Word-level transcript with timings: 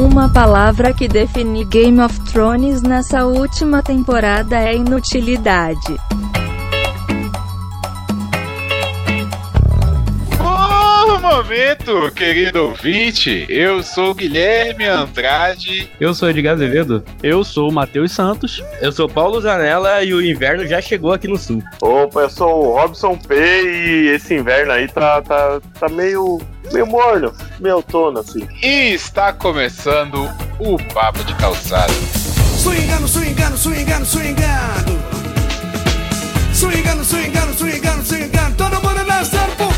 Uma 0.00 0.30
palavra 0.30 0.94
que 0.94 1.06
define 1.06 1.62
Game 1.62 2.00
of 2.00 2.18
Thrones 2.20 2.80
nessa 2.80 3.26
última 3.26 3.82
temporada 3.82 4.58
é 4.58 4.74
inutilidade. 4.74 5.94
momento, 11.40 12.10
querido 12.12 12.66
ouvinte. 12.66 13.46
Eu 13.48 13.82
sou 13.82 14.14
Guilherme 14.14 14.84
Andrade. 14.84 15.90
Eu 16.00 16.12
sou 16.12 16.28
Edgar 16.28 16.54
Azevedo. 16.54 17.04
Eu 17.22 17.44
sou 17.44 17.68
o 17.68 17.72
Matheus 17.72 18.12
Santos. 18.12 18.62
Eu 18.80 18.90
sou 18.92 19.08
Paulo 19.08 19.40
Zanella 19.40 20.02
e 20.04 20.12
o 20.12 20.20
inverno 20.20 20.66
já 20.66 20.80
chegou 20.80 21.12
aqui 21.12 21.28
no 21.28 21.38
sul. 21.38 21.62
Opa, 21.80 22.20
eu 22.20 22.30
sou 22.30 22.66
o 22.66 22.72
Robson 22.74 23.16
P 23.16 23.34
e 23.34 24.08
esse 24.08 24.34
inverno 24.34 24.72
aí 24.72 24.88
tá, 24.88 25.22
tá, 25.22 25.60
tá 25.78 25.88
meio, 25.88 26.40
meio 26.72 26.86
morno, 26.86 27.32
meio 27.58 27.76
outono 27.76 28.20
assim. 28.20 28.46
E 28.62 28.94
está 28.94 29.32
começando 29.32 30.28
o 30.58 30.76
Papo 30.92 31.24
de 31.24 31.34
Calçado. 31.34 31.92
Swingando, 32.58 33.08
swingando, 33.08 33.56
swingando, 33.56 34.06
swingando. 34.06 35.00
Swingando, 36.52 37.04
swingando, 37.04 37.54
swingando, 37.54 38.04
swingando. 38.04 38.56
Todo 38.56 38.82
mundo 38.82 39.04
dançando 39.06 39.56
por 39.56 39.69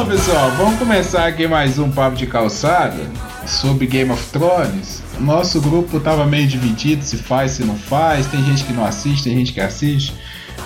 Então, 0.00 0.16
pessoal, 0.16 0.50
vamos 0.52 0.78
começar 0.78 1.26
aqui 1.26 1.46
mais 1.46 1.78
um 1.78 1.90
papo 1.90 2.16
de 2.16 2.26
calçada 2.26 2.96
sobre 3.46 3.86
Game 3.86 4.10
of 4.10 4.30
Thrones. 4.30 5.02
Nosso 5.18 5.60
grupo 5.60 6.00
tava 6.00 6.24
meio 6.24 6.48
dividido, 6.48 7.04
se 7.04 7.18
faz, 7.18 7.50
se 7.50 7.64
não 7.64 7.76
faz. 7.76 8.26
Tem 8.26 8.42
gente 8.42 8.64
que 8.64 8.72
não 8.72 8.82
assiste, 8.82 9.24
tem 9.24 9.36
gente 9.36 9.52
que 9.52 9.60
assiste. 9.60 10.14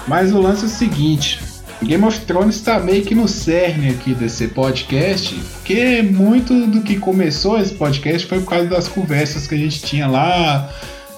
Mas 0.07 0.33
o 0.33 0.41
lance 0.41 0.63
é 0.63 0.67
o 0.67 0.71
seguinte: 0.71 1.41
Game 1.83 2.05
of 2.05 2.21
Thrones 2.21 2.55
está 2.55 2.79
meio 2.79 3.05
que 3.05 3.13
no 3.13 3.27
cerne 3.27 3.91
aqui 3.91 4.15
desse 4.15 4.47
podcast, 4.47 5.35
porque 5.35 6.01
muito 6.01 6.69
do 6.69 6.83
que 6.83 6.97
começou 6.97 7.59
esse 7.59 7.75
podcast 7.75 8.29
foi 8.29 8.39
por 8.39 8.51
causa 8.51 8.67
das 8.69 8.87
conversas 8.87 9.49
que 9.49 9.57
a 9.57 9.59
gente 9.59 9.83
tinha 9.83 10.07
lá 10.07 10.71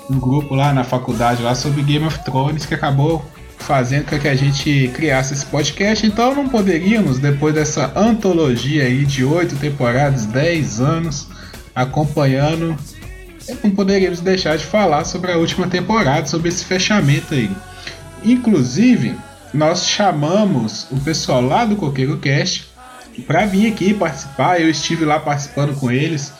no 0.08 0.18
grupo, 0.18 0.54
lá 0.54 0.72
na 0.72 0.84
faculdade, 0.84 1.42
lá 1.42 1.54
sobre 1.54 1.82
Game 1.82 2.06
of 2.06 2.18
Thrones, 2.20 2.64
que 2.64 2.72
acabou 2.72 3.22
fazendo 3.58 4.06
com 4.06 4.18
que 4.18 4.28
a 4.28 4.34
gente 4.34 4.90
criasse 4.94 5.34
esse 5.34 5.46
podcast. 5.46 6.06
Então 6.06 6.34
não 6.34 6.48
poderíamos, 6.48 7.18
depois 7.18 7.54
dessa 7.54 7.92
antologia 7.96 8.84
aí 8.84 9.04
de 9.04 9.24
oito 9.24 9.56
temporadas, 9.56 10.26
10 10.26 10.80
anos 10.80 11.28
acompanhando, 11.74 12.76
não 13.62 13.70
poderíamos 13.70 14.20
deixar 14.20 14.56
de 14.56 14.64
falar 14.64 15.04
sobre 15.04 15.32
a 15.32 15.36
última 15.36 15.68
temporada, 15.68 16.26
sobre 16.26 16.48
esse 16.48 16.64
fechamento 16.64 17.34
aí. 17.34 17.50
Inclusive, 18.24 19.14
nós 19.52 19.86
chamamos 19.86 20.86
o 20.90 20.98
pessoal 21.00 21.40
lá 21.40 21.64
do 21.64 21.76
Coqueiro 21.76 22.16
Cast 22.18 22.66
para 23.26 23.46
vir 23.46 23.72
aqui 23.72 23.94
participar. 23.94 24.60
Eu 24.60 24.68
estive 24.68 25.04
lá 25.04 25.20
participando 25.20 25.78
com 25.78 25.90
eles. 25.90 26.32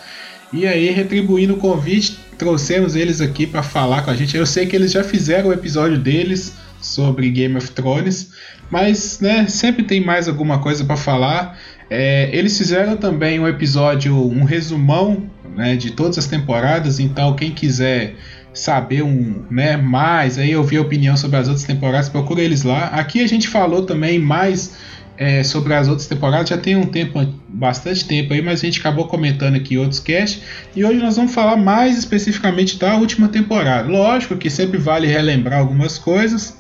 E 0.53 0.67
aí, 0.67 0.91
retribuindo 0.91 1.55
o 1.55 1.59
convite, 1.59 2.19
trouxemos 2.39 2.95
eles 2.95 3.21
aqui 3.21 3.47
para 3.47 3.63
falar 3.63 4.03
com 4.03 4.11
a 4.11 4.15
gente. 4.15 4.37
Eu 4.37 4.47
sei 4.47 4.67
que 4.67 4.77
eles 4.77 4.93
já 4.93 5.03
fizeram 5.05 5.51
o 5.51 5.53
episódio 5.53 5.99
deles 5.99 6.53
sobre 6.87 7.31
Game 7.31 7.57
of 7.57 7.71
Thrones, 7.71 8.31
mas 8.71 9.21
né, 9.21 9.47
sempre 9.49 9.83
tem 9.83 10.01
mais 10.01 10.29
alguma 10.29 10.59
coisa 10.59 10.85
para 10.85 10.97
falar. 10.97 11.59
É, 11.89 12.31
eles 12.33 12.57
fizeram 12.57 12.97
também 12.97 13.39
um 13.39 13.47
episódio, 13.47 14.17
um 14.17 14.45
resumão 14.45 15.31
né, 15.55 15.77
de 15.77 15.93
todas 15.93 16.19
as 16.19 16.27
temporadas. 16.27 16.99
Então, 16.99 17.35
quem 17.35 17.51
quiser 17.51 18.15
saber 18.53 19.03
um, 19.03 19.45
né, 19.51 19.77
mais, 19.77 20.39
aí 20.39 20.57
ouvir 20.57 20.79
a 20.79 20.81
opinião 20.81 21.17
sobre 21.17 21.37
as 21.37 21.47
outras 21.47 21.67
temporadas, 21.67 22.09
procura 22.09 22.41
eles 22.41 22.63
lá. 22.63 22.87
Aqui 22.87 23.23
a 23.23 23.27
gente 23.29 23.49
falou 23.49 23.83
também 23.83 24.19
mais 24.19 24.77
é, 25.19 25.43
sobre 25.43 25.75
as 25.75 25.89
outras 25.89 26.07
temporadas, 26.07 26.49
já 26.49 26.59
tem 26.59 26.77
um 26.77 26.87
tempo, 26.87 27.27
bastante 27.49 28.05
tempo 28.05 28.33
aí, 28.33 28.43
mas 28.43 28.61
a 28.61 28.67
gente 28.67 28.81
acabou 28.81 29.07
comentando 29.07 29.57
aqui 29.57 29.79
outros 29.79 30.01
casts. 30.01 30.43
E 30.75 30.85
hoje 30.85 30.99
nós 30.99 31.17
vamos 31.17 31.33
falar 31.33 31.57
mais 31.57 31.99
especificamente 31.99 32.79
da 32.79 32.97
última 32.97 33.29
temporada. 33.29 33.89
Lógico 33.89 34.37
que 34.37 34.51
sempre 34.51 34.79
vale 34.79 35.07
relembrar 35.07 35.61
algumas 35.61 35.99
coisas, 35.99 36.57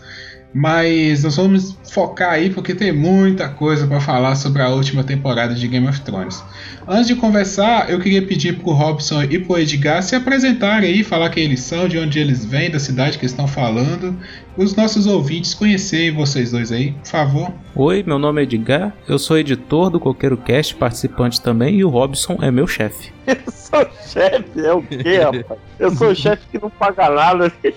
mas 0.56 1.22
nós 1.22 1.37
vamos 1.37 1.77
focar 1.93 2.33
aí 2.33 2.49
porque 2.49 2.75
tem 2.75 2.91
muita 2.91 3.47
coisa 3.47 3.87
para 3.87 4.00
falar 4.00 4.34
sobre 4.37 4.62
a 4.62 4.71
última 4.71 5.05
temporada 5.05 5.55
de 5.55 5.69
Game 5.69 5.87
of 5.87 6.00
Thrones. 6.00 6.43
Antes 6.88 7.08
de 7.08 7.16
conversar, 7.16 7.91
eu 7.91 7.98
queria 7.98 8.22
pedir 8.22 8.60
pro 8.60 8.70
Robson 8.70 9.24
e 9.24 9.41
pro 9.41 9.58
Edgar 9.58 10.00
se 10.04 10.14
apresentarem 10.14 10.88
aí, 10.88 11.02
falar 11.02 11.30
quem 11.30 11.42
eles 11.42 11.60
são, 11.60 11.88
de 11.88 11.98
onde 11.98 12.20
eles 12.20 12.44
vêm, 12.44 12.70
da 12.70 12.78
cidade 12.78 13.19
que 13.19 13.26
estão 13.26 13.48
falando, 13.48 14.16
os 14.56 14.76
nossos 14.76 15.04
ouvintes 15.04 15.52
conhecerem 15.52 16.14
vocês 16.14 16.52
dois 16.52 16.70
aí, 16.70 16.92
por 16.92 17.08
favor. 17.08 17.52
Oi, 17.75 18.04
meu 18.06 18.20
nome 18.20 18.41
é 18.41 18.44
Edgar, 18.44 18.92
eu 19.08 19.19
sou 19.19 19.36
editor 19.36 19.91
do 19.91 19.98
Coqueiro 19.98 20.36
Cast, 20.36 20.76
participante 20.76 21.42
também, 21.42 21.75
e 21.75 21.84
o 21.84 21.88
Robson 21.88 22.38
é 22.41 22.52
meu 22.52 22.69
chefe. 22.69 23.12
Eu 23.26 23.52
sou 23.52 23.88
chefe, 24.06 24.64
é 24.64 24.72
o 24.72 24.80
quê, 24.80 25.19
rapaz? 25.19 25.60
Eu 25.80 25.91
sou 25.91 26.10
o 26.10 26.14
chefe 26.14 26.46
que 26.52 26.62
não 26.62 26.70
paga 26.70 27.10
nada, 27.10 27.52
é. 27.64 27.75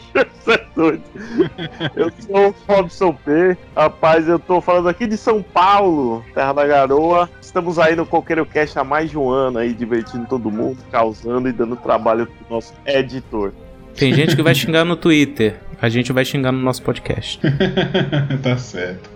Eu 1.95 2.11
sou 2.19 2.49
o 2.49 2.55
Robson 2.67 3.13
P. 3.13 3.57
Rapaz, 3.75 4.27
eu 4.27 4.37
tô 4.37 4.61
falando 4.61 4.87
aqui 4.87 5.07
de 5.07 5.17
São 5.17 5.41
Paulo, 5.41 6.23
terra 6.33 6.53
da 6.53 6.65
garoa. 6.67 7.29
Estamos 7.49 7.79
aí 7.79 7.95
no 7.95 8.05
Coqueiro 8.05 8.45
Cast 8.45 8.77
há 8.77 8.83
mais 8.83 9.09
de 9.09 9.17
um 9.17 9.27
ano 9.27 9.57
aí, 9.57 9.73
divertindo 9.73 10.27
todo 10.27 10.51
mundo, 10.51 10.77
causando 10.91 11.49
e 11.49 11.51
dando 11.51 11.75
trabalho 11.75 12.27
pro 12.27 12.55
nosso 12.55 12.71
editor. 12.85 13.51
Tem 13.95 14.13
gente 14.13 14.35
que 14.35 14.43
vai 14.43 14.53
xingar 14.53 14.85
no 14.85 14.95
Twitter, 14.95 15.55
a 15.81 15.89
gente 15.89 16.13
vai 16.13 16.23
xingar 16.23 16.51
no 16.51 16.59
nosso 16.59 16.83
podcast. 16.83 17.41
tá 18.43 18.55
certo. 18.55 19.09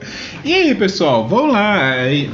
E 0.43 0.51
aí, 0.51 0.73
pessoal, 0.73 1.27
vamos 1.27 1.53
lá. 1.53 1.91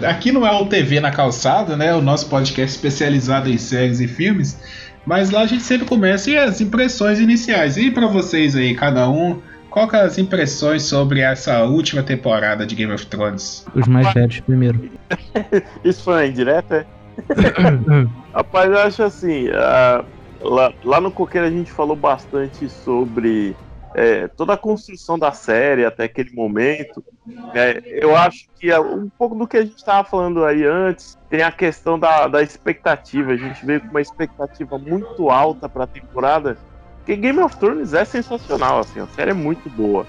Aqui 0.08 0.32
não 0.32 0.48
é 0.48 0.52
o 0.54 0.68
TV 0.68 1.02
na 1.02 1.12
calçada, 1.12 1.76
né? 1.76 1.94
O 1.94 2.02
nosso 2.02 2.30
podcast 2.30 2.78
especializado 2.78 3.50
em 3.50 3.58
séries 3.58 4.00
e 4.00 4.08
filmes. 4.08 4.58
Mas 5.06 5.31
lá 5.31 5.42
a 5.42 5.48
gente 5.48 5.64
sempre 5.64 5.86
começa 5.86 6.31
e 6.31 6.38
as 6.38 6.62
impressões 6.62 7.20
iniciais. 7.20 7.76
E 7.76 7.92
para 7.92 8.08
vocês 8.08 8.56
aí, 8.56 8.74
cada 8.74 9.10
um, 9.10 9.42
qual 9.69 9.88
que 9.88 9.96
é 9.96 10.02
as 10.02 10.18
impressões 10.18 10.84
sobre 10.84 11.22
essa 11.22 11.63
última 11.63 12.03
temporada 12.03 12.66
de 12.66 12.75
Game 12.75 12.91
of 12.91 13.06
Thrones? 13.07 13.66
Os 13.75 13.88
mais 13.88 14.13
velhos 14.13 14.40
primeiro. 14.41 14.90
Isso 15.84 16.03
foi 16.03 16.28
indireto, 16.28 16.74
é? 16.74 16.85
Rapaz, 18.34 18.72
eu 18.72 18.80
acho 18.80 19.03
assim, 19.03 19.47
lá, 20.41 20.74
lá 20.84 21.02
no 21.02 21.12
Coqueiro 21.12 21.47
a 21.47 21.52
gente 21.52 21.72
falou 21.72 21.96
bastante 21.96 22.69
sobre 22.69 23.56
é, 23.96 24.28
toda 24.28 24.53
a 24.53 24.57
construção 24.57 25.18
da 25.18 25.31
série 25.31 25.86
até 25.86 26.06
aquele 26.06 26.31
momento. 26.31 27.03
É, 27.53 27.81
eu 27.86 28.16
acho 28.16 28.47
que 28.59 28.72
é 28.72 28.80
um 28.80 29.09
pouco 29.09 29.36
do 29.36 29.47
que 29.47 29.57
a 29.57 29.62
gente 29.63 29.78
estava 29.78 30.07
falando 30.07 30.44
aí 30.46 30.63
antes 30.66 31.18
tem 31.30 31.44
a 31.44 31.51
questão 31.51 31.97
da, 32.00 32.28
da 32.28 32.41
expectativa. 32.41 33.31
A 33.31 33.38
gente 33.38 33.66
veio 33.66 33.81
com 33.81 33.88
uma 33.88 34.01
expectativa 34.01 34.78
muito 34.78 35.30
alta 35.30 35.69
para 35.69 35.84
a 35.84 35.88
temporada. 35.88 36.57
Porque 37.09 37.22
Game 37.22 37.40
of 37.40 37.58
Thrones 37.58 37.96
é 37.96 38.06
sensacional, 38.06 38.81
assim, 38.81 39.00
a 39.00 39.08
série 39.08 39.31
é 39.31 39.34
muito 39.34 39.68
boa. 39.68 40.06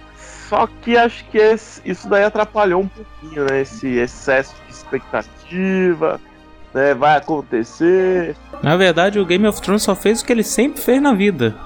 Só 0.51 0.69
que 0.83 0.99
acho 0.99 1.25
que 1.31 1.39
esse, 1.39 1.81
isso 1.83 2.07
daí 2.11 2.25
atrapalhou 2.25 2.83
um 2.83 2.89
pouquinho, 2.89 3.47
né? 3.47 3.63
Esse 3.63 3.89
excesso 3.97 4.55
de 4.67 4.75
expectativa, 4.75 6.21
né? 6.75 6.93
Vai 6.93 7.17
acontecer. 7.17 8.37
Na 8.63 8.77
verdade, 8.77 9.19
o 9.19 9.25
Game 9.25 9.47
of 9.47 9.63
Thrones 9.63 9.83
só 9.83 9.95
fez 9.95 10.21
o 10.21 10.27
que 10.27 10.31
ele 10.31 10.43
sempre 10.43 10.83
fez 10.83 11.01
na 11.01 11.15
vida. 11.15 11.57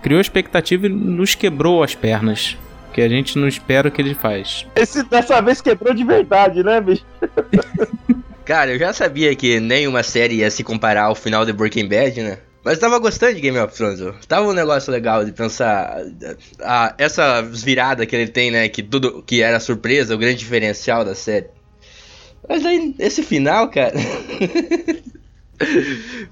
Criou 0.00 0.20
expectativa 0.20 0.86
e 0.86 0.88
nos 0.88 1.34
quebrou 1.34 1.82
as 1.82 1.96
pernas. 1.96 2.56
Que 2.92 3.00
a 3.00 3.08
gente 3.08 3.36
não 3.36 3.48
espera 3.48 3.88
o 3.88 3.90
que 3.90 4.00
ele 4.00 4.14
faz. 4.14 4.68
Esse 4.76 5.02
dessa 5.02 5.42
vez 5.42 5.60
quebrou 5.60 5.92
de 5.92 6.04
verdade, 6.04 6.62
né, 6.62 6.80
bicho? 6.80 7.04
Cara, 8.46 8.70
eu 8.70 8.78
já 8.78 8.92
sabia 8.92 9.34
que 9.34 9.58
nenhuma 9.58 10.04
série 10.04 10.36
ia 10.36 10.50
se 10.50 10.62
comparar 10.62 11.06
ao 11.06 11.16
final 11.16 11.44
de 11.44 11.52
Breaking 11.52 11.88
Bad, 11.88 12.22
né? 12.22 12.38
Mas 12.64 12.78
tava 12.78 12.98
gostando 12.98 13.34
de 13.34 13.42
Game 13.42 13.58
of 13.58 13.74
Thrones. 13.74 14.00
ó. 14.00 14.14
Tava 14.26 14.48
um 14.48 14.54
negócio 14.54 14.90
legal 14.90 15.22
de 15.24 15.32
pensar 15.32 16.02
ah, 16.60 16.94
essa 16.96 17.42
virada 17.42 18.06
que 18.06 18.16
ele 18.16 18.28
tem, 18.28 18.50
né? 18.50 18.68
Que 18.70 18.82
tudo 18.82 19.22
que 19.22 19.42
era 19.42 19.60
surpresa, 19.60 20.14
o 20.14 20.18
grande 20.18 20.38
diferencial 20.38 21.04
da 21.04 21.14
série. 21.14 21.48
Mas 22.48 22.64
aí, 22.64 22.94
esse 22.98 23.22
final, 23.22 23.70
cara. 23.70 23.94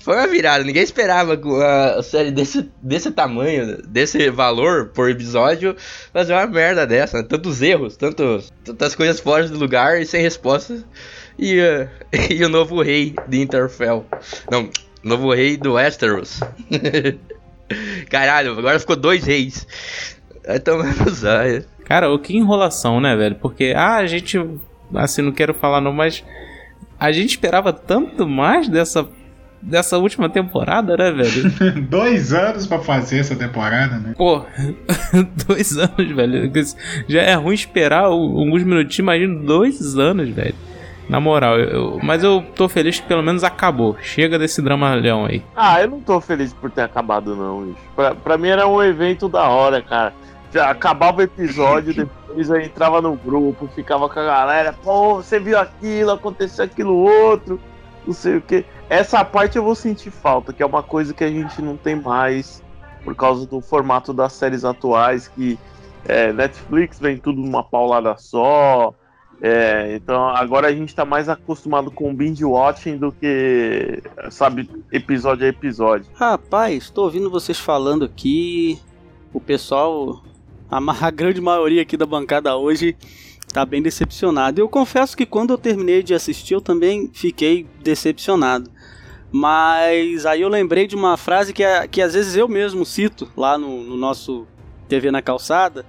Foi 0.00 0.16
uma 0.16 0.26
virada, 0.26 0.64
ninguém 0.64 0.82
esperava 0.82 1.36
com 1.36 1.60
a 1.60 2.02
série 2.02 2.32
desse, 2.32 2.68
desse 2.82 3.10
tamanho, 3.12 3.80
desse 3.86 4.28
valor 4.30 4.88
por 4.88 5.08
episódio, 5.08 5.76
fazer 6.12 6.32
uma 6.32 6.46
merda 6.46 6.84
dessa. 6.84 7.18
né? 7.18 7.26
Tantos 7.28 7.62
erros, 7.62 7.96
tantos, 7.96 8.52
tantas 8.64 8.96
coisas 8.96 9.20
fora 9.20 9.48
do 9.48 9.56
lugar 9.58 10.00
e 10.00 10.06
sem 10.06 10.20
resposta. 10.22 10.82
E, 11.38 11.60
uh, 11.60 11.88
e 12.30 12.44
o 12.44 12.48
novo 12.48 12.82
rei 12.82 13.14
de 13.28 13.40
Interfell. 13.40 14.04
Não, 14.50 14.68
novo 15.02 15.32
rei 15.32 15.56
do 15.56 15.74
Westeros. 15.74 16.40
Caralho, 18.08 18.58
agora 18.58 18.78
ficou 18.78 18.96
dois 18.96 19.24
reis. 19.24 19.66
Vai 20.46 20.60
tomar 20.60 20.94
no 20.96 21.10
zóio. 21.10 21.64
Cara, 21.84 22.10
o 22.10 22.18
que 22.18 22.36
enrolação, 22.36 23.00
né, 23.00 23.16
velho? 23.16 23.36
Porque, 23.36 23.72
ah, 23.76 23.96
a 23.96 24.06
gente. 24.06 24.38
Assim, 24.94 25.22
não 25.22 25.32
quero 25.32 25.54
falar 25.54 25.80
não, 25.80 25.92
mas. 25.92 26.24
A 26.98 27.10
gente 27.10 27.30
esperava 27.30 27.72
tanto 27.72 28.28
mais 28.28 28.68
dessa 28.68 29.08
dessa 29.62 29.96
última 29.96 30.28
temporada, 30.28 30.96
né, 30.96 31.12
velho? 31.12 31.82
Dois 31.88 32.32
anos 32.32 32.66
pra 32.66 32.80
fazer 32.80 33.20
essa 33.20 33.36
temporada, 33.36 33.96
né? 33.98 34.14
Pô, 34.16 34.44
dois 35.46 35.78
anos, 35.78 36.10
velho. 36.10 36.50
Já 37.06 37.22
é 37.22 37.34
ruim 37.34 37.54
esperar 37.54 38.04
alguns 38.04 38.64
minutinhos, 38.64 38.98
imagina 38.98 39.38
dois 39.40 39.96
anos, 39.96 40.28
velho. 40.30 40.54
Na 41.08 41.20
moral, 41.20 41.58
eu, 41.58 41.98
mas 42.02 42.22
eu 42.22 42.44
tô 42.54 42.68
feliz 42.68 43.00
que 43.00 43.06
pelo 43.06 43.22
menos 43.22 43.44
acabou. 43.44 43.96
Chega 44.00 44.38
desse 44.38 44.62
dramalhão 44.62 45.24
aí. 45.24 45.44
Ah, 45.54 45.80
eu 45.80 45.88
não 45.88 46.00
tô 46.00 46.20
feliz 46.20 46.52
por 46.52 46.70
ter 46.70 46.82
acabado, 46.82 47.34
não, 47.34 47.66
bicho. 47.66 47.78
Pra, 47.94 48.14
pra 48.14 48.38
mim 48.38 48.48
era 48.48 48.66
um 48.66 48.82
evento 48.82 49.28
da 49.28 49.48
hora, 49.48 49.82
cara. 49.82 50.14
Já 50.52 50.70
acabava 50.70 51.18
o 51.18 51.22
episódio, 51.22 51.92
depois 51.94 52.48
eu 52.48 52.60
entrava 52.60 53.00
no 53.00 53.16
grupo, 53.16 53.68
ficava 53.74 54.08
com 54.08 54.20
a 54.20 54.24
galera, 54.24 54.72
pô, 54.72 55.16
você 55.16 55.38
viu 55.38 55.58
aquilo, 55.58 56.12
aconteceu 56.12 56.64
aquilo 56.64 56.94
outro, 56.94 57.60
não 58.06 58.12
sei 58.12 58.36
o 58.36 58.40
que. 58.40 58.64
Essa 58.88 59.24
parte 59.24 59.56
eu 59.56 59.64
vou 59.64 59.74
sentir 59.74 60.10
falta, 60.10 60.52
que 60.52 60.62
é 60.62 60.66
uma 60.66 60.82
coisa 60.82 61.14
que 61.14 61.24
a 61.24 61.30
gente 61.30 61.62
não 61.62 61.76
tem 61.76 61.96
mais 61.96 62.62
por 63.04 63.14
causa 63.14 63.46
do 63.46 63.60
formato 63.60 64.12
das 64.12 64.32
séries 64.34 64.64
atuais, 64.64 65.28
que 65.28 65.58
é, 66.06 66.32
Netflix 66.32 66.98
vem 66.98 67.16
tudo 67.16 67.40
numa 67.40 67.62
paulada 67.64 68.16
só. 68.18 68.94
É, 69.44 69.96
então 69.96 70.28
agora 70.28 70.68
a 70.68 70.72
gente 70.72 70.94
tá 70.94 71.04
mais 71.04 71.28
acostumado 71.28 71.90
com 71.90 72.14
binge 72.14 72.44
watching 72.44 72.96
do 72.96 73.10
que, 73.10 74.00
sabe, 74.30 74.70
episódio 74.92 75.44
a 75.44 75.48
episódio. 75.48 76.06
Rapaz, 76.14 76.90
tô 76.90 77.02
ouvindo 77.02 77.28
vocês 77.28 77.58
falando 77.58 78.04
aqui. 78.04 78.78
O 79.34 79.40
pessoal, 79.40 80.22
a, 80.70 81.10
grande 81.10 81.40
maioria 81.40 81.82
aqui 81.82 81.96
da 81.96 82.06
bancada 82.06 82.56
hoje, 82.56 82.96
tá 83.52 83.66
bem 83.66 83.82
decepcionado. 83.82 84.60
Eu 84.60 84.68
confesso 84.68 85.16
que 85.16 85.26
quando 85.26 85.50
eu 85.50 85.58
terminei 85.58 86.04
de 86.04 86.14
assistir, 86.14 86.54
eu 86.54 86.60
também 86.60 87.10
fiquei 87.12 87.66
decepcionado. 87.82 88.70
Mas 89.32 90.24
aí 90.24 90.42
eu 90.42 90.48
lembrei 90.48 90.86
de 90.86 90.94
uma 90.94 91.16
frase 91.16 91.52
que, 91.52 91.64
é, 91.64 91.88
que 91.88 92.00
às 92.00 92.14
vezes 92.14 92.36
eu 92.36 92.46
mesmo 92.46 92.86
cito 92.86 93.28
lá 93.36 93.58
no, 93.58 93.82
no 93.82 93.96
nosso 93.96 94.46
TV 94.88 95.10
na 95.10 95.22
calçada, 95.22 95.84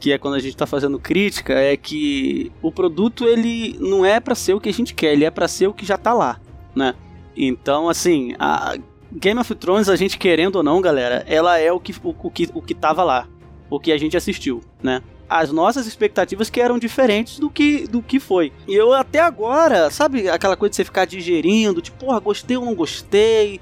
que 0.00 0.12
é 0.12 0.18
quando 0.18 0.34
a 0.34 0.38
gente 0.38 0.54
está 0.54 0.66
fazendo 0.66 0.98
crítica, 0.98 1.52
é 1.54 1.76
que 1.76 2.52
o 2.62 2.70
produto 2.70 3.24
ele 3.24 3.76
não 3.80 4.04
é 4.04 4.20
para 4.20 4.34
ser 4.34 4.54
o 4.54 4.60
que 4.60 4.68
a 4.68 4.72
gente 4.72 4.94
quer, 4.94 5.12
ele 5.12 5.24
é 5.24 5.30
para 5.30 5.48
ser 5.48 5.66
o 5.66 5.72
que 5.72 5.84
já 5.84 5.96
está 5.96 6.12
lá, 6.12 6.40
né? 6.74 6.94
Então, 7.36 7.88
assim, 7.88 8.34
a 8.38 8.76
Game 9.12 9.40
of 9.40 9.54
Thrones, 9.54 9.88
a 9.88 9.96
gente 9.96 10.18
querendo 10.18 10.56
ou 10.56 10.62
não, 10.62 10.80
galera, 10.80 11.24
ela 11.26 11.58
é 11.58 11.72
o 11.72 11.80
que 11.80 11.92
o, 11.92 12.14
o 12.22 12.30
que 12.30 12.48
o 12.54 12.62
que 12.62 12.74
tava 12.74 13.02
lá, 13.02 13.28
o 13.70 13.80
que 13.80 13.92
a 13.92 13.98
gente 13.98 14.16
assistiu, 14.16 14.62
né? 14.82 15.02
As 15.28 15.52
nossas 15.52 15.86
expectativas 15.86 16.48
que 16.48 16.60
eram 16.60 16.78
diferentes 16.78 17.38
do 17.38 17.50
que 17.50 17.86
do 17.86 18.00
que 18.00 18.18
foi. 18.18 18.52
E 18.66 18.74
eu 18.74 18.94
até 18.94 19.20
agora, 19.20 19.90
sabe 19.90 20.28
aquela 20.28 20.56
coisa 20.56 20.70
de 20.70 20.76
você 20.76 20.84
ficar 20.84 21.04
digerindo, 21.04 21.82
tipo, 21.82 21.98
porra, 21.98 22.18
gostei 22.18 22.56
ou 22.56 22.64
não 22.64 22.74
gostei? 22.74 23.60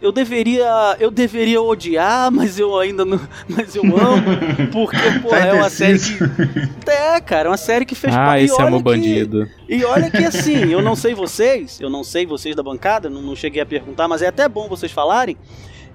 Eu 0.00 0.10
deveria 0.10 0.96
eu 0.98 1.10
deveria 1.10 1.60
odiar, 1.60 2.30
mas 2.30 2.58
eu 2.58 2.78
ainda 2.78 3.04
não, 3.04 3.20
mas 3.48 3.74
eu 3.76 3.82
amo, 3.82 4.22
porque 4.72 4.96
pô, 5.22 5.28
tá 5.28 5.38
é 5.38 5.52
uma 5.52 5.68
série 5.68 5.98
que 5.98 6.90
é, 6.90 7.20
cara, 7.20 7.48
é 7.48 7.50
uma 7.50 7.56
série 7.56 7.84
que 7.84 7.94
fez 7.94 8.14
Ah, 8.16 8.40
esse 8.40 8.60
é 8.60 8.70
meu 8.70 8.80
bandido. 8.80 9.48
E 9.68 9.84
olha 9.84 10.10
que 10.10 10.18
assim, 10.24 10.72
eu 10.72 10.80
não 10.80 10.96
sei 10.96 11.14
vocês, 11.14 11.80
eu 11.80 11.90
não 11.90 12.02
sei 12.02 12.26
vocês 12.26 12.56
da 12.56 12.62
bancada, 12.62 13.10
não, 13.10 13.20
não 13.20 13.36
cheguei 13.36 13.60
a 13.60 13.66
perguntar, 13.66 14.08
mas 14.08 14.22
é 14.22 14.28
até 14.28 14.48
bom 14.48 14.68
vocês 14.68 14.90
falarem. 14.90 15.36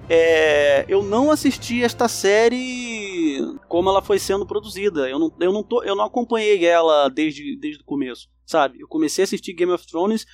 É, 0.08 0.84
eu 0.88 1.02
não 1.02 1.32
assisti 1.32 1.82
esta 1.82 2.06
série 2.06 3.40
como 3.66 3.88
ela 3.88 4.00
foi 4.00 4.20
sendo 4.20 4.46
produzida. 4.46 5.08
Eu 5.08 5.18
não, 5.18 5.32
eu 5.40 5.52
não, 5.52 5.64
tô, 5.64 5.82
eu 5.82 5.96
não 5.96 6.04
acompanhei 6.04 6.64
ela 6.64 7.08
desde, 7.08 7.56
desde 7.56 7.82
o 7.82 7.84
começo, 7.84 8.28
sabe? 8.44 8.80
Eu 8.80 8.86
comecei 8.86 9.24
a 9.24 9.26
assistir 9.26 9.52
Game 9.52 9.72
of 9.72 9.84
Thrones 9.84 10.24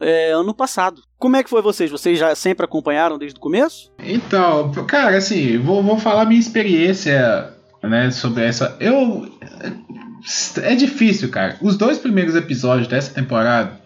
é, 0.00 0.32
ano 0.32 0.54
passado. 0.54 1.02
Como 1.18 1.36
é 1.36 1.44
que 1.44 1.50
foi 1.50 1.62
vocês? 1.62 1.90
Vocês 1.90 2.18
já 2.18 2.34
sempre 2.34 2.64
acompanharam 2.64 3.18
desde 3.18 3.38
o 3.38 3.40
começo? 3.40 3.90
Então, 3.98 4.72
cara, 4.86 5.16
assim, 5.16 5.58
vou, 5.58 5.82
vou 5.82 5.98
falar 5.98 6.24
minha 6.24 6.40
experiência, 6.40 7.52
né, 7.82 8.10
sobre 8.10 8.44
essa. 8.44 8.76
Eu. 8.80 9.30
É 10.62 10.74
difícil, 10.74 11.30
cara. 11.30 11.56
Os 11.62 11.76
dois 11.76 11.98
primeiros 11.98 12.34
episódios 12.34 12.88
dessa 12.88 13.14
temporada, 13.14 13.80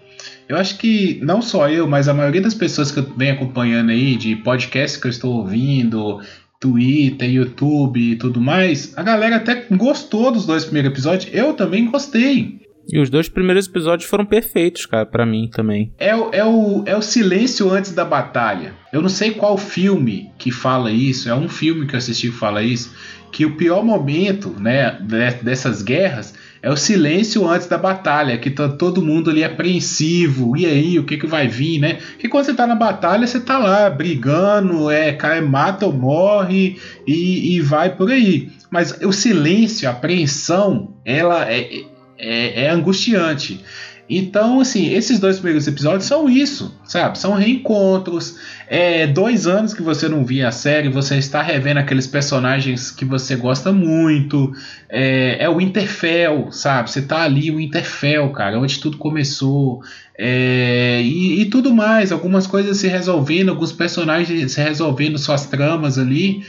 eu 0.49 0.57
acho 0.57 0.79
que 0.79 1.21
não 1.23 1.41
só 1.41 1.69
eu, 1.69 1.87
mas 1.87 2.09
a 2.09 2.15
maioria 2.15 2.41
das 2.41 2.55
pessoas 2.55 2.91
que 2.91 2.99
eu 2.99 3.13
venho 3.17 3.35
acompanhando 3.35 3.91
aí, 3.91 4.17
de 4.17 4.37
podcasts 4.37 5.01
que 5.01 5.07
eu 5.07 5.11
estou 5.11 5.35
ouvindo, 5.35 6.21
Twitter, 6.61 7.31
YouTube 7.31 8.01
e 8.01 8.17
tudo 8.17 8.41
mais, 8.41 8.97
a 8.97 9.03
galera 9.03 9.37
até 9.37 9.67
gostou 9.71 10.33
dos 10.33 10.47
dois 10.47 10.65
primeiros 10.65 10.91
episódios. 10.91 11.33
Eu 11.33 11.55
também 11.55 11.91
gostei. 11.91 12.61
E 12.89 12.99
os 13.01 13.11
dois 13.11 13.29
primeiros 13.29 13.67
episódios 13.67 14.09
foram 14.09 14.27
perfeitos, 14.27 14.87
cara, 14.87 15.07
para 15.07 15.25
mim 15.25 15.49
também. 15.51 15.93
É, 15.99 16.15
o, 16.15 16.31
é, 16.33 16.45
o, 16.45 16.83
é 16.87 16.97
o 16.97 17.03
silêncio 17.03 17.71
antes 17.71 17.93
da 17.93 18.05
batalha. 18.05 18.75
Eu 18.93 19.01
não 19.01 19.09
sei 19.09 19.33
qual 19.33 19.57
filme 19.57 20.31
que 20.39 20.51
fala 20.51 20.91
isso, 20.91 21.29
é 21.29 21.35
um 21.35 21.49
filme 21.49 21.87
que 21.87 21.95
eu 21.95 21.99
assisti 21.99 22.31
que 22.31 22.37
fala 22.37 22.63
isso, 22.63 22.95
que 23.33 23.45
o 23.45 23.57
pior 23.57 23.85
momento, 23.85 24.55
né, 24.61 24.99
dessas 25.43 25.83
guerras 25.83 26.35
é 26.65 26.71
o 26.71 26.77
silêncio 26.79 27.47
antes 27.47 27.67
da 27.67 27.77
batalha, 27.77 28.39
que 28.39 28.49
tá 28.49 28.71
todo 28.71 29.03
mundo 29.03 29.29
ali 29.29 29.45
apreensivo, 29.45 30.57
e 30.57 30.65
aí, 30.65 30.99
o 30.99 31.05
que 31.05 31.19
que 31.19 31.27
vai 31.27 31.47
vir, 31.47 31.79
né? 31.79 31.99
Que 32.19 32.27
quando 32.27 32.47
você 32.47 32.55
tá 32.55 32.67
na 32.67 32.75
batalha, 32.75 33.27
você 33.27 33.39
tá 33.39 33.59
lá 33.59 33.91
brigando, 33.91 34.91
é, 34.91 35.13
cai, 35.13 35.43
mata 35.43 35.85
ou 35.85 35.93
morre 35.93 36.79
e, 37.07 37.55
e 37.55 37.61
vai 37.61 37.95
por 37.95 38.11
aí. 38.11 38.49
Mas 38.71 38.99
o 39.03 39.13
silêncio, 39.13 39.87
a 39.87 39.93
apreensão, 39.93 40.95
ela 41.05 41.45
é, 41.53 41.83
é, 42.19 42.65
é 42.65 42.71
angustiante. 42.71 43.65
Então, 44.09 44.61
assim, 44.61 44.93
esses 44.93 45.19
dois 45.19 45.37
primeiros 45.37 45.67
episódios 45.67 46.05
são 46.05 46.29
isso, 46.29 46.79
sabe? 46.85 47.19
São 47.19 47.33
reencontros. 47.33 48.37
É 48.69 49.07
dois 49.07 49.47
anos 49.47 49.73
que 49.73 49.83
você 49.83 50.09
não 50.09 50.27
via 50.27 50.49
a 50.49 50.53
série, 50.53 50.91
você 50.91 51.17
está 51.17 51.41
revendo 51.41 51.81
aqueles 51.81 52.07
personagens 52.07 52.91
que 52.91 53.05
você 53.05 53.35
gosta 53.35 53.73
muito. 53.73 54.53
É, 54.91 55.45
é 55.45 55.49
o 55.49 55.57
Winterfell, 55.57 56.53
sabe? 56.53 56.91
Você 56.91 57.01
tá 57.01 57.23
ali, 57.23 57.51
o 57.51 57.57
Winterfell, 57.57 58.29
cara, 58.31 58.59
onde 58.59 58.79
tudo 58.79 58.99
começou. 58.99 59.81
É, 60.19 61.01
e, 61.03 61.41
e 61.41 61.47
tudo 61.47 61.75
mais, 61.75 62.13
algumas 62.13 62.47
coisas 62.47 62.77
se 62.77 62.89
resolvendo, 62.89 63.49
alguns 63.49 63.73
personagens 63.73 64.53
se 64.53 64.61
resolvendo 64.61 65.17
suas 65.17 65.47
tramas 65.47 65.99
ali. 65.99 66.45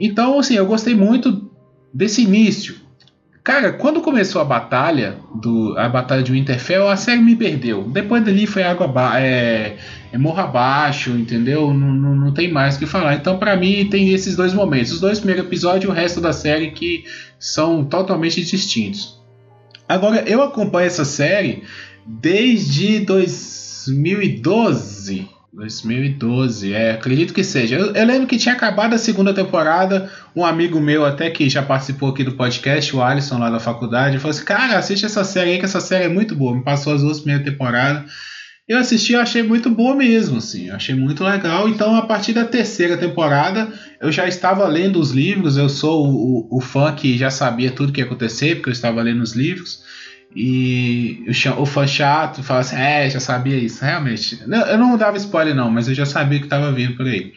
Então, 0.00 0.40
assim, 0.40 0.54
eu 0.56 0.66
gostei 0.66 0.96
muito 0.96 1.48
desse 1.94 2.22
início. 2.22 2.74
Cara, 3.44 3.72
quando 3.72 4.00
começou 4.00 4.40
a 4.40 4.44
batalha, 4.44 5.18
do, 5.34 5.76
a 5.76 5.88
batalha 5.88 6.22
de 6.22 6.30
Winterfell, 6.30 6.88
a 6.88 6.96
série 6.96 7.20
me 7.20 7.34
perdeu. 7.34 7.82
Depois 7.82 8.24
dali 8.24 8.46
foi 8.46 8.62
água 8.62 8.88
é, 9.18 9.78
é 10.12 10.18
morro 10.18 10.40
abaixo, 10.40 11.10
entendeu? 11.10 11.74
Não, 11.74 11.92
não, 11.92 12.14
não 12.14 12.32
tem 12.32 12.52
mais 12.52 12.76
o 12.76 12.78
que 12.78 12.86
falar. 12.86 13.16
Então, 13.16 13.38
para 13.38 13.56
mim, 13.56 13.88
tem 13.90 14.10
esses 14.10 14.36
dois 14.36 14.54
momentos. 14.54 14.92
Os 14.92 15.00
dois 15.00 15.18
primeiros 15.18 15.46
episódios 15.46 15.84
e 15.84 15.88
o 15.88 15.92
resto 15.92 16.20
da 16.20 16.32
série 16.32 16.70
que 16.70 17.04
são 17.36 17.84
totalmente 17.84 18.44
distintos. 18.44 19.20
Agora, 19.88 20.22
eu 20.24 20.40
acompanho 20.40 20.86
essa 20.86 21.04
série 21.04 21.64
desde 22.06 23.00
2012. 23.00 25.28
2012, 25.52 26.72
é, 26.72 26.92
acredito 26.92 27.34
que 27.34 27.44
seja. 27.44 27.76
Eu, 27.76 27.94
eu, 27.94 28.06
lembro 28.06 28.26
que 28.26 28.38
tinha 28.38 28.54
acabado 28.54 28.94
a 28.94 28.98
segunda 28.98 29.34
temporada. 29.34 30.10
Um 30.34 30.46
amigo 30.46 30.80
meu, 30.80 31.04
até 31.04 31.28
que 31.28 31.48
já 31.50 31.62
participou 31.62 32.08
aqui 32.08 32.24
do 32.24 32.32
podcast, 32.32 32.96
o 32.96 33.02
Alisson, 33.02 33.38
lá 33.38 33.50
da 33.50 33.60
faculdade, 33.60 34.18
falou 34.18 34.30
assim: 34.30 34.44
Cara, 34.44 34.78
assiste 34.78 35.04
essa 35.04 35.22
série 35.24 35.50
aí, 35.50 35.58
que 35.58 35.66
essa 35.66 35.80
série 35.80 36.04
é 36.04 36.08
muito 36.08 36.34
boa. 36.34 36.56
Me 36.56 36.64
passou 36.64 36.94
as 36.94 37.02
duas 37.02 37.20
primeiras 37.20 37.44
temporadas. 37.44 38.10
Eu 38.66 38.78
assisti 38.78 39.12
e 39.12 39.16
achei 39.16 39.42
muito 39.42 39.68
boa 39.68 39.94
mesmo, 39.94 40.38
assim. 40.38 40.70
Achei 40.70 40.94
muito 40.94 41.22
legal. 41.22 41.68
Então, 41.68 41.94
a 41.96 42.02
partir 42.06 42.32
da 42.32 42.44
terceira 42.44 42.96
temporada, 42.96 43.70
eu 44.00 44.10
já 44.10 44.26
estava 44.26 44.66
lendo 44.66 44.98
os 44.98 45.10
livros. 45.10 45.58
Eu 45.58 45.68
sou 45.68 46.06
o, 46.06 46.48
o, 46.48 46.58
o 46.58 46.60
fã 46.62 46.94
que 46.94 47.18
já 47.18 47.30
sabia 47.30 47.70
tudo 47.70 47.92
que 47.92 48.00
ia 48.00 48.06
acontecer, 48.06 48.54
porque 48.54 48.70
eu 48.70 48.72
estava 48.72 49.02
lendo 49.02 49.20
os 49.20 49.34
livros. 49.34 49.82
E 50.34 51.24
o 51.58 51.66
fã 51.66 51.86
chato 51.86 52.42
fala 52.42 52.60
assim: 52.60 52.76
É, 52.76 53.08
já 53.10 53.20
sabia 53.20 53.56
isso. 53.56 53.84
Realmente. 53.84 54.40
Eu 54.42 54.78
não 54.78 54.96
dava 54.96 55.16
spoiler, 55.16 55.54
não, 55.54 55.70
mas 55.70 55.88
eu 55.88 55.94
já 55.94 56.06
sabia 56.06 56.38
que 56.38 56.46
estava 56.46 56.72
vindo 56.72 56.96
por 56.96 57.06
aí. 57.06 57.32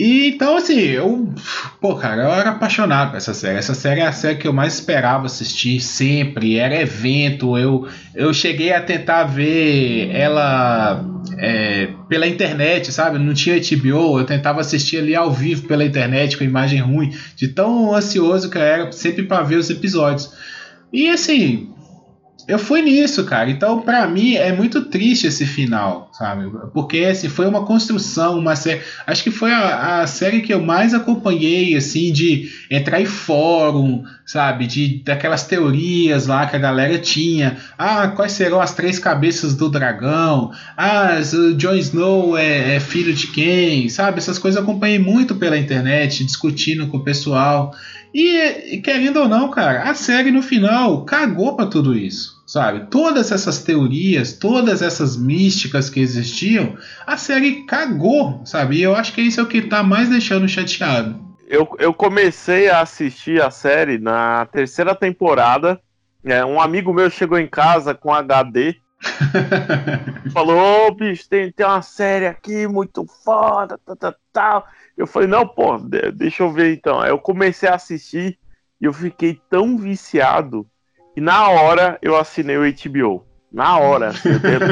E 0.00 0.28
então, 0.28 0.56
assim, 0.56 0.78
eu. 0.78 1.34
Pô, 1.78 1.94
cara, 1.94 2.22
eu 2.22 2.30
era 2.30 2.50
apaixonado 2.50 3.10
por 3.10 3.18
essa 3.18 3.34
série. 3.34 3.58
Essa 3.58 3.74
série 3.74 4.00
é 4.00 4.06
a 4.06 4.12
série 4.12 4.38
que 4.38 4.48
eu 4.48 4.52
mais 4.52 4.72
esperava 4.72 5.26
assistir 5.26 5.78
sempre. 5.78 6.56
Era 6.56 6.80
evento. 6.80 7.58
Eu, 7.58 7.86
eu 8.14 8.32
cheguei 8.32 8.72
a 8.72 8.80
tentar 8.80 9.24
ver 9.24 10.08
ela 10.10 11.04
é, 11.36 11.90
pela 12.08 12.26
internet, 12.26 12.90
sabe? 12.90 13.18
Não 13.18 13.34
tinha 13.34 13.60
HBO. 13.60 14.18
Eu 14.18 14.24
tentava 14.24 14.62
assistir 14.62 14.96
ali 14.96 15.14
ao 15.14 15.30
vivo 15.30 15.68
pela 15.68 15.84
internet 15.84 16.38
com 16.38 16.44
imagem 16.44 16.80
ruim. 16.80 17.14
De 17.36 17.48
tão 17.48 17.94
ansioso 17.94 18.48
que 18.48 18.56
eu 18.56 18.62
era 18.62 18.92
sempre 18.92 19.24
para 19.24 19.42
ver 19.42 19.56
os 19.56 19.68
episódios. 19.68 20.32
E 20.90 21.10
assim, 21.10 21.68
eu 22.50 22.58
fui 22.58 22.82
nisso, 22.82 23.24
cara. 23.24 23.48
Então, 23.48 23.80
para 23.80 24.06
mim, 24.08 24.34
é 24.34 24.52
muito 24.52 24.82
triste 24.82 25.28
esse 25.28 25.46
final, 25.46 26.10
sabe? 26.12 26.50
Porque 26.74 26.98
assim, 27.04 27.28
foi 27.28 27.46
uma 27.46 27.64
construção, 27.64 28.38
uma 28.38 28.56
série. 28.56 28.80
Acho 29.06 29.22
que 29.22 29.30
foi 29.30 29.52
a, 29.52 30.00
a 30.00 30.06
série 30.08 30.40
que 30.40 30.52
eu 30.52 30.60
mais 30.60 30.92
acompanhei, 30.92 31.76
assim, 31.76 32.12
de 32.12 32.50
entrar 32.68 33.00
em 33.00 33.06
fórum, 33.06 34.02
sabe? 34.26 34.66
De 34.66 35.00
daquelas 35.04 35.44
teorias 35.44 36.26
lá 36.26 36.44
que 36.44 36.56
a 36.56 36.58
galera 36.58 36.98
tinha. 36.98 37.56
Ah, 37.78 38.08
quais 38.08 38.32
serão 38.32 38.60
as 38.60 38.74
três 38.74 38.98
cabeças 38.98 39.54
do 39.54 39.68
dragão? 39.68 40.50
Ah, 40.76 41.20
o 41.32 41.54
Jon 41.54 41.74
Snow 41.74 42.36
é, 42.36 42.74
é 42.74 42.80
filho 42.80 43.14
de 43.14 43.28
quem? 43.28 43.88
Sabe? 43.88 44.18
Essas 44.18 44.38
coisas 44.38 44.56
eu 44.58 44.64
acompanhei 44.64 44.98
muito 44.98 45.36
pela 45.36 45.56
internet, 45.56 46.24
discutindo 46.24 46.88
com 46.88 46.96
o 46.96 47.04
pessoal. 47.04 47.72
E, 48.12 48.80
querendo 48.82 49.20
ou 49.20 49.28
não, 49.28 49.50
cara, 49.50 49.88
a 49.88 49.94
série 49.94 50.32
no 50.32 50.42
final 50.42 51.04
cagou 51.04 51.54
pra 51.54 51.66
tudo 51.66 51.96
isso. 51.96 52.39
Sabe? 52.50 52.88
Todas 52.90 53.30
essas 53.30 53.62
teorias, 53.62 54.32
todas 54.32 54.82
essas 54.82 55.16
místicas 55.16 55.88
que 55.88 56.00
existiam, 56.00 56.76
a 57.06 57.16
série 57.16 57.64
cagou, 57.64 58.44
sabe? 58.44 58.78
E 58.78 58.82
eu 58.82 58.96
acho 58.96 59.12
que 59.12 59.22
isso 59.22 59.38
é 59.38 59.44
o 59.44 59.46
que 59.46 59.62
tá 59.62 59.84
mais 59.84 60.08
deixando 60.08 60.48
chateado. 60.48 61.16
Eu, 61.46 61.76
eu 61.78 61.94
comecei 61.94 62.68
a 62.68 62.80
assistir 62.80 63.40
a 63.40 63.52
série 63.52 63.98
na 63.98 64.46
terceira 64.46 64.96
temporada. 64.96 65.80
É, 66.24 66.44
um 66.44 66.60
amigo 66.60 66.92
meu 66.92 67.08
chegou 67.08 67.38
em 67.38 67.46
casa 67.46 67.94
com 67.94 68.12
HD. 68.12 68.74
falou, 70.34 70.88
ô 70.88 70.90
bicho, 70.90 71.28
tem, 71.28 71.52
tem 71.52 71.64
uma 71.64 71.82
série 71.82 72.26
aqui 72.26 72.66
muito 72.66 73.06
foda, 73.24 73.78
tal, 73.96 74.14
tal. 74.32 74.66
Eu 74.98 75.06
falei, 75.06 75.28
não, 75.28 75.46
pô, 75.46 75.78
de- 75.78 76.10
deixa 76.10 76.42
eu 76.42 76.52
ver 76.52 76.74
então. 76.74 77.00
Aí 77.00 77.10
eu 77.10 77.18
comecei 77.20 77.68
a 77.68 77.76
assistir 77.76 78.36
e 78.80 78.86
eu 78.86 78.92
fiquei 78.92 79.40
tão 79.48 79.78
viciado 79.78 80.66
que 81.20 81.22
na 81.22 81.50
hora 81.50 81.98
eu 82.00 82.16
assinei 82.16 82.56
o 82.56 82.62
HBO. 82.62 83.26
Na 83.52 83.78
hora. 83.78 84.12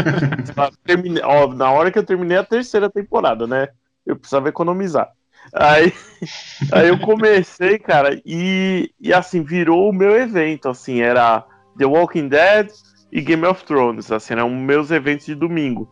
terminei- 0.85 1.23
ó, 1.23 1.47
na 1.49 1.71
hora 1.71 1.91
que 1.91 1.99
eu 1.99 2.05
terminei 2.05 2.39
a 2.39 2.45
terceira 2.45 2.89
temporada, 2.89 3.47
né? 3.47 3.69
Eu 4.07 4.17
precisava 4.17 4.49
economizar. 4.49 5.11
Aí, 5.53 5.93
aí 6.73 6.89
eu 6.89 6.99
comecei, 7.01 7.79
cara, 7.79 8.19
e, 8.25 8.91
e 8.99 9.13
assim, 9.13 9.43
virou 9.43 9.91
o 9.91 9.93
meu 9.93 10.17
evento, 10.17 10.69
assim, 10.69 11.03
era 11.03 11.45
The 11.77 11.85
Walking 11.85 12.29
Dead 12.29 12.71
e 13.13 13.21
Game 13.21 13.45
of 13.45 13.65
Thrones, 13.65 14.11
assim, 14.11 14.33
eram 14.33 14.49
meus 14.49 14.91
eventos 14.91 15.27
de 15.27 15.35
domingo. 15.35 15.91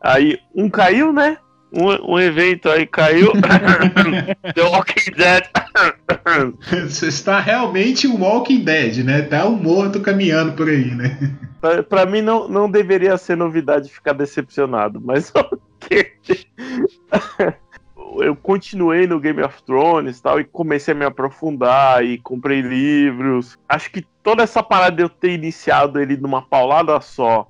Aí 0.00 0.38
um 0.54 0.70
caiu, 0.70 1.12
né? 1.12 1.36
Um, 1.72 2.14
um 2.14 2.18
evento 2.18 2.68
aí 2.68 2.86
caiu. 2.86 3.32
The 4.54 4.62
Walking 4.62 5.12
Dead. 5.16 5.44
Você 6.88 7.08
está 7.08 7.40
realmente 7.40 8.06
um 8.06 8.20
Walking 8.20 8.64
Dead, 8.64 9.04
né? 9.04 9.22
Tá 9.22 9.46
um 9.46 9.56
morto 9.56 10.00
caminhando 10.00 10.52
por 10.52 10.68
aí, 10.68 10.94
né? 10.94 11.18
Pra, 11.60 11.82
pra 11.82 12.06
mim 12.06 12.22
não, 12.22 12.48
não 12.48 12.70
deveria 12.70 13.18
ser 13.18 13.36
novidade 13.36 13.90
ficar 13.90 14.12
decepcionado, 14.12 15.00
mas 15.00 15.32
ok. 15.36 16.12
Eu 18.20 18.34
continuei 18.34 19.06
no 19.06 19.20
Game 19.20 19.42
of 19.42 19.62
Thrones 19.64 20.20
tal, 20.20 20.40
e 20.40 20.44
comecei 20.44 20.94
a 20.94 20.96
me 20.96 21.04
aprofundar 21.04 22.04
e 22.04 22.18
comprei 22.18 22.62
livros. 22.62 23.58
Acho 23.68 23.90
que 23.90 24.04
toda 24.22 24.42
essa 24.42 24.62
parada 24.62 24.96
de 24.96 25.02
eu 25.02 25.08
ter 25.08 25.32
iniciado 25.32 26.00
ele 26.00 26.16
numa 26.16 26.42
paulada 26.42 26.98
só 27.00 27.46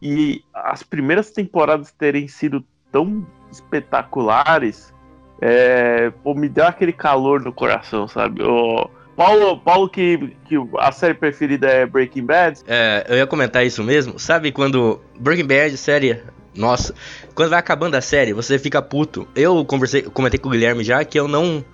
e 0.00 0.42
as 0.54 0.82
primeiras 0.82 1.30
temporadas 1.30 1.92
terem 1.92 2.28
sido 2.28 2.64
tão 2.90 3.26
espetaculares, 3.50 4.92
é, 5.40 6.10
pô, 6.22 6.34
me 6.34 6.48
deu 6.48 6.66
aquele 6.66 6.92
calor 6.92 7.40
no 7.40 7.52
coração, 7.52 8.08
sabe? 8.08 8.42
O 8.42 8.88
Paulo, 9.16 9.58
Paulo 9.58 9.88
que, 9.88 10.36
que 10.44 10.54
a 10.78 10.92
série 10.92 11.14
preferida 11.14 11.66
é 11.66 11.84
Breaking 11.84 12.24
Bad, 12.24 12.60
É, 12.66 13.04
eu 13.08 13.16
ia 13.16 13.26
comentar 13.26 13.66
isso 13.66 13.82
mesmo. 13.82 14.18
Sabe 14.18 14.52
quando 14.52 15.00
Breaking 15.18 15.46
Bad, 15.46 15.76
série. 15.76 16.22
Nossa, 16.54 16.94
quando 17.34 17.50
vai 17.50 17.58
acabando 17.58 17.94
a 17.94 18.00
série, 18.00 18.32
você 18.32 18.58
fica 18.58 18.82
puto. 18.82 19.28
Eu 19.34 19.64
conversei, 19.64 20.02
comentei 20.02 20.38
com 20.38 20.48
o 20.48 20.52
Guilherme 20.52 20.82
já 20.82 21.04
que 21.04 21.18
eu 21.18 21.28
não 21.28 21.64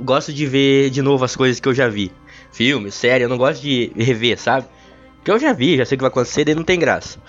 gosto 0.00 0.32
de 0.32 0.46
ver 0.46 0.90
de 0.90 1.02
novo 1.02 1.24
as 1.24 1.34
coisas 1.34 1.58
que 1.58 1.68
eu 1.68 1.74
já 1.74 1.88
vi. 1.88 2.12
Filme, 2.52 2.90
série, 2.90 3.24
eu 3.24 3.28
não 3.28 3.36
gosto 3.36 3.62
de 3.62 3.92
rever, 3.96 4.38
sabe? 4.38 4.66
Porque 5.16 5.30
eu 5.30 5.38
já 5.38 5.52
vi, 5.52 5.76
já 5.76 5.84
sei 5.84 5.96
o 5.96 5.98
que 5.98 6.02
vai 6.02 6.10
acontecer, 6.10 6.44
daí 6.44 6.54
não 6.54 6.64
tem 6.64 6.78
graça. 6.78 7.20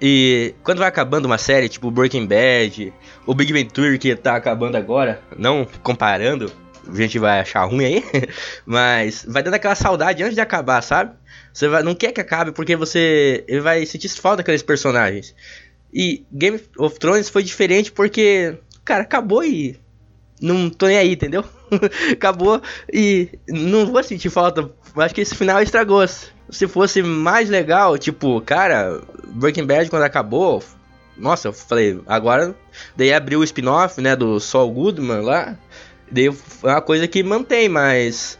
E 0.00 0.54
quando 0.62 0.78
vai 0.78 0.88
acabando 0.88 1.26
uma 1.26 1.38
série, 1.38 1.68
tipo 1.68 1.90
Breaking 1.90 2.26
Bad, 2.26 2.92
o 3.24 3.34
Big 3.34 3.52
Bang 3.52 3.66
Theory 3.66 3.98
que 3.98 4.14
tá 4.14 4.36
acabando 4.36 4.76
agora, 4.76 5.20
não 5.38 5.66
comparando, 5.82 6.52
a 6.86 6.94
gente 6.94 7.18
vai 7.18 7.40
achar 7.40 7.64
ruim 7.64 7.84
aí, 7.84 8.04
mas 8.64 9.24
vai 9.26 9.42
dando 9.42 9.54
aquela 9.54 9.74
saudade 9.74 10.22
antes 10.22 10.34
de 10.34 10.40
acabar, 10.40 10.82
sabe? 10.82 11.14
Você 11.52 11.68
vai, 11.68 11.82
não 11.82 11.94
quer 11.94 12.12
que 12.12 12.20
acabe 12.20 12.52
porque 12.52 12.76
você 12.76 13.44
vai 13.62 13.86
sentir 13.86 14.08
falta 14.10 14.38
daqueles 14.38 14.62
personagens. 14.62 15.34
E 15.92 16.26
Game 16.30 16.60
of 16.78 16.98
Thrones 16.98 17.30
foi 17.30 17.42
diferente 17.42 17.90
porque, 17.90 18.58
cara, 18.84 19.02
acabou 19.02 19.42
e 19.42 19.80
não 20.40 20.68
tô 20.68 20.86
nem 20.86 20.98
aí, 20.98 21.12
entendeu? 21.12 21.42
acabou 22.12 22.60
e 22.92 23.30
não 23.48 23.86
vou 23.86 24.02
sentir 24.02 24.30
falta. 24.30 24.70
Acho 24.96 25.14
que 25.14 25.20
esse 25.20 25.34
final 25.34 25.62
estragou. 25.62 26.04
Se 26.48 26.68
fosse 26.68 27.02
mais 27.02 27.50
legal, 27.50 27.98
tipo, 27.98 28.40
cara, 28.40 29.02
Breaking 29.26 29.66
Bad 29.66 29.90
quando 29.90 30.04
acabou, 30.04 30.62
nossa, 31.16 31.48
eu 31.48 31.52
falei, 31.52 32.00
agora 32.06 32.54
daí 32.94 33.12
abriu 33.12 33.40
o 33.40 33.44
spin-off, 33.44 34.00
né, 34.00 34.14
do 34.14 34.38
Saul 34.38 34.70
Goodman 34.70 35.22
lá. 35.22 35.56
Daí 36.10 36.28
é 36.28 36.32
uma 36.62 36.80
coisa 36.80 37.08
que 37.08 37.22
mantém, 37.22 37.68
mas 37.68 38.38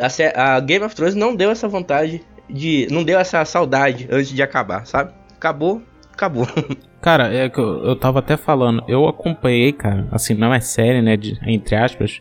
a, 0.00 0.56
a 0.56 0.60
Game 0.60 0.84
of 0.84 0.94
Thrones 0.94 1.14
não 1.14 1.34
deu 1.34 1.50
essa 1.50 1.68
vontade 1.68 2.24
de. 2.48 2.86
Não 2.90 3.04
deu 3.04 3.18
essa 3.18 3.44
saudade 3.44 4.08
antes 4.10 4.30
de 4.30 4.42
acabar, 4.42 4.86
sabe? 4.86 5.12
Acabou, 5.36 5.82
acabou. 6.16 6.46
Cara, 7.00 7.32
é 7.32 7.48
que 7.48 7.58
eu, 7.60 7.84
eu 7.84 7.94
tava 7.94 8.18
até 8.18 8.36
falando, 8.36 8.82
eu 8.88 9.06
acompanhei, 9.06 9.72
cara, 9.72 10.08
assim, 10.10 10.34
não 10.34 10.52
é 10.52 10.58
série, 10.58 11.00
né, 11.00 11.16
de, 11.16 11.38
entre 11.46 11.76
aspas, 11.76 12.20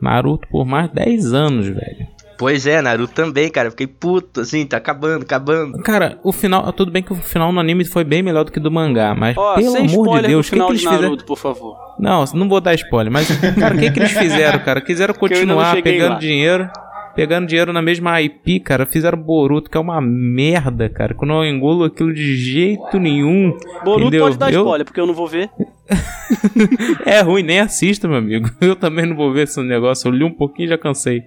Naruto 0.00 0.48
por 0.48 0.64
mais 0.64 0.88
de 0.88 0.94
10 0.96 1.32
anos, 1.32 1.66
velho. 1.68 2.08
pois 2.36 2.66
é, 2.66 2.82
Naruto 2.82 3.14
também, 3.14 3.48
cara. 3.48 3.70
Fiquei 3.70 3.86
puto, 3.86 4.40
assim, 4.40 4.66
tá 4.66 4.76
acabando, 4.78 5.22
acabando. 5.22 5.78
Cara, 5.84 6.18
o 6.24 6.32
final, 6.32 6.72
tudo 6.72 6.90
bem 6.90 7.00
que 7.02 7.12
o 7.12 7.16
final 7.16 7.52
no 7.52 7.60
anime 7.60 7.84
foi 7.84 8.02
bem 8.02 8.22
melhor 8.24 8.44
do 8.44 8.50
que 8.50 8.58
do 8.58 8.72
mangá, 8.72 9.14
mas 9.14 9.36
Ó, 9.36 9.54
pelo 9.54 9.76
amor 9.76 10.20
de 10.20 10.26
Deus, 10.26 10.46
o 10.46 10.50
que, 10.50 10.56
final 10.56 10.66
que 10.66 10.72
eles 10.72 10.80
de 10.82 10.88
fizeram? 10.88 11.02
Naruto, 11.10 11.24
por 11.24 11.38
favor. 11.38 11.76
Não, 11.98 12.24
não 12.34 12.48
vou 12.48 12.60
dar 12.60 12.74
spoiler, 12.74 13.12
mas, 13.12 13.28
cara, 13.56 13.76
o 13.76 13.78
que, 13.78 13.90
que 13.92 14.00
eles 14.00 14.12
fizeram, 14.12 14.58
cara? 14.58 14.80
Quiseram 14.80 15.14
continuar 15.16 15.80
pegando 15.80 16.14
lá. 16.14 16.18
dinheiro, 16.18 16.68
pegando 17.14 17.46
dinheiro 17.46 17.72
na 17.72 17.80
mesma 17.82 18.20
IP, 18.20 18.60
cara. 18.60 18.84
Fizeram 18.86 19.18
Boruto, 19.18 19.70
que 19.70 19.76
é 19.76 19.80
uma 19.80 20.00
merda, 20.00 20.88
cara. 20.88 21.14
Que 21.14 21.22
eu 21.24 21.28
não 21.28 21.44
engulo 21.44 21.84
aquilo 21.84 22.12
de 22.12 22.36
jeito 22.36 22.98
nenhum. 22.98 23.56
Boruto 23.84 24.02
entendeu? 24.08 24.24
pode 24.24 24.38
dar 24.38 24.52
Eu- 24.52 24.60
spoiler, 24.62 24.84
porque 24.84 25.00
eu 25.00 25.06
não 25.06 25.14
vou 25.14 25.26
ver. 25.28 25.50
É 27.04 27.20
ruim, 27.20 27.42
nem 27.42 27.60
assista, 27.60 28.08
meu 28.08 28.16
amigo. 28.18 28.48
Eu 28.60 28.74
também 28.76 29.06
não 29.06 29.14
vou 29.16 29.32
ver 29.32 29.42
esse 29.44 29.60
negócio. 29.62 30.08
Eu 30.08 30.12
li 30.12 30.24
um 30.24 30.32
pouquinho 30.32 30.66
e 30.66 30.70
já 30.70 30.78
cansei. 30.78 31.22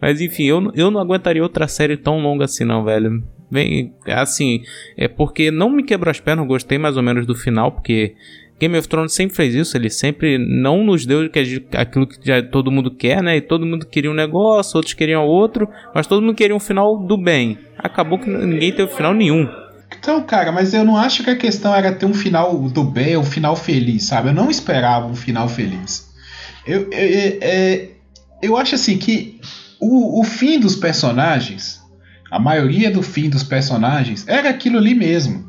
Mas 0.00 0.20
enfim, 0.20 0.44
eu, 0.44 0.60
não- 0.60 0.72
eu 0.74 0.90
não 0.90 1.00
aguentaria 1.00 1.42
outra 1.42 1.66
série 1.66 1.96
tão 1.96 2.20
longa 2.20 2.44
assim, 2.44 2.64
não, 2.64 2.84
velho. 2.84 3.22
Bem, 3.50 3.94
assim, 4.06 4.60
é 4.96 5.08
porque 5.08 5.50
não 5.50 5.70
me 5.70 5.82
quebrou 5.82 6.10
as 6.10 6.20
pernas, 6.20 6.42
eu 6.44 6.48
gostei 6.48 6.76
mais 6.78 6.96
ou 6.96 7.02
menos 7.02 7.24
do 7.24 7.34
final, 7.34 7.72
porque 7.72 8.14
Game 8.58 8.76
of 8.78 8.88
Thrones 8.88 9.12
sempre 9.12 9.36
fez 9.36 9.54
isso, 9.54 9.76
ele 9.76 9.90
sempre 9.90 10.38
não 10.38 10.82
nos 10.82 11.04
deu 11.04 11.30
aquilo 11.76 12.06
que 12.06 12.16
já 12.24 12.42
todo 12.42 12.70
mundo 12.70 12.90
quer, 12.90 13.22
né? 13.22 13.36
E 13.36 13.40
todo 13.40 13.66
mundo 13.66 13.84
queria 13.86 14.10
um 14.10 14.14
negócio, 14.14 14.76
outros 14.76 14.94
queriam 14.94 15.24
outro, 15.26 15.68
mas 15.94 16.06
todo 16.06 16.22
mundo 16.22 16.34
queria 16.34 16.56
um 16.56 16.60
final 16.60 16.96
do 16.98 17.16
bem. 17.18 17.58
Acabou 17.78 18.18
que 18.18 18.30
ninguém 18.30 18.72
teve 18.72 18.90
final 18.94 19.12
nenhum. 19.12 19.46
Então, 19.98 20.22
cara, 20.22 20.50
mas 20.50 20.72
eu 20.74 20.84
não 20.84 20.96
acho 20.96 21.22
que 21.22 21.30
a 21.30 21.36
questão 21.36 21.74
era 21.74 21.92
ter 21.92 22.06
um 22.06 22.14
final 22.14 22.58
do 22.68 22.82
bem, 22.82 23.16
um 23.16 23.22
final 23.24 23.54
feliz, 23.54 24.04
sabe? 24.04 24.30
Eu 24.30 24.34
não 24.34 24.50
esperava 24.50 25.06
um 25.06 25.14
final 25.14 25.48
feliz. 25.48 26.10
Eu, 26.66 26.90
eu, 26.90 27.08
eu, 27.08 27.38
é- 27.40 27.88
eu 28.42 28.56
acho 28.56 28.74
assim 28.74 28.98
que 28.98 29.38
o, 29.80 30.20
o 30.20 30.24
fim 30.24 30.58
dos 30.58 30.74
personagens, 30.76 31.80
a 32.30 32.38
maioria 32.38 32.90
do 32.90 33.02
fim 33.02 33.28
dos 33.30 33.42
personagens, 33.42 34.26
era 34.26 34.48
aquilo 34.50 34.78
ali 34.78 34.94
mesmo, 34.94 35.48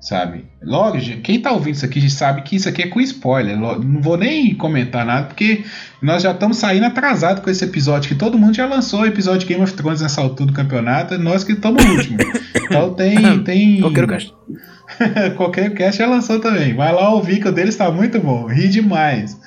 sabe? 0.00 0.46
Lógico, 0.62 1.20
quem 1.20 1.40
tá 1.40 1.52
ouvindo 1.52 1.74
isso 1.74 1.84
aqui 1.84 2.00
já 2.00 2.08
sabe 2.08 2.42
que 2.42 2.56
isso 2.56 2.68
aqui 2.68 2.82
é 2.82 2.86
com 2.86 3.00
spoiler. 3.00 3.56
Não 3.56 4.00
vou 4.00 4.16
nem 4.16 4.54
comentar 4.54 5.04
nada, 5.04 5.26
porque 5.26 5.64
nós 6.00 6.22
já 6.22 6.32
estamos 6.32 6.56
saindo 6.56 6.86
atrasado 6.86 7.42
com 7.42 7.50
esse 7.50 7.64
episódio, 7.64 8.08
que 8.08 8.14
todo 8.14 8.38
mundo 8.38 8.54
já 8.54 8.66
lançou 8.66 9.00
o 9.00 9.06
episódio 9.06 9.40
de 9.40 9.46
Game 9.46 9.62
of 9.62 9.74
Thrones 9.74 10.00
nessa 10.00 10.20
altura 10.20 10.46
do 10.48 10.52
campeonato, 10.52 11.18
nós 11.18 11.44
que 11.44 11.52
estamos 11.52 11.84
no 11.84 11.92
último. 11.92 12.18
Então 12.64 12.94
tem. 12.94 13.42
tem... 13.44 13.92
Quero 13.92 14.08
que 14.08 14.32
Qualquer 15.36 15.72
cast 15.74 15.98
já 15.98 16.06
lançou 16.06 16.40
também. 16.40 16.74
Vai 16.74 16.92
lá 16.92 17.10
ouvir 17.10 17.40
que 17.40 17.48
o 17.48 17.52
deles 17.52 17.74
está 17.74 17.90
muito 17.90 18.18
bom. 18.20 18.46
Ri 18.46 18.68
demais. 18.68 19.38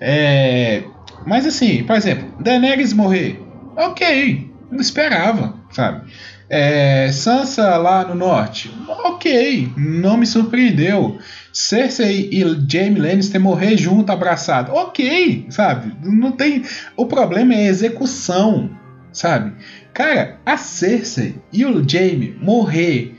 É, 0.00 0.84
Mas 1.26 1.46
assim, 1.46 1.84
por 1.84 1.96
exemplo, 1.96 2.28
Daenerys 2.40 2.92
morrer. 2.92 3.40
Ok, 3.76 4.50
não 4.70 4.80
esperava, 4.80 5.54
sabe? 5.70 6.10
É, 6.50 7.10
Sansa 7.12 7.76
lá 7.76 8.04
no 8.04 8.14
norte. 8.14 8.70
Ok, 8.88 9.70
não 9.76 10.16
me 10.16 10.26
surpreendeu. 10.26 11.18
Cersei 11.52 12.30
e 12.32 12.42
Jaime 12.70 13.00
Lannister 13.00 13.40
morrer 13.40 13.76
junto, 13.76 14.10
abraçado. 14.10 14.72
Ok, 14.72 15.46
sabe? 15.50 15.94
Não 16.02 16.32
tem. 16.32 16.64
O 16.96 17.06
problema 17.06 17.54
é 17.54 17.58
a 17.58 17.68
execução, 17.68 18.70
sabe? 19.12 19.52
Cara, 19.92 20.38
a 20.46 20.56
Cersei 20.56 21.36
e 21.52 21.64
o 21.64 21.86
Jaime 21.86 22.36
morrer 22.40 23.16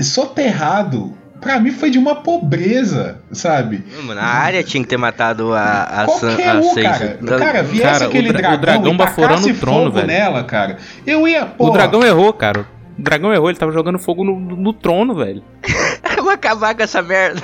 soterrado 0.00 1.16
pra 1.42 1.58
mim 1.60 1.72
foi 1.72 1.90
de 1.90 1.98
uma 1.98 2.14
pobreza, 2.14 3.18
sabe? 3.32 3.84
Mano, 4.04 4.20
a 4.20 4.24
área 4.24 4.62
tinha 4.62 4.82
que 4.82 4.88
ter 4.88 4.96
matado 4.96 5.52
a, 5.52 5.82
a, 5.82 6.04
Qualquer 6.06 6.48
a 6.48 6.54
um, 6.54 6.62
Sansa. 6.62 6.82
cara. 6.82 7.38
Cara, 7.38 7.62
viesse 7.62 7.82
Cara, 7.82 8.04
o 8.04 8.08
aquele 8.08 8.30
o 8.30 8.32
dragão, 8.32 8.60
dragão 8.60 8.92
e 8.92 8.96
baforando 8.96 9.48
o 9.48 9.54
trono, 9.54 9.78
fogo 9.84 9.90
velho. 9.96 10.06
nela, 10.06 10.44
cara. 10.44 10.78
Eu 11.06 11.26
ia, 11.26 11.44
pô. 11.44 11.66
O 11.68 11.70
dragão 11.70 12.02
errou, 12.02 12.32
cara. 12.32 12.60
O 12.98 13.02
dragão 13.02 13.32
errou, 13.34 13.50
ele 13.50 13.58
tava 13.58 13.72
jogando 13.72 13.98
fogo 13.98 14.22
no, 14.24 14.38
no 14.38 14.72
trono, 14.72 15.14
velho. 15.14 15.42
Vou 16.22 16.30
acabar 16.30 16.74
com 16.74 16.82
essa 16.82 17.02
merda. 17.02 17.40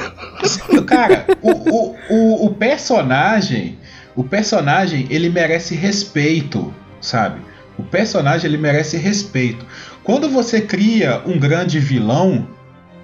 Cara, 0.87 1.27
o, 1.43 1.51
o, 1.51 1.97
o, 2.09 2.47
o 2.47 2.55
personagem, 2.55 3.79
o 4.15 4.23
personagem, 4.23 5.07
ele 5.11 5.29
merece 5.29 5.75
respeito, 5.75 6.73
sabe? 7.01 7.41
O 7.77 7.83
personagem, 7.83 8.47
ele 8.49 8.57
merece 8.59 8.97
respeito. 8.97 9.67
Quando 10.05 10.29
você 10.29 10.61
cria 10.61 11.21
um 11.27 11.39
grande 11.39 11.79
vilão, 11.79 12.47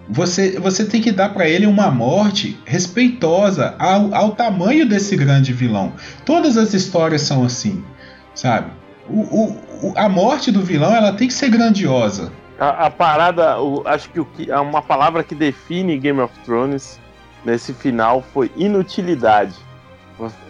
você, 0.08 0.58
você 0.61 0.84
tem 0.84 1.00
que 1.00 1.11
dar 1.11 1.30
pra 1.30 1.49
ele 1.49 1.66
uma 1.66 1.90
morte 1.90 2.58
respeitosa 2.64 3.75
ao, 3.78 4.14
ao 4.14 4.30
tamanho 4.32 4.87
desse 4.88 5.16
grande 5.16 5.52
vilão. 5.52 5.92
Todas 6.26 6.56
as 6.56 6.75
histórias 6.75 7.23
são 7.23 7.44
assim, 7.44 7.82
sabe? 8.34 8.70
O, 9.08 9.20
o, 9.82 9.92
a 9.96 10.08
morte 10.08 10.50
do 10.50 10.61
vilão, 10.62 10.94
ela 10.94 11.12
tem 11.12 11.28
que 11.28 11.34
ser 11.34 11.49
grandiosa. 11.50 12.32
A, 12.58 12.87
a 12.87 12.90
parada, 12.90 13.61
o- 13.61 13.82
acho 13.87 14.08
que, 14.11 14.20
o 14.20 14.26
é 14.49 14.58
uma 14.61 14.80
palavra 14.82 15.23
que 15.25 15.34
define 15.34 15.99
Game 15.99 16.20
of 16.20 16.32
Thrones 16.44 16.99
nesse 17.44 17.73
final 17.75 18.23
foi 18.32 18.50
inutilidade. 18.56 19.54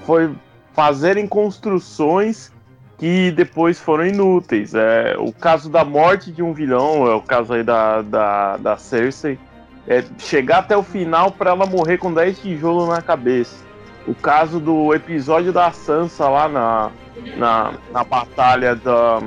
Foi 0.05 0.31
fazerem 0.75 1.27
construções 1.27 2.53
que 2.99 3.31
depois 3.31 3.81
foram 3.81 4.07
inúteis. 4.07 4.75
É, 4.75 5.17
o 5.19 5.33
caso 5.33 5.69
da 5.69 5.85
morte 5.85 6.31
de 6.33 6.43
um 6.43 6.53
vilão, 6.53 7.07
é 7.07 7.15
o 7.15 7.21
caso 7.21 7.53
aí 7.53 7.63
da, 7.63 8.03
da, 8.03 8.57
da 8.57 8.77
Cersei, 8.77 9.39
é 9.87 10.05
chegar 10.19 10.59
até 10.59 10.77
o 10.77 10.83
final 10.83 11.31
para 11.31 11.51
ela 11.51 11.67
morrer 11.67 11.99
com 11.99 12.13
10 12.13 12.41
tijolos 12.41 12.89
na 12.89 13.03
cabeça. 13.03 13.65
O 14.07 14.15
caso 14.15 14.61
do 14.61 14.95
episódio 14.95 15.53
da 15.53 15.71
Sansa 15.73 16.29
lá 16.29 16.49
na, 16.49 16.93
na, 17.37 17.75
na 17.91 18.05
batalha 18.05 18.75
da, 18.77 19.21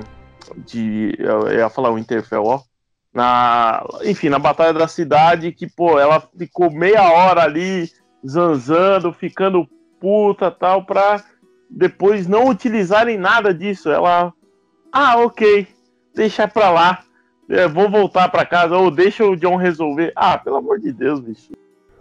de. 0.55 1.15
Eu 1.17 1.51
ia 1.51 1.69
falar 1.69 1.91
o 1.91 1.97
Interfell, 1.97 2.45
ó. 2.45 2.62
Na, 3.13 3.83
enfim, 4.03 4.29
na 4.29 4.38
Batalha 4.38 4.74
da 4.74 4.88
Cidade, 4.88 5.51
que, 5.51 5.65
pô, 5.65 6.00
ela 6.00 6.21
ficou 6.38 6.69
meia 6.69 7.01
hora 7.09 7.41
ali 7.41 7.89
zanzando, 8.25 9.12
ficando 9.12 9.67
puta 10.00 10.51
tal, 10.51 10.86
pra 10.86 11.24
depois 11.69 12.27
não 12.27 12.47
utilizarem 12.50 13.17
nada 13.17 13.53
disso. 13.53 13.89
Ela. 13.89 14.33
Ah, 14.91 15.17
ok, 15.17 15.67
deixa 16.15 16.47
pra 16.47 16.69
lá. 16.69 17.00
É, 17.50 17.67
vou 17.67 17.89
voltar 17.89 18.27
pra 18.29 18.45
casa, 18.45 18.77
ou 18.77 18.91
deixa 18.91 19.24
o 19.25 19.36
John 19.36 19.55
resolver. 19.55 20.12
Ah, 20.15 20.38
pelo 20.38 20.57
amor 20.57 20.79
de 20.79 20.91
Deus, 20.91 21.19
bicho. 21.21 21.51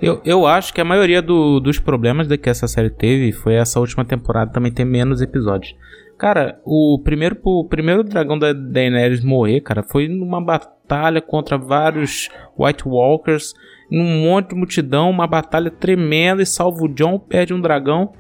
Eu, 0.01 0.21
eu 0.25 0.47
acho 0.47 0.75
que 0.75 0.81
a 0.81 0.85
maioria 0.85 1.23
do- 1.23 1.59
dos 1.61 1.79
problemas 1.79 2.27
que 2.29 2.51
essa 2.51 2.67
série 2.69 2.91
teve 2.91 3.33
foi 3.33 3.55
essa 3.55 3.81
última 3.81 4.05
temporada 4.05 4.53
também 4.53 4.71
ter 4.73 4.85
menos 4.85 5.23
episódios. 5.23 5.75
Cara, 6.19 6.61
o 6.65 7.01
primeiro, 7.03 7.39
o 7.45 7.65
primeiro 7.65 8.03
dragão 8.03 8.39
da 8.39 8.53
Daenerys 8.53 9.23
morrer, 9.25 9.61
cara, 9.61 9.83
foi 9.83 10.09
numa 10.09 10.41
batalha 10.41 11.21
contra 11.23 11.57
vários 11.57 12.29
White 12.59 12.87
Walkers, 12.87 13.55
num 13.91 14.23
monte 14.25 14.51
de 14.51 14.55
multidão, 14.57 15.09
uma 15.11 15.27
batalha 15.27 15.71
tremenda 15.71 16.43
e 16.43 16.47
salva 16.47 16.85
o 16.85 16.89
John, 16.89 17.19
perde 17.19 17.55
um 17.55 17.61
dragão. 17.61 18.13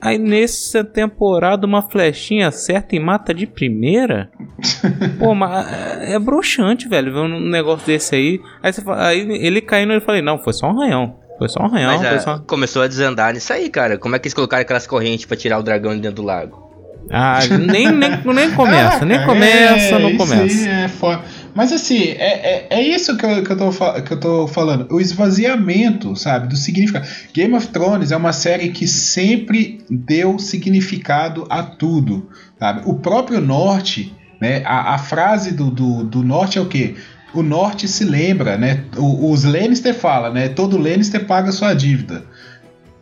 Aí 0.00 0.16
nessa 0.16 0.84
temporada 0.84 1.66
uma 1.66 1.82
flechinha 1.82 2.48
acerta 2.48 2.94
e 2.94 3.00
mata 3.00 3.34
de 3.34 3.46
primeira? 3.46 4.30
Pô, 5.18 5.34
mas 5.34 5.66
é 6.02 6.18
broxante, 6.18 6.88
velho, 6.88 7.12
ver 7.12 7.18
um 7.20 7.40
negócio 7.40 7.86
desse 7.86 8.14
aí. 8.14 8.40
Aí, 8.62 8.72
você 8.72 8.80
fala- 8.82 9.08
aí 9.08 9.20
ele 9.44 9.60
caindo, 9.60 9.92
eu 9.92 10.00
falei, 10.00 10.22
não, 10.22 10.38
foi 10.38 10.52
só 10.52 10.68
um 10.68 10.80
arranhão. 10.80 11.16
Foi 11.38 11.48
só 11.48 11.62
um 11.62 11.66
arranhão, 11.66 11.92
Mas 11.98 12.06
foi 12.08 12.16
ah, 12.16 12.20
só... 12.20 12.38
começou 12.38 12.82
a 12.82 12.86
desandar 12.88 13.32
nisso 13.32 13.52
aí, 13.52 13.68
cara. 13.68 13.96
Como 13.98 14.14
é 14.14 14.18
que 14.18 14.26
eles 14.26 14.34
colocaram 14.34 14.62
aquelas 14.62 14.86
correntes 14.86 15.24
pra 15.24 15.36
tirar 15.36 15.58
o 15.58 15.62
dragão 15.62 15.94
de 15.94 16.00
dentro 16.00 16.16
do 16.16 16.22
lago? 16.22 16.66
Ah, 17.10 17.38
nem, 17.48 17.90
nem, 17.90 18.10
nem 18.24 18.50
começa, 18.54 19.02
Ah, 19.02 19.04
nem 19.04 19.16
cara, 19.18 19.28
começa, 19.28 19.94
é, 19.94 19.98
não 19.98 20.10
isso 20.10 20.18
começa. 20.18 20.68
aí 20.68 20.84
é 20.84 20.88
foda. 20.88 21.22
Mas 21.58 21.72
assim, 21.72 22.10
é, 22.10 22.66
é, 22.66 22.66
é 22.70 22.80
isso 22.80 23.16
que 23.16 23.26
eu, 23.26 23.42
que, 23.42 23.50
eu 23.50 23.56
tô, 23.56 23.72
que 24.02 24.12
eu 24.12 24.20
tô 24.20 24.46
falando. 24.46 24.86
O 24.94 25.00
esvaziamento, 25.00 26.14
sabe, 26.14 26.46
do 26.46 26.56
significado. 26.56 27.04
Game 27.34 27.52
of 27.52 27.66
Thrones 27.66 28.12
é 28.12 28.16
uma 28.16 28.32
série 28.32 28.68
que 28.68 28.86
sempre 28.86 29.84
deu 29.90 30.38
significado 30.38 31.48
a 31.50 31.64
tudo, 31.64 32.28
sabe? 32.60 32.82
O 32.84 32.94
próprio 32.94 33.40
Norte, 33.40 34.14
né? 34.40 34.62
A, 34.64 34.94
a 34.94 34.98
frase 34.98 35.50
do, 35.50 35.68
do, 35.68 36.04
do 36.04 36.22
Norte 36.22 36.58
é 36.58 36.60
o 36.60 36.66
quê? 36.66 36.94
O 37.34 37.42
Norte 37.42 37.88
se 37.88 38.04
lembra, 38.04 38.56
né? 38.56 38.84
Os 38.96 39.42
Lannister 39.42 39.94
fala, 39.96 40.30
né? 40.30 40.48
Todo 40.48 40.78
Lannister 40.78 41.26
paga 41.26 41.50
sua 41.50 41.74
dívida 41.74 42.24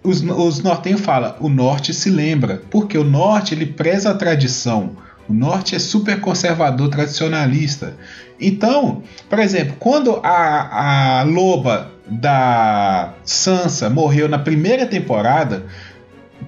os, 0.06 0.22
os 0.22 0.62
nortenhos 0.62 1.00
falam, 1.00 1.34
o 1.40 1.48
norte 1.48 1.92
se 1.92 2.08
lembra, 2.08 2.62
porque 2.70 2.96
o 2.96 3.02
norte 3.02 3.54
ele 3.54 3.66
preza 3.66 4.10
a 4.10 4.14
tradição. 4.14 4.96
O 5.28 5.32
norte 5.32 5.74
é 5.74 5.78
super 5.78 6.20
conservador, 6.20 6.88
tradicionalista. 6.88 7.96
Então, 8.40 9.02
por 9.28 9.38
exemplo, 9.38 9.76
quando 9.78 10.20
a, 10.22 11.20
a 11.20 11.22
loba 11.24 11.90
da 12.08 13.14
Sansa 13.24 13.90
morreu 13.90 14.28
na 14.28 14.38
primeira 14.38 14.86
temporada, 14.86 15.66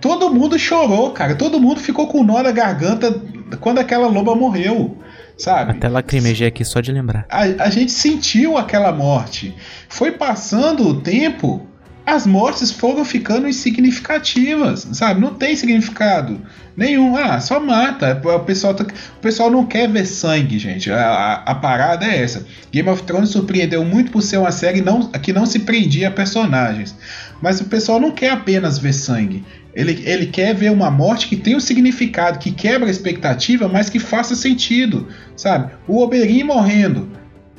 todo 0.00 0.32
mundo 0.32 0.58
chorou, 0.58 1.10
cara. 1.10 1.34
Todo 1.34 1.60
mundo 1.60 1.80
ficou 1.80 2.06
com 2.06 2.22
nó 2.22 2.42
na 2.42 2.52
garganta 2.52 3.12
quando 3.60 3.78
aquela 3.78 4.06
loba 4.06 4.34
morreu, 4.34 4.96
sabe? 5.36 5.72
Até 5.72 5.88
lacrimejei 5.88 6.48
aqui 6.48 6.64
só 6.64 6.80
de 6.80 6.92
lembrar. 6.92 7.26
a, 7.28 7.40
a 7.64 7.70
gente 7.70 7.90
sentiu 7.90 8.56
aquela 8.56 8.92
morte. 8.92 9.54
Foi 9.88 10.12
passando 10.12 10.86
o 10.88 11.00
tempo, 11.00 11.66
as 12.08 12.26
mortes 12.26 12.70
foram 12.72 13.04
ficando 13.04 13.46
insignificativas, 13.46 14.88
sabe? 14.92 15.20
Não 15.20 15.34
tem 15.34 15.54
significado 15.54 16.40
nenhum. 16.74 17.14
Ah, 17.14 17.38
só 17.38 17.60
mata. 17.60 18.18
O 18.24 18.40
pessoal, 18.40 18.72
tá- 18.72 18.84
o 18.84 19.20
pessoal 19.20 19.50
não 19.50 19.66
quer 19.66 19.86
ver 19.90 20.06
sangue, 20.06 20.58
gente. 20.58 20.90
A, 20.90 21.06
a, 21.06 21.34
a 21.34 21.54
parada 21.54 22.06
é 22.06 22.22
essa. 22.22 22.46
Game 22.72 22.88
of 22.88 23.02
Thrones 23.02 23.28
surpreendeu 23.28 23.84
muito 23.84 24.10
por 24.10 24.22
ser 24.22 24.38
uma 24.38 24.50
série 24.50 24.80
não, 24.80 25.10
que 25.10 25.34
não 25.34 25.44
se 25.44 25.58
prendia 25.58 26.08
a 26.08 26.10
personagens. 26.10 26.96
Mas 27.42 27.60
o 27.60 27.66
pessoal 27.66 28.00
não 28.00 28.10
quer 28.10 28.30
apenas 28.30 28.78
ver 28.78 28.94
sangue. 28.94 29.44
Ele, 29.74 30.02
ele 30.06 30.26
quer 30.26 30.54
ver 30.54 30.72
uma 30.72 30.90
morte 30.90 31.28
que 31.28 31.36
tenha 31.36 31.58
um 31.58 31.60
significado, 31.60 32.38
que 32.38 32.50
quebra 32.50 32.88
a 32.88 32.90
expectativa, 32.90 33.68
mas 33.68 33.90
que 33.90 33.98
faça 33.98 34.34
sentido, 34.34 35.08
sabe? 35.36 35.72
O 35.86 36.02
Oberyn 36.02 36.42
morrendo 36.44 37.10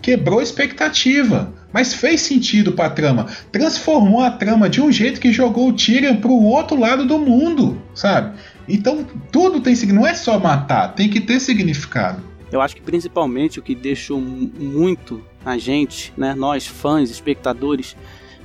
quebrou 0.01 0.39
a 0.39 0.43
expectativa, 0.43 1.53
mas 1.73 1.93
fez 1.93 2.21
sentido 2.21 2.71
pra 2.73 2.89
trama. 2.89 3.27
Transformou 3.51 4.21
a 4.21 4.31
trama 4.31 4.69
de 4.69 4.81
um 4.81 4.91
jeito 4.91 5.19
que 5.19 5.31
jogou 5.31 5.69
o 5.69 5.73
Tyrion 5.73 6.17
pro 6.17 6.31
outro 6.33 6.79
lado 6.79 7.05
do 7.05 7.17
mundo, 7.19 7.81
sabe? 7.93 8.37
Então 8.67 9.05
tudo 9.31 9.59
tem 9.61 9.75
significado. 9.75 10.01
Não 10.05 10.07
é 10.07 10.15
só 10.15 10.39
matar, 10.39 10.89
tem 10.95 11.09
que 11.09 11.19
ter 11.19 11.39
significado. 11.39 12.21
Eu 12.51 12.61
acho 12.61 12.75
que 12.75 12.81
principalmente 12.81 13.59
o 13.59 13.61
que 13.61 13.75
deixou 13.75 14.19
mu- 14.19 14.51
muito 14.59 15.23
a 15.45 15.57
gente, 15.57 16.11
né, 16.17 16.33
nós 16.33 16.65
fãs, 16.65 17.09
espectadores, 17.11 17.95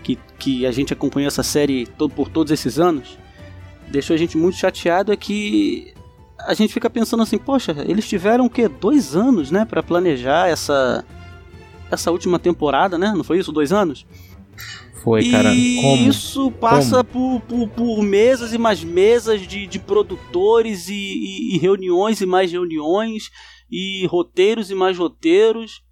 que, 0.03 0.19
que 0.39 0.67
a 0.67 0.71
gente 0.73 0.93
acompanhou 0.93 1.29
essa 1.29 1.43
série 1.43 1.87
todo, 1.87 2.13
por 2.13 2.29
todos 2.29 2.53
esses 2.53 2.79
anos, 2.79 3.19
deixou 3.89 4.15
a 4.15 4.19
gente 4.19 4.37
muito 4.37 4.57
chateado 4.59 5.11
é 5.13 5.17
que 5.17 5.93
a 6.39 6.53
gente 6.53 6.75
fica 6.75 6.91
pensando 6.91 7.23
assim, 7.23 7.39
poxa, 7.39 7.75
eles 7.89 8.07
tiveram 8.07 8.45
o 8.45 8.51
quê? 8.51 8.69
Dois 8.69 9.17
anos, 9.17 9.51
né, 9.51 9.65
para 9.65 9.83
planejar 9.83 10.49
essa 10.49 11.03
essa 11.91 12.11
última 12.11 12.39
temporada, 12.39 12.97
né? 12.99 13.13
Não 13.17 13.25
foi 13.25 13.39
isso? 13.39 13.53
Dois 13.53 13.73
anos? 13.73 14.07
Foi, 15.03 15.29
cara. 15.31 15.53
E 15.55 15.77
Como? 15.83 16.09
isso 16.09 16.51
passa 16.53 17.05
por, 17.05 17.41
por, 17.43 17.69
por 17.69 18.03
mesas 18.03 18.55
e 18.55 18.59
mais 18.59 18.83
mesas 18.83 19.47
de, 19.47 19.67
de 19.67 19.79
produtores 19.79 20.89
e, 20.89 20.95
e- 20.95 21.55
e 21.55 21.59
reuniões 21.59 22.21
e 22.23 22.27
mais 22.27 22.51
reuniões 22.51 23.31
e 23.71 24.07
roteiros 24.07 24.71
e 24.71 24.75
mais 24.75 24.97
roteiros. 24.97 25.83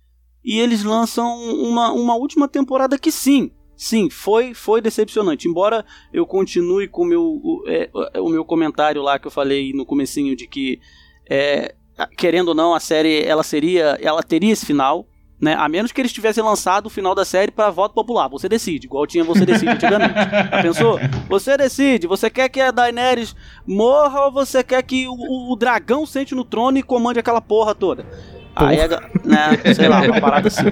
E 0.44 0.58
eles 0.58 0.82
lançam 0.82 1.28
uma, 1.54 1.92
uma 1.92 2.14
última 2.16 2.48
temporada 2.48 2.98
que 2.98 3.12
sim, 3.12 3.50
sim, 3.76 4.08
foi, 4.08 4.54
foi 4.54 4.80
decepcionante. 4.80 5.46
Embora 5.46 5.84
eu 6.12 6.26
continue 6.26 6.88
com 6.88 7.02
o 7.02 7.06
meu, 7.06 7.22
o, 7.22 7.62
é, 7.68 7.90
o 8.18 8.28
meu 8.30 8.44
comentário 8.46 9.02
lá 9.02 9.18
que 9.18 9.26
eu 9.26 9.30
falei 9.30 9.72
no 9.74 9.84
comecinho 9.84 10.34
de 10.34 10.46
que, 10.48 10.80
é, 11.28 11.74
querendo 12.16 12.48
ou 12.48 12.54
não, 12.54 12.74
a 12.74 12.80
série 12.80 13.22
ela 13.24 13.42
seria, 13.42 13.98
ela 14.00 14.22
teria 14.22 14.52
esse 14.52 14.64
final. 14.66 15.06
Né? 15.42 15.56
A 15.58 15.68
menos 15.68 15.90
que 15.90 16.00
eles 16.00 16.12
tivessem 16.12 16.44
lançado 16.44 16.86
o 16.86 16.90
final 16.90 17.16
da 17.16 17.24
série 17.24 17.50
para 17.50 17.68
voto 17.68 17.96
popular. 17.96 18.28
Você 18.28 18.48
decide, 18.48 18.86
igual 18.86 19.08
tinha 19.08 19.24
Você 19.24 19.44
Decide 19.44 19.72
antigamente. 19.72 20.14
Já 20.14 20.62
pensou? 20.62 21.00
Você 21.28 21.56
decide. 21.56 22.06
Você 22.06 22.30
quer 22.30 22.48
que 22.48 22.60
a 22.60 22.70
Daenerys 22.70 23.34
morra 23.66 24.26
ou 24.26 24.32
você 24.32 24.62
quer 24.62 24.80
que 24.84 25.08
o, 25.08 25.52
o 25.52 25.56
dragão 25.56 26.06
sente 26.06 26.32
no 26.32 26.44
trono 26.44 26.78
e 26.78 26.82
comande 26.82 27.18
aquela 27.18 27.40
porra 27.40 27.74
toda? 27.74 28.06
Aí, 28.54 28.86
ga- 28.86 29.10
né, 29.24 29.74
sei 29.74 29.88
lá, 29.88 30.02
uma 30.02 30.20
parada 30.20 30.46
assim. 30.46 30.62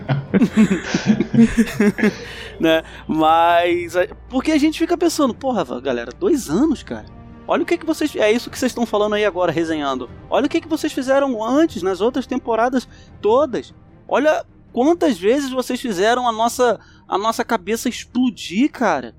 né? 2.61 2.83
Mas. 3.09 3.97
é, 3.97 4.09
Porque 4.29 4.53
a 4.53 4.59
gente 4.59 4.79
fica 4.79 4.97
pensando, 4.97 5.35
porra, 5.35 5.65
galera, 5.81 6.13
dois 6.17 6.49
anos, 6.49 6.83
cara. 6.83 7.07
Olha 7.49 7.63
o 7.63 7.67
que, 7.67 7.79
que 7.79 7.87
vocês. 7.87 8.15
É 8.15 8.31
isso 8.31 8.51
que 8.51 8.59
vocês 8.59 8.71
estão 8.71 8.87
falando 8.87 9.15
aí 9.15 9.25
agora, 9.25 9.51
resenhando. 9.51 10.09
Olha 10.29 10.47
o 10.47 10.49
que, 10.49 10.61
que 10.61 10.69
vocês 10.69 10.93
fizeram 10.93 11.43
antes, 11.45 11.83
nas 11.83 12.01
outras 12.01 12.27
temporadas 12.27 12.87
todas. 13.21 13.75
Olha 14.07 14.45
quantas 14.73 15.19
vezes 15.19 15.51
vocês 15.51 15.81
fizeram 15.81 16.29
a 16.29 16.33
nossa, 16.33 16.79
a 17.09 17.17
nossa 17.19 17.45
cabeça 17.45 17.89
explodir, 17.89 18.71
cara, 18.71 19.15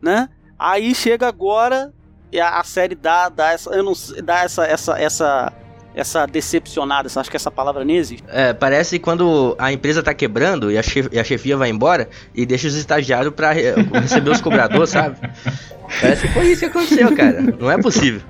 né? 0.00 0.28
Aí 0.58 0.94
chega 0.94 1.26
agora 1.28 1.92
e 2.30 2.38
a, 2.40 2.60
a 2.60 2.64
série 2.64 2.94
dá, 2.94 3.28
dá 3.28 3.52
essa, 3.52 3.70
eu 3.70 3.82
não 3.82 3.94
sei, 3.94 4.22
dá 4.22 4.40
essa, 4.44 4.64
essa, 4.64 4.98
essa, 4.98 5.52
essa 5.94 6.26
decepcionada, 6.26 7.08
acho 7.14 7.30
que 7.30 7.36
essa 7.36 7.50
palavra 7.50 7.84
nem 7.84 7.96
existe. 7.96 8.24
É, 8.28 8.52
parece 8.52 8.98
quando 8.98 9.54
a 9.58 9.72
empresa 9.72 10.02
tá 10.02 10.14
quebrando 10.14 10.70
e 10.70 10.78
a, 10.78 10.82
chef- 10.82 11.08
e 11.12 11.18
a 11.18 11.24
chefia 11.24 11.56
vai 11.56 11.68
embora 11.68 12.08
e 12.34 12.46
deixa 12.46 12.68
os 12.68 12.74
estagiários 12.76 13.34
pra 13.34 13.52
re- 13.52 13.74
receber 13.92 14.30
os 14.30 14.40
cobradores, 14.40 14.90
sabe? 14.90 15.16
Parece 16.00 16.26
que 16.26 16.32
foi 16.32 16.46
isso 16.46 16.60
que 16.60 16.66
aconteceu, 16.66 17.14
cara. 17.14 17.42
Não 17.42 17.70
é 17.70 17.76
possível. 17.76 18.22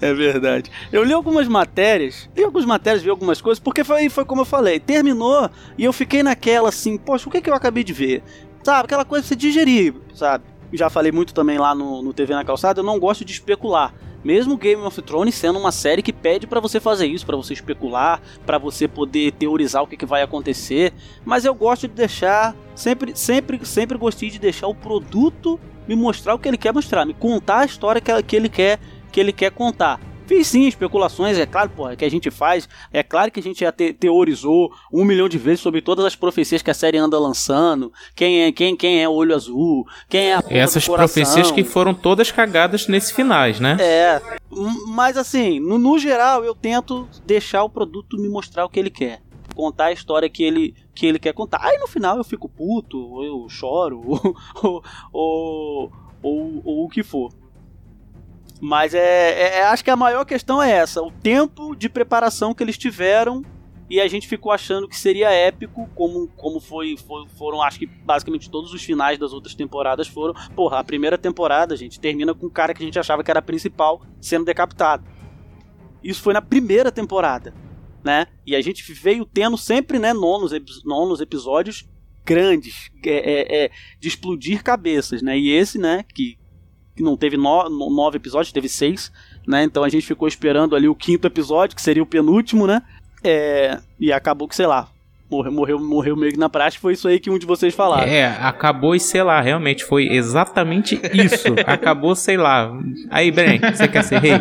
É 0.00 0.12
verdade. 0.12 0.70
Eu 0.92 1.02
li 1.04 1.12
algumas 1.12 1.48
matérias, 1.48 2.28
li 2.36 2.42
algumas 2.42 2.66
matérias, 2.66 3.02
vi 3.02 3.10
algumas 3.10 3.40
coisas, 3.40 3.58
porque 3.58 3.84
foi, 3.84 4.08
foi 4.08 4.24
como 4.24 4.42
eu 4.42 4.44
falei, 4.44 4.80
terminou 4.80 5.48
e 5.78 5.84
eu 5.84 5.92
fiquei 5.92 6.22
naquela 6.22 6.68
assim, 6.68 6.96
poxa, 6.96 7.28
o 7.28 7.32
que, 7.32 7.40
que 7.40 7.48
eu 7.48 7.54
acabei 7.54 7.84
de 7.84 7.92
ver? 7.92 8.22
Sabe, 8.62 8.84
aquela 8.84 9.04
coisa 9.04 9.28
de 9.28 9.36
digerir, 9.36 9.94
sabe? 10.14 10.44
Já 10.72 10.90
falei 10.90 11.12
muito 11.12 11.32
também 11.32 11.58
lá 11.58 11.74
no, 11.74 12.02
no 12.02 12.12
TV 12.12 12.34
na 12.34 12.44
calçada, 12.44 12.80
eu 12.80 12.84
não 12.84 12.98
gosto 12.98 13.24
de 13.24 13.32
especular. 13.32 13.94
Mesmo 14.24 14.56
Game 14.56 14.80
of 14.82 15.00
Thrones 15.02 15.34
sendo 15.34 15.58
uma 15.58 15.70
série 15.70 16.02
que 16.02 16.12
pede 16.12 16.46
pra 16.46 16.58
você 16.58 16.80
fazer 16.80 17.06
isso, 17.06 17.26
pra 17.26 17.36
você 17.36 17.52
especular, 17.52 18.22
pra 18.46 18.56
você 18.56 18.88
poder 18.88 19.32
teorizar 19.32 19.82
o 19.82 19.86
que, 19.86 19.98
que 19.98 20.06
vai 20.06 20.22
acontecer, 20.22 20.94
mas 21.24 21.44
eu 21.44 21.54
gosto 21.54 21.86
de 21.86 21.94
deixar, 21.94 22.56
sempre, 22.74 23.14
sempre, 23.14 23.64
sempre 23.64 23.98
gostei 23.98 24.30
de 24.30 24.38
deixar 24.38 24.66
o 24.66 24.74
produto 24.74 25.60
me 25.86 25.94
mostrar 25.94 26.34
o 26.34 26.38
que 26.38 26.48
ele 26.48 26.56
quer 26.56 26.72
mostrar, 26.72 27.04
me 27.04 27.14
contar 27.14 27.60
a 27.60 27.64
história 27.64 28.00
que, 28.00 28.22
que 28.22 28.36
ele 28.36 28.48
quer 28.48 28.78
que 29.14 29.20
ele 29.20 29.32
quer 29.32 29.52
contar. 29.52 30.00
Fiz 30.26 30.48
sim 30.48 30.66
especulações, 30.66 31.38
é 31.38 31.44
claro, 31.46 31.68
porra, 31.70 31.94
que 31.94 32.04
a 32.04 32.10
gente 32.10 32.30
faz. 32.30 32.66
É 32.92 33.02
claro 33.02 33.30
que 33.30 33.38
a 33.38 33.42
gente 33.42 33.60
já 33.60 33.70
te- 33.70 33.92
teorizou 33.92 34.72
um 34.92 35.04
milhão 35.04 35.28
de 35.28 35.36
vezes 35.38 35.60
sobre 35.60 35.80
todas 35.82 36.04
as 36.04 36.16
profecias 36.16 36.62
que 36.62 36.70
a 36.70 36.74
série 36.74 36.96
anda 36.98 37.18
lançando. 37.18 37.92
Quem 38.16 38.42
é 38.42 38.50
quem, 38.50 38.74
quem 38.74 39.02
é 39.02 39.08
o 39.08 39.12
olho 39.12 39.34
azul, 39.34 39.86
quem 40.08 40.30
é 40.30 40.34
a 40.34 40.42
Essas 40.48 40.88
profecias 40.88 41.50
que 41.52 41.62
foram 41.62 41.94
todas 41.94 42.30
cagadas 42.32 42.88
nesse 42.88 43.12
finais, 43.14 43.60
né? 43.60 43.76
É, 43.78 44.20
mas 44.88 45.16
assim, 45.16 45.60
no, 45.60 45.78
no 45.78 45.96
geral 45.98 46.42
eu 46.42 46.54
tento 46.54 47.06
deixar 47.26 47.62
o 47.62 47.68
produto 47.70 48.16
me 48.16 48.28
mostrar 48.28 48.64
o 48.64 48.68
que 48.68 48.80
ele 48.80 48.90
quer. 48.90 49.20
Contar 49.54 49.84
a 49.86 49.92
história 49.92 50.28
que 50.28 50.42
ele, 50.42 50.74
que 50.94 51.06
ele 51.06 51.18
quer 51.20 51.34
contar. 51.34 51.58
Aí 51.62 51.78
no 51.78 51.86
final 51.86 52.16
eu 52.16 52.24
fico 52.24 52.48
puto, 52.48 52.98
ou 52.98 53.24
eu 53.24 53.46
choro, 53.48 54.00
ou, 54.04 54.34
ou, 54.64 54.82
ou, 55.12 55.92
ou- 56.22 56.62
ou 56.64 56.84
o 56.86 56.88
que 56.88 57.02
for. 57.04 57.30
Mas 58.60 58.94
é, 58.94 58.98
é- 59.00 59.58
é- 59.58 59.64
acho 59.64 59.84
que 59.84 59.90
a 59.90 59.96
maior 59.96 60.24
questão 60.24 60.62
é 60.62 60.70
essa: 60.70 61.02
o 61.02 61.10
tempo 61.10 61.74
de 61.74 61.88
preparação 61.88 62.54
que 62.54 62.62
eles 62.62 62.78
tiveram 62.78 63.44
e 63.90 64.00
a 64.00 64.08
gente 64.08 64.26
ficou 64.26 64.50
achando 64.50 64.88
que 64.88 64.96
seria 64.96 65.30
épico, 65.30 65.88
como, 65.94 66.28
como 66.36 66.58
foi, 66.60 66.96
foi- 66.96 67.26
foram, 67.36 67.60
acho 67.62 67.78
que 67.78 67.86
basicamente 67.86 68.48
todos 68.50 68.72
os 68.72 68.82
finais 68.82 69.18
das 69.18 69.32
outras 69.32 69.54
temporadas 69.54 70.08
foram. 70.08 70.34
Porra, 70.54 70.78
a 70.78 70.84
primeira 70.84 71.18
temporada, 71.18 71.76
gente, 71.76 72.00
termina 72.00 72.34
com 72.34 72.46
o 72.46 72.50
cara 72.50 72.72
que 72.72 72.82
a 72.82 72.86
gente 72.86 72.98
achava 72.98 73.22
que 73.22 73.30
era 73.30 73.42
principal 73.42 74.00
sendo 74.20 74.44
decapitado. 74.46 75.04
Isso 76.02 76.22
foi 76.22 76.32
na 76.34 76.42
primeira 76.42 76.90
temporada, 76.92 77.54
né? 78.02 78.26
E 78.46 78.54
a 78.56 78.60
gente 78.60 78.90
veio 78.92 79.24
tendo 79.26 79.56
sempre, 79.58 79.98
né, 79.98 80.12
nonos, 80.12 80.52
nonos 80.84 81.20
episódios 81.20 81.88
grandes, 82.24 82.90
é, 83.04 83.10
é, 83.10 83.64
é, 83.64 83.70
de 84.00 84.08
explodir 84.08 84.62
cabeças, 84.62 85.20
né? 85.22 85.38
E 85.38 85.50
esse, 85.50 85.78
né, 85.78 86.04
que, 86.14 86.38
que 86.96 87.02
não 87.02 87.16
teve 87.16 87.36
no- 87.36 87.68
no- 87.68 87.90
nove 87.90 88.16
episódios, 88.16 88.52
teve 88.52 88.68
seis, 88.68 89.10
né? 89.46 89.64
Então 89.64 89.82
a 89.84 89.88
gente 89.88 90.06
ficou 90.06 90.28
esperando 90.28 90.74
ali 90.76 90.88
o 90.88 90.94
quinto 90.94 91.26
episódio, 91.26 91.74
que 91.76 91.82
seria 91.82 92.02
o 92.02 92.06
penúltimo, 92.06 92.66
né? 92.66 92.82
É, 93.22 93.78
e 93.98 94.12
acabou 94.12 94.46
que, 94.46 94.54
sei 94.54 94.66
lá, 94.66 94.88
morreu, 95.30 95.50
morreu, 95.52 95.80
morreu 95.80 96.16
meio 96.16 96.32
que 96.32 96.38
na 96.38 96.48
praxe, 96.48 96.78
foi 96.78 96.92
isso 96.92 97.08
aí 97.08 97.18
que 97.18 97.30
um 97.30 97.38
de 97.38 97.46
vocês 97.46 97.74
falaram. 97.74 98.06
É, 98.06 98.26
acabou 98.26 98.94
e 98.94 99.00
sei 99.00 99.22
lá, 99.22 99.40
realmente 99.40 99.82
foi 99.84 100.08
exatamente 100.08 101.00
isso. 101.12 101.48
acabou, 101.66 102.14
sei 102.14 102.36
lá. 102.36 102.70
Aí, 103.10 103.30
Bren, 103.32 103.58
você 103.58 103.88
quer 103.88 104.04
ser 104.04 104.20
rei? 104.20 104.32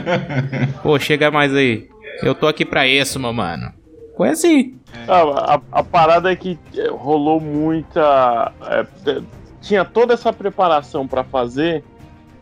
Pô, 0.84 1.00
chega 1.00 1.32
mais 1.32 1.54
aí. 1.56 1.88
Eu 2.22 2.36
tô 2.36 2.48
aqui 2.48 2.64
pra 2.66 2.88
isso, 2.88 3.20
meu 3.20 3.34
mano. 3.34 3.72
Foi 4.16 4.30
assim. 4.30 4.76
Ah, 5.08 5.56
a, 5.72 5.80
a 5.80 5.84
parada 5.84 6.32
é 6.32 6.36
que 6.36 6.60
eh, 6.78 6.88
rolou 6.92 7.40
muita. 7.42 8.52
é, 8.62 8.86
tinha 9.62 9.84
toda 9.84 10.14
essa 10.14 10.32
preparação 10.32 11.08
pra 11.08 11.24
fazer 11.24 11.84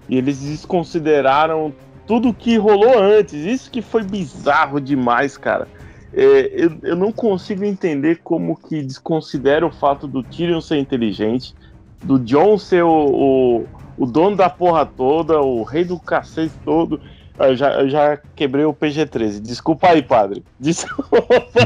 e 0.09 0.17
eles 0.17 0.39
desconsideraram 0.39 1.73
tudo 2.05 2.33
que 2.33 2.57
rolou 2.57 2.99
antes. 2.99 3.33
Isso 3.33 3.71
que 3.71 3.81
foi 3.81 4.03
bizarro 4.03 4.79
demais, 4.79 5.37
cara. 5.37 5.67
É, 6.13 6.51
eu, 6.53 6.77
eu 6.83 6.95
não 6.95 7.11
consigo 7.11 7.63
entender 7.63 8.19
como 8.23 8.57
que 8.57 8.81
desconsidera 8.81 9.65
o 9.65 9.71
fato 9.71 10.07
do 10.07 10.21
Tyrion 10.21 10.59
ser 10.59 10.77
inteligente, 10.77 11.55
do 12.03 12.19
Jon 12.19 12.57
ser 12.57 12.83
o, 12.83 12.89
o, 12.89 13.65
o 13.97 14.05
dono 14.05 14.35
da 14.35 14.49
porra 14.49 14.85
toda, 14.85 15.39
o 15.39 15.63
rei 15.63 15.85
do 15.85 15.97
cacete 15.99 16.53
todo. 16.65 16.99
Eu 17.39 17.55
já, 17.55 17.71
eu 17.81 17.89
já 17.89 18.19
quebrei 18.35 18.65
o 18.65 18.73
PG-13. 18.73 19.39
Desculpa 19.39 19.87
aí, 19.87 20.01
padre. 20.01 20.43
Desculpa. 20.59 21.23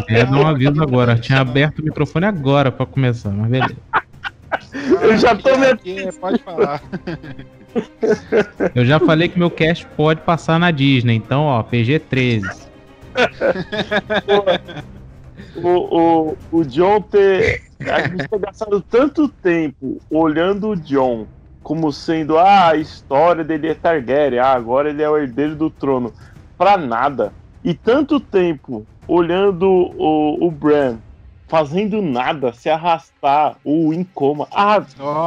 É, 0.08 0.24
um 0.26 0.46
aviso 0.46 0.82
agora. 0.82 1.18
Tinha 1.18 1.42
aberto 1.42 1.80
o 1.80 1.84
microfone 1.84 2.26
agora 2.26 2.72
pra 2.72 2.86
começar, 2.86 3.32
mas 3.32 3.50
beleza. 3.50 3.76
Eu 5.02 5.18
já 5.18 5.36
tô 5.36 5.58
me 5.58 5.66
Aqui, 5.66 6.00
é, 6.00 6.12
pode 6.12 6.38
falar. 6.44 6.82
Eu 8.74 8.86
já 8.86 9.00
falei 9.00 9.28
que 9.28 9.38
meu 9.40 9.50
cast 9.52 9.86
pode 9.98 10.22
passar 10.22 10.60
na 10.60 10.72
Disney, 10.72 11.16
então, 11.16 11.44
ó, 11.44 11.64
PG-13. 11.64 12.68
o, 15.56 15.70
o, 16.32 16.38
o 16.52 16.64
John 16.66 17.02
ter. 17.02 17.62
A 17.92 18.02
gente 18.08 18.28
ter 18.28 18.40
gastado 18.40 18.82
tanto 18.82 19.28
tempo 19.28 20.02
olhando 20.10 20.70
o 20.70 20.76
John 20.76 21.28
como 21.62 21.92
sendo 21.92 22.38
ah, 22.38 22.70
a 22.70 22.76
história 22.76 23.44
dele 23.44 23.70
é 23.70 23.74
Targaryen, 23.74 24.40
ah, 24.40 24.54
agora 24.54 24.90
ele 24.90 25.02
é 25.02 25.10
o 25.10 25.18
herdeiro 25.18 25.56
do 25.56 25.70
trono, 25.70 26.14
pra 26.58 26.78
nada. 26.78 27.34
E 27.64 27.74
tanto 27.74 28.20
tempo 28.20 28.86
olhando 29.08 29.68
o, 29.68 30.46
o 30.46 30.52
Bran 30.52 30.98
fazendo 31.48 32.02
nada, 32.02 32.54
se 32.54 32.70
arrastar, 32.70 33.58
ou 33.64 33.94
em 33.94 34.04
coma. 34.04 34.48
Ah, 34.54 34.84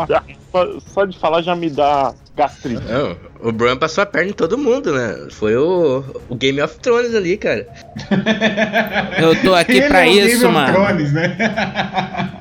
já- 0.08 0.22
só, 0.50 0.80
só 0.80 1.04
de 1.04 1.18
falar 1.18 1.42
já 1.42 1.54
me 1.56 1.68
dá 1.68 2.14
gastrite. 2.38 2.83
Não, 2.85 3.16
o 3.42 3.53
Bran 3.53 3.77
passou 3.77 4.03
a 4.03 4.07
perna 4.07 4.31
em 4.31 4.35
todo 4.35 4.57
mundo, 4.57 4.94
né? 4.94 5.29
Foi 5.31 5.57
o, 5.57 6.05
o 6.29 6.35
Game 6.37 6.62
of 6.62 6.79
Thrones 6.79 7.14
ali, 7.14 7.37
cara. 7.37 7.66
Eu 9.20 9.42
tô 9.42 9.55
aqui 9.55 9.79
Ele 9.79 9.88
pra 9.88 10.07
é 10.07 10.09
o 10.09 10.14
Game 10.14 10.31
isso, 10.31 10.46
of 10.46 10.55
mano. 10.55 10.72
Thrones, 10.72 11.12
né? 11.12 11.37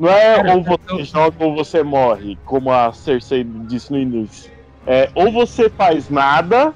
Não 0.00 0.08
é 0.10 0.52
ou 0.52 0.62
você 0.62 1.04
joga 1.04 1.44
ou 1.44 1.54
você 1.54 1.82
morre, 1.82 2.36
como 2.44 2.72
a 2.72 2.92
Cersei 2.92 3.46
disse 3.68 3.92
no 3.92 3.98
início. 3.98 4.50
É 4.86 5.08
ou 5.14 5.30
você 5.30 5.70
faz 5.70 6.10
nada 6.10 6.74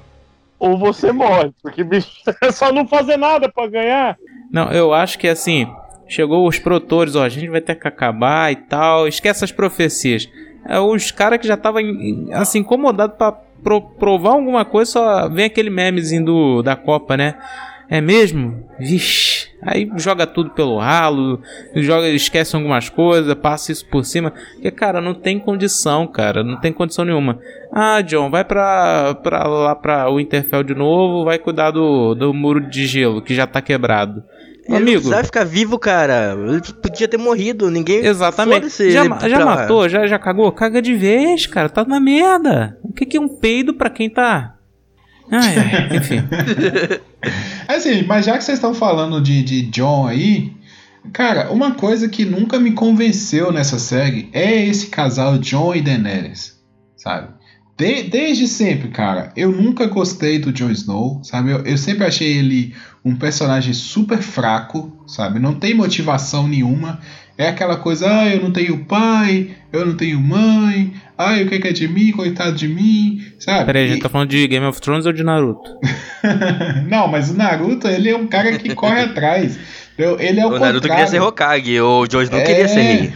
ou 0.57 0.77
você 0.77 1.11
morre. 1.11 1.51
Porque, 1.61 1.83
bicho, 1.83 2.09
é 2.41 2.51
só 2.51 2.71
não 2.71 2.87
fazer 2.87 3.17
nada 3.17 3.49
pra 3.49 3.67
ganhar. 3.67 4.17
Não, 4.51 4.71
eu 4.71 4.93
acho 4.93 5.19
que 5.19 5.27
assim, 5.27 5.67
chegou 6.07 6.47
os 6.47 6.57
produtores, 6.59 7.15
ó, 7.15 7.23
a 7.23 7.29
gente 7.29 7.49
vai 7.49 7.61
ter 7.61 7.75
que 7.75 7.87
acabar 7.87 8.51
e 8.51 8.55
tal. 8.55 9.07
Esquece 9.07 9.43
as 9.43 9.51
profecias. 9.51 10.29
É, 10.65 10.79
os 10.79 11.11
caras 11.11 11.39
que 11.39 11.47
já 11.47 11.53
estavam 11.55 11.81
assim, 12.33 12.59
incomodados 12.59 13.15
pra 13.17 13.31
pro- 13.31 13.81
provar 13.81 14.31
alguma 14.31 14.63
coisa, 14.65 14.91
só 14.91 15.29
vem 15.29 15.45
aquele 15.45 15.69
memezinho 15.69 16.25
do, 16.25 16.61
da 16.61 16.75
Copa, 16.75 17.17
né? 17.17 17.35
É 17.91 17.99
mesmo? 17.99 18.69
Vixe. 18.79 19.49
Aí 19.63 19.89
joga 19.97 20.27
tudo 20.27 20.51
pelo 20.51 20.77
ralo, 20.77 21.41
joga, 21.75 22.07
esquece 22.09 22.55
algumas 22.55 22.87
coisas, 22.87 23.33
passa 23.33 23.71
isso 23.71 23.83
por 23.87 24.05
cima. 24.05 24.31
Porque, 24.53 24.69
cara, 24.69 25.01
não 25.01 25.15
tem 25.15 25.39
condição, 25.39 26.05
cara. 26.05 26.43
Não 26.43 26.59
tem 26.59 26.71
condição 26.71 27.03
nenhuma. 27.03 27.39
Ah, 27.73 27.99
John, 28.01 28.29
vai 28.29 28.45
pra, 28.45 29.15
pra 29.23 29.47
lá 29.47 29.75
pra 29.75 30.07
Winterfell 30.09 30.63
de 30.63 30.75
novo, 30.75 31.25
vai 31.25 31.39
cuidar 31.39 31.71
do, 31.71 32.13
do 32.13 32.31
muro 32.31 32.61
de 32.61 32.85
gelo, 32.85 33.23
que 33.23 33.33
já 33.33 33.47
tá 33.47 33.59
quebrado. 33.59 34.23
Ele 34.69 34.77
não 34.79 34.83
Amigo, 34.83 34.97
precisava 35.01 35.23
ficar 35.23 35.43
vivo, 35.43 35.79
cara. 35.79 36.35
Ele 36.47 36.61
podia 36.81 37.07
ter 37.07 37.17
morrido. 37.17 37.69
Ninguém. 37.71 38.05
exatamente. 38.05 38.61
Foda-se 38.61 38.91
Já, 38.91 39.03
já 39.03 39.35
pra 39.37 39.45
lá. 39.45 39.55
matou? 39.55 39.89
Já, 39.89 40.05
já 40.05 40.19
cagou? 40.19 40.51
Caga 40.51 40.81
de 40.81 40.93
vez, 40.95 41.45
cara. 41.47 41.69
Tá 41.69 41.83
na 41.83 41.99
merda. 41.99 42.77
O 42.83 42.93
que, 42.93 43.05
que 43.05 43.17
é 43.17 43.19
um 43.19 43.27
peido 43.27 43.73
pra 43.73 43.89
quem 43.89 44.09
tá. 44.09 44.55
Ai, 45.31 45.55
ai, 45.57 45.97
enfim. 45.97 46.21
Assim, 47.67 48.03
mas 48.03 48.25
já 48.25 48.37
que 48.37 48.43
vocês 48.43 48.57
estão 48.57 48.73
falando 48.73 49.21
de, 49.21 49.43
de 49.43 49.61
John 49.63 50.07
aí, 50.07 50.51
cara, 51.13 51.51
uma 51.51 51.71
coisa 51.71 52.07
que 52.07 52.25
nunca 52.25 52.59
me 52.59 52.71
convenceu 52.71 53.51
nessa 53.51 53.77
série 53.79 54.29
é 54.33 54.65
esse 54.65 54.87
casal 54.87 55.37
John 55.37 55.75
e 55.75 55.81
Daenerys, 55.81 56.57
sabe? 56.95 57.29
De- 57.79 58.03
desde 58.03 58.45
sempre, 58.47 58.89
cara, 58.89 59.31
eu 59.37 59.51
nunca 59.51 59.87
gostei 59.87 60.37
do 60.37 60.51
Jon 60.51 60.69
Snow, 60.71 61.21
sabe? 61.23 61.51
Eu, 61.51 61.59
eu 61.65 61.77
sempre 61.77 62.05
achei 62.05 62.37
ele 62.37 62.75
um 63.05 63.15
personagem 63.15 63.73
super 63.73 64.17
fraco, 64.17 64.91
sabe? 65.07 65.39
Não 65.39 65.55
tem 65.55 65.73
motivação 65.73 66.45
nenhuma. 66.47 66.99
É 67.37 67.47
aquela 67.47 67.77
coisa, 67.77 68.05
ah, 68.11 68.27
eu 68.27 68.43
não 68.43 68.51
tenho 68.51 68.83
pai, 68.83 69.51
eu 69.71 69.85
não 69.85 69.95
tenho 69.95 70.19
mãe, 70.19 70.93
ai, 71.17 71.41
o 71.43 71.47
que 71.49 71.57
que 71.57 71.69
é 71.69 71.71
de 71.71 71.87
mim, 71.87 72.11
coitado 72.11 72.51
de 72.53 72.67
mim, 72.67 73.21
sabe? 73.39 73.65
Peraí, 73.67 73.83
a 73.83 73.85
E- 73.85 73.89
gente 73.93 74.01
tá 74.01 74.09
falando 74.09 74.29
de 74.29 74.45
Game 74.45 74.65
of 74.65 74.81
Thrones 74.81 75.05
ou 75.05 75.13
de 75.13 75.23
Naruto? 75.23 75.71
não, 76.89 77.07
mas 77.07 77.29
o 77.29 77.33
Naruto, 77.37 77.87
ele 77.87 78.09
é 78.09 78.17
um 78.17 78.27
cara 78.27 78.57
que 78.57 78.75
corre 78.75 78.99
atrás. 79.01 79.57
Ele 79.97 80.39
é 80.39 80.45
o, 80.45 80.49
O 80.49 80.59
Naruto 80.59 80.81
contrário. 80.81 80.81
queria 80.81 81.07
ser 81.07 81.21
Hokage, 81.21 81.79
o 81.79 82.05
Jon 82.07 82.21
Snow 82.23 82.39
É. 82.41 82.43
queria 82.43 82.67
ser 82.67 82.81
rei. 82.81 83.13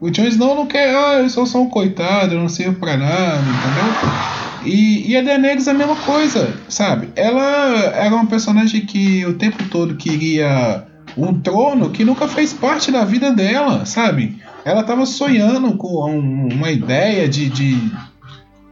O 0.00 0.10
Jon 0.10 0.24
Snow 0.26 0.54
não 0.54 0.66
quer, 0.66 0.94
ah, 0.94 1.20
eu 1.20 1.30
sou 1.30 1.46
só 1.46 1.62
um 1.62 1.70
coitado, 1.70 2.34
eu 2.34 2.40
não 2.40 2.48
sirvo 2.48 2.78
pra 2.78 2.96
nada, 2.96 3.38
entendeu? 3.40 4.74
E, 4.74 5.10
e 5.10 5.16
a 5.16 5.22
Daenerys 5.22 5.66
é 5.66 5.70
a 5.70 5.74
mesma 5.74 5.96
coisa, 5.96 6.52
sabe? 6.68 7.08
Ela 7.16 7.76
era 7.94 8.14
uma 8.14 8.26
personagem 8.26 8.82
que 8.84 9.24
o 9.24 9.34
tempo 9.34 9.62
todo 9.70 9.96
queria 9.96 10.84
um 11.16 11.40
trono 11.40 11.90
que 11.90 12.04
nunca 12.04 12.28
fez 12.28 12.52
parte 12.52 12.90
da 12.90 13.04
vida 13.04 13.32
dela, 13.32 13.86
sabe? 13.86 14.36
Ela 14.64 14.82
tava 14.82 15.06
sonhando 15.06 15.76
com 15.76 16.10
um- 16.10 16.48
uma 16.52 16.70
ideia 16.70 17.26
de, 17.28 17.48
de, 17.48 17.78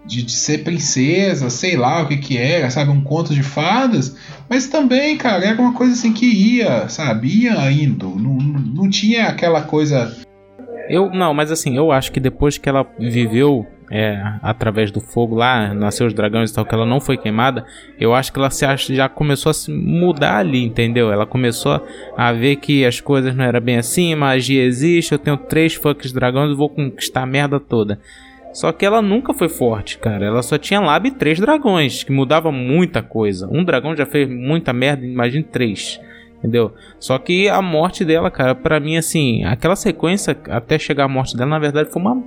de, 0.04 0.22
de 0.24 0.32
ser 0.32 0.58
princesa, 0.64 1.48
sei 1.48 1.76
lá 1.76 2.02
o 2.02 2.08
que 2.08 2.16
que 2.18 2.37
era, 2.37 2.68
sabe? 2.70 2.90
Um 2.90 3.00
conto 3.00 3.32
de 3.32 3.42
fadas. 3.44 4.16
Mas 4.50 4.66
também, 4.66 5.16
cara, 5.16 5.44
era 5.44 5.62
uma 5.62 5.72
coisa 5.72 5.92
assim 5.94 6.12
que 6.12 6.26
ia, 6.26 6.88
sabe? 6.88 7.28
Ia 7.28 7.70
indo. 7.70 8.10
Não 8.10 8.34
não 8.34 8.90
tinha 8.90 9.28
aquela 9.28 9.62
coisa 9.62 10.14
Eu, 10.88 11.10
não, 11.10 11.32
mas 11.32 11.50
assim, 11.50 11.76
eu 11.76 11.90
acho 11.90 12.12
que 12.12 12.20
depois 12.20 12.58
que 12.58 12.68
ela 12.68 12.86
viveu 12.98 13.66
é, 13.90 14.20
através 14.42 14.90
do 14.90 15.00
fogo 15.00 15.34
lá, 15.34 15.72
nasceu 15.74 16.06
os 16.06 16.14
dragões 16.14 16.50
e 16.50 16.54
tal, 16.54 16.64
que 16.64 16.74
ela 16.74 16.86
não 16.86 17.00
foi 17.00 17.16
queimada, 17.16 17.64
eu 17.98 18.14
acho 18.14 18.32
que 18.32 18.38
ela 18.38 18.50
se 18.50 18.64
acha, 18.64 18.94
já 18.94 19.08
começou 19.08 19.50
a 19.50 19.54
se 19.54 19.70
mudar 19.70 20.38
ali, 20.38 20.64
entendeu? 20.64 21.12
Ela 21.12 21.26
começou 21.26 21.80
a 22.16 22.32
ver 22.32 22.56
que 22.56 22.84
as 22.84 23.00
coisas 23.00 23.34
não 23.34 23.44
eram 23.44 23.60
bem 23.60 23.76
assim, 23.76 24.14
magia 24.14 24.64
existe, 24.64 25.12
eu 25.12 25.18
tenho 25.18 25.36
três 25.36 25.74
fucks 25.74 26.12
dragões 26.12 26.56
vou 26.56 26.68
conquistar 26.68 27.22
a 27.22 27.26
merda 27.26 27.60
toda. 27.60 27.98
Só 28.52 28.70
que 28.70 28.86
ela 28.86 29.02
nunca 29.02 29.34
foi 29.34 29.48
forte, 29.48 29.98
cara. 29.98 30.26
Ela 30.26 30.40
só 30.40 30.56
tinha 30.56 30.78
lá 30.78 31.00
e 31.04 31.10
três 31.10 31.40
dragões, 31.40 32.04
que 32.04 32.12
mudava 32.12 32.52
muita 32.52 33.02
coisa. 33.02 33.48
Um 33.50 33.64
dragão 33.64 33.96
já 33.96 34.06
fez 34.06 34.28
muita 34.28 34.72
merda, 34.72 35.04
imagine 35.04 35.42
três. 35.42 36.00
Entendeu? 36.44 36.74
Só 37.00 37.18
que 37.18 37.48
a 37.48 37.62
morte 37.62 38.04
dela, 38.04 38.30
cara, 38.30 38.54
pra 38.54 38.78
mim, 38.78 38.98
assim, 38.98 39.42
aquela 39.44 39.74
sequência 39.74 40.37
até 40.50 40.78
chegar 40.78 41.04
a 41.04 41.09
morte 41.09 41.35
dela, 41.35 41.48
na 41.48 41.59
verdade, 41.59 41.90
foi 41.90 42.02
uma. 42.02 42.22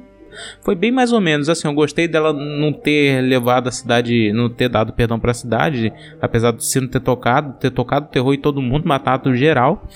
Foi 0.59 0.73
bem 0.73 0.91
mais 0.91 1.13
ou 1.13 1.21
menos 1.21 1.49
assim. 1.49 1.67
Eu 1.67 1.73
gostei 1.75 2.07
dela 2.07 2.33
não 2.33 2.73
ter 2.73 3.21
levado 3.21 3.67
a 3.67 3.71
cidade, 3.71 4.33
não 4.33 4.49
ter 4.49 4.69
dado 4.69 4.91
perdão 4.91 5.19
pra 5.19 5.35
cidade, 5.35 5.93
apesar 6.19 6.49
do 6.49 6.63
sino 6.63 6.87
ter 6.87 6.99
tocado, 6.99 7.53
ter 7.59 7.69
tocado 7.69 8.07
terror 8.07 8.33
em 8.33 8.39
todo 8.39 8.59
mundo, 8.59 8.87
matado 8.87 9.35
geral. 9.35 9.87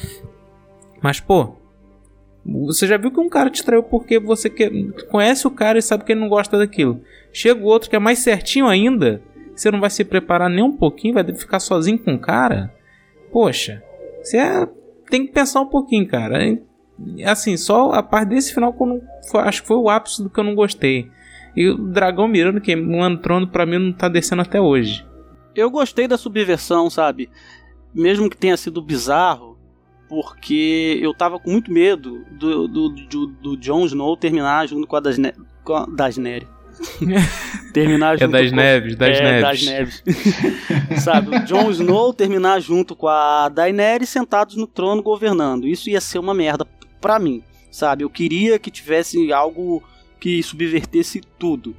Mas, 1.02 1.20
pô, 1.20 1.56
você 2.46 2.86
já 2.86 2.98
viu 2.98 3.10
que 3.10 3.20
um 3.20 3.30
cara 3.30 3.50
te 3.50 3.66
traiu 3.66 3.82
porque 3.82 4.20
você 4.20 4.52
quer, 4.52 4.70
conhece 5.10 5.48
o 5.48 5.52
cara 5.52 5.80
e 5.80 5.82
sabe 5.82 6.04
que 6.04 6.12
ele 6.12 6.22
não 6.22 6.30
gosta 6.30 6.60
daquilo. 6.60 7.02
Chega 7.34 7.60
o 7.60 7.66
outro 7.66 7.90
que 7.90 7.96
é 7.96 8.00
mais 8.00 8.20
certinho 8.20 8.68
ainda, 8.68 9.20
você 9.56 9.72
não 9.72 9.80
vai 9.80 9.90
se 9.90 10.04
preparar 10.04 10.48
nem 10.48 10.64
um 10.64 10.78
pouquinho, 10.78 11.16
vai 11.16 11.36
ficar 11.36 11.60
sozinho 11.60 11.98
com 11.98 12.14
o 12.14 12.20
cara. 12.20 12.72
Poxa, 13.32 13.82
você 14.24 14.38
é- 14.38 14.68
tem 15.10 15.26
que 15.26 15.34
pensar 15.34 15.62
um 15.62 15.68
pouquinho, 15.68 16.08
cara. 16.08 16.44
É- 16.44 16.60
Assim, 17.26 17.58
só 17.58 17.92
a 17.94 18.04
parte 18.04 18.30
desse 18.30 18.54
final 18.54 18.72
que 18.74 18.84
eu 18.84 18.86
não, 18.88 19.02
acho 19.42 19.62
que 19.64 19.68
foi 19.68 19.78
o 19.78 19.90
ápice 19.90 20.22
do 20.22 20.30
que 20.30 20.40
eu 20.40 20.44
não 20.44 20.54
gostei. 20.54 21.10
E 21.56 21.68
o 21.68 21.78
dragão 21.78 22.28
mirando 22.28 22.62
queimando 22.62 23.22
trono 23.22 23.48
pra 23.48 23.66
mim 23.66 23.80
não 23.80 23.92
tá 23.92 24.08
descendo 24.08 24.44
até 24.44 24.62
hoje. 24.62 25.04
Eu 25.56 25.72
gostei 25.72 26.08
da 26.08 26.18
subversão, 26.18 26.90
sabe? 26.92 27.28
Mesmo 27.94 28.30
que 28.30 28.38
tenha 28.38 28.56
sido 28.56 28.82
bizarro, 28.84 29.58
porque 30.08 31.00
eu 31.02 31.14
tava 31.14 31.40
com 31.40 31.50
muito 31.50 31.72
medo 31.72 32.24
do, 32.32 32.68
do, 32.68 32.90
do, 32.90 33.28
do 33.28 33.58
Jon 33.58 33.86
Snow 33.86 34.16
terminar 34.16 34.68
junto 34.68 34.86
com 34.86 34.96
a 34.96 35.00
das, 35.00 35.18
ne 35.18 35.34
com 35.64 35.86
Terminar 37.74 38.16
É 38.16 38.18
junto 38.20 38.32
das 38.32 38.50
com- 38.50 38.56
neves, 38.56 38.96
das 38.96 39.18
é, 39.18 39.22
neves. 39.22 39.42
das 39.42 39.66
neves. 39.66 40.04
sabe, 41.04 41.36
o 41.36 41.40
Jon 41.46 41.70
Snow 41.72 42.14
terminar 42.14 42.60
junto 42.60 42.96
com 42.96 43.08
a 43.08 43.50
Daenerys 43.50 44.10
sentados 44.10 44.56
no 44.56 44.68
trono 44.68 45.02
governando. 45.02 45.68
Isso 45.68 45.90
ia 45.90 46.02
ser 46.02 46.20
uma 46.20 46.34
merda 46.34 46.66
pra 47.00 47.18
mim, 47.20 47.44
sabe? 47.72 48.04
Eu 48.04 48.10
queria 48.10 48.60
que 48.60 48.70
tivesse 48.72 49.32
algo 49.32 49.82
que 50.20 50.42
subvertesse 50.44 51.22
tudo. 51.40 51.76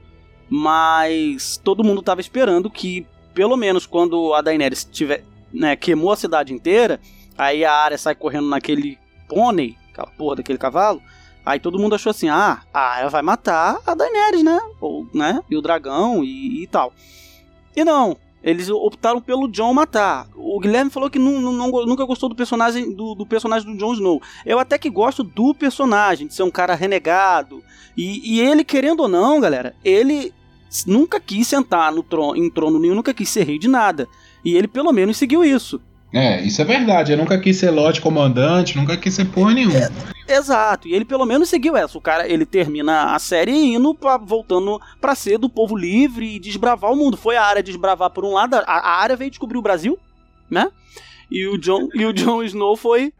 Mas 0.48 1.56
todo 1.62 1.84
mundo 1.84 2.02
tava 2.02 2.20
esperando 2.20 2.68
que, 2.70 3.06
pelo 3.34 3.56
menos 3.56 3.86
quando 3.86 4.34
a 4.34 4.42
Daenerys 4.42 4.84
tiver, 4.84 5.24
né, 5.52 5.74
queimou 5.76 6.12
a 6.12 6.16
cidade 6.16 6.52
inteira, 6.52 7.00
aí 7.38 7.64
a 7.64 7.72
área 7.72 7.96
sai 7.96 8.14
correndo 8.14 8.48
naquele 8.48 8.98
pônei, 9.28 9.76
aquela 9.90 10.08
porra 10.08 10.36
daquele 10.36 10.58
cavalo. 10.58 11.00
Aí 11.44 11.58
todo 11.58 11.78
mundo 11.78 11.94
achou 11.94 12.10
assim: 12.10 12.28
ah, 12.28 12.60
a 12.72 12.80
Arya 12.80 13.08
vai 13.08 13.22
matar 13.22 13.78
a 13.86 13.94
Daenerys, 13.94 14.42
né? 14.44 14.60
Ou, 14.80 15.06
né? 15.12 15.40
E 15.50 15.56
o 15.56 15.62
dragão 15.62 16.22
e, 16.22 16.62
e 16.62 16.66
tal. 16.66 16.92
E 17.74 17.84
não, 17.84 18.16
eles 18.42 18.68
optaram 18.68 19.20
pelo 19.20 19.48
Jon 19.48 19.72
matar. 19.72 20.26
O 20.36 20.60
Guilherme 20.60 20.90
falou 20.90 21.08
que 21.10 21.18
nu- 21.18 21.40
não- 21.40 21.70
nunca 21.86 22.04
gostou 22.04 22.28
do 22.28 22.34
personagem 22.34 22.94
do, 22.94 23.14
do 23.14 23.26
personagem 23.26 23.70
do 23.72 23.78
Jon 23.78 23.94
Snow. 23.94 24.20
Eu 24.46 24.58
até 24.58 24.78
que 24.78 24.90
gosto 24.90 25.22
do 25.24 25.54
personagem, 25.54 26.26
de 26.26 26.34
ser 26.34 26.42
um 26.42 26.50
cara 26.50 26.74
renegado. 26.74 27.62
E, 27.96 28.36
e 28.36 28.40
ele, 28.40 28.62
querendo 28.64 29.00
ou 29.00 29.08
não, 29.08 29.40
galera, 29.40 29.74
ele 29.84 30.32
nunca 30.86 31.20
quis 31.20 31.46
sentar 31.48 31.92
no 31.92 32.02
trono, 32.02 32.36
em 32.36 32.48
trono 32.50 32.78
nenhum, 32.78 32.94
nunca 32.94 33.12
quis 33.12 33.28
ser 33.28 33.44
rei 33.44 33.58
de 33.58 33.68
nada. 33.68 34.06
E 34.44 34.54
ele 34.56 34.68
pelo 34.68 34.92
menos 34.92 35.16
seguiu 35.16 35.44
isso. 35.44 35.80
É, 36.12 36.42
isso 36.42 36.60
é 36.60 36.64
verdade. 36.64 37.12
Eu 37.12 37.18
nunca 37.18 37.38
quis 37.38 37.56
ser 37.56 37.70
lote 37.70 38.00
comandante, 38.00 38.76
nunca 38.76 38.96
quis 38.96 39.14
ser 39.14 39.24
porra 39.26 39.54
nenhuma. 39.54 39.78
Exato, 40.26 40.88
e 40.88 40.94
ele 40.94 41.04
pelo 41.04 41.26
menos 41.26 41.48
seguiu 41.48 41.76
essa. 41.76 41.98
O 41.98 42.00
cara, 42.00 42.28
ele 42.28 42.46
termina 42.46 43.14
a 43.14 43.18
série 43.18 43.52
indo 43.52 43.94
pra, 43.94 44.16
voltando 44.16 44.80
pra 45.00 45.14
ser 45.14 45.38
do 45.38 45.48
povo 45.48 45.76
livre 45.76 46.36
e 46.36 46.38
desbravar 46.38 46.92
o 46.92 46.96
mundo. 46.96 47.16
Foi 47.16 47.36
a 47.36 47.44
área 47.44 47.62
desbravar 47.62 48.10
por 48.10 48.24
um 48.24 48.32
lado, 48.32 48.54
a, 48.54 48.60
a 48.60 49.00
área 49.00 49.16
veio 49.16 49.30
descobrir 49.30 49.58
o 49.58 49.62
Brasil, 49.62 49.98
né? 50.50 50.70
E 51.30 51.46
o 51.46 51.58
John, 51.58 51.88
e 51.94 52.04
o 52.04 52.12
Jon 52.12 52.42
Snow 52.42 52.76
foi 52.76 53.12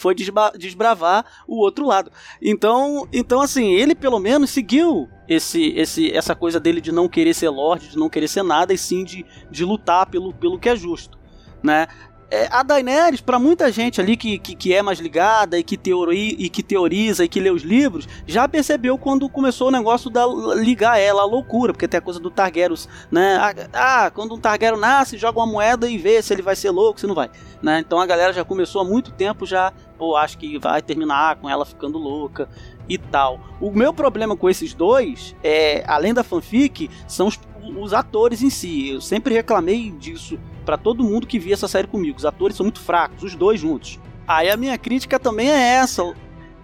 foi 0.00 0.14
desbravar 0.14 1.26
o 1.46 1.56
outro 1.56 1.84
lado. 1.84 2.10
Então, 2.40 3.06
então 3.12 3.40
assim, 3.42 3.72
ele 3.72 3.94
pelo 3.94 4.18
menos 4.18 4.48
seguiu 4.48 5.06
esse, 5.28 5.74
esse, 5.76 6.10
essa 6.10 6.34
coisa 6.34 6.58
dele 6.58 6.80
de 6.80 6.90
não 6.90 7.06
querer 7.06 7.34
ser 7.34 7.50
lorde, 7.50 7.90
de 7.90 7.98
não 7.98 8.08
querer 8.08 8.26
ser 8.26 8.42
nada, 8.42 8.72
e 8.72 8.78
sim 8.78 9.04
de, 9.04 9.26
de 9.50 9.62
lutar 9.62 10.06
pelo, 10.06 10.32
pelo 10.32 10.58
que 10.58 10.70
é 10.70 10.76
justo, 10.76 11.18
né? 11.62 11.86
É, 12.30 12.46
a 12.48 12.62
Daenerys, 12.62 13.20
pra 13.20 13.40
muita 13.40 13.72
gente 13.72 14.00
ali 14.00 14.16
que, 14.16 14.38
que, 14.38 14.54
que 14.54 14.72
é 14.72 14.80
mais 14.82 15.00
ligada 15.00 15.58
e 15.58 15.64
que, 15.64 15.76
teori, 15.76 16.36
e 16.38 16.48
que 16.48 16.62
teoriza 16.62 17.24
e 17.24 17.28
que 17.28 17.40
lê 17.40 17.50
os 17.50 17.62
livros, 17.62 18.06
já 18.24 18.46
percebeu 18.46 18.96
quando 18.96 19.28
começou 19.28 19.66
o 19.66 19.70
negócio 19.72 20.08
da 20.08 20.24
ligar 20.54 20.96
ela 21.00 21.22
à 21.22 21.24
loucura, 21.24 21.72
porque 21.72 21.88
tem 21.88 21.98
a 21.98 22.00
coisa 22.00 22.20
do 22.20 22.30
Targaryen, 22.30 22.78
né? 23.10 23.36
Ah, 23.36 23.54
ah, 23.72 24.10
quando 24.12 24.36
um 24.36 24.38
Targaryen 24.38 24.78
nasce, 24.78 25.18
joga 25.18 25.40
uma 25.40 25.46
moeda 25.46 25.88
e 25.88 25.98
vê 25.98 26.22
se 26.22 26.32
ele 26.32 26.42
vai 26.42 26.54
ser 26.54 26.70
louco, 26.70 27.00
se 27.00 27.06
não 27.06 27.16
vai, 27.16 27.28
né? 27.60 27.80
Então 27.80 27.98
a 27.98 28.06
galera 28.06 28.32
já 28.32 28.44
começou 28.44 28.80
há 28.80 28.84
muito 28.84 29.10
tempo 29.10 29.44
já, 29.44 29.72
pô, 29.98 30.14
acho 30.14 30.38
que 30.38 30.56
vai 30.56 30.80
terminar 30.80 31.34
com 31.34 31.50
ela 31.50 31.66
ficando 31.66 31.98
louca 31.98 32.48
e 32.88 32.96
tal. 32.96 33.40
O 33.60 33.72
meu 33.72 33.92
problema 33.92 34.36
com 34.36 34.48
esses 34.48 34.72
dois, 34.72 35.34
é, 35.42 35.82
além 35.84 36.14
da 36.14 36.22
fanfic, 36.22 36.88
são 37.08 37.26
os, 37.26 37.40
os 37.76 37.92
atores 37.92 38.40
em 38.40 38.50
si. 38.50 38.90
Eu 38.90 39.00
sempre 39.00 39.34
reclamei 39.34 39.90
disso 39.90 40.38
pra 40.64 40.76
todo 40.76 41.02
mundo 41.04 41.26
que 41.26 41.38
via 41.38 41.54
essa 41.54 41.68
série 41.68 41.86
comigo. 41.88 42.16
Os 42.18 42.24
atores 42.24 42.56
são 42.56 42.64
muito 42.64 42.80
fracos, 42.80 43.22
os 43.22 43.34
dois 43.34 43.60
juntos. 43.60 43.98
Aí 44.26 44.48
a 44.50 44.56
minha 44.56 44.76
crítica 44.78 45.18
também 45.18 45.50
é 45.50 45.74
essa. 45.74 46.02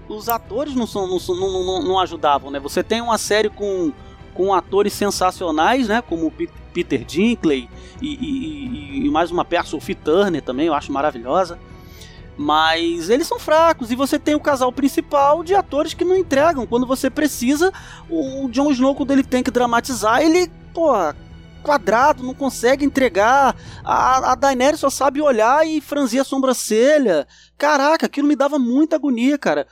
Os 0.09 0.29
atores 0.29 0.75
não, 0.75 0.87
são, 0.87 1.07
não, 1.09 1.19
não, 1.19 1.65
não, 1.65 1.83
não 1.83 1.99
ajudavam, 2.01 2.51
né? 2.51 2.61
Você 2.61 2.83
tem 2.83 3.01
uma 3.01 3.19
série 3.19 3.49
com, 3.51 3.93
com 4.35 4.55
atores 4.55 4.93
sensacionais, 4.93 5.89
né? 5.89 6.01
Como 6.01 6.33
Peter 6.73 7.05
Dinklage 7.05 7.69
e, 8.01 8.15
e- 8.15 9.07
e- 9.07 9.11
mais 9.11 9.31
uma 9.33 9.45
peça, 9.45 9.71
Sophie 9.71 9.95
Turner 9.97 10.43
também, 10.43 10.67
eu 10.67 10.75
acho 10.75 10.93
maravilhosa. 10.93 11.59
Mas 12.39 13.09
eles 13.09 13.27
são 13.27 13.39
fracos 13.39 13.91
e 13.91 13.97
você 13.97 14.19
tem 14.19 14.35
o 14.35 14.41
casal 14.41 14.71
principal 14.71 15.43
de 15.43 15.55
atores 15.55 15.95
que 15.95 16.05
não 16.05 16.15
entregam. 16.17 16.67
Quando 16.67 16.87
você 16.87 17.09
precisa, 17.09 17.73
o 18.11 18.47
Jon 18.51 18.71
Snow, 18.73 18.95
quando 18.95 19.11
ele 19.13 19.25
tem 19.25 19.43
que 19.43 19.51
dramatizar, 19.51 20.21
ele, 20.21 20.51
pô, 20.75 20.93
quadrado, 21.67 22.23
não 22.23 22.33
consegue 22.33 22.85
entregar. 22.85 23.57
A, 23.85 24.33
a 24.33 24.35
Daenerys 24.37 24.79
só 24.79 24.89
sabe 24.89 25.21
olhar 25.21 25.67
e 25.67 25.81
franzir 25.81 26.21
a 26.21 26.25
sobrancelha. 26.25 27.27
Caraca, 27.59 28.07
aquilo 28.07 28.29
me 28.29 28.37
dava 28.37 28.57
muita 28.57 28.95
agonia, 28.95 29.37
cara. 29.37 29.67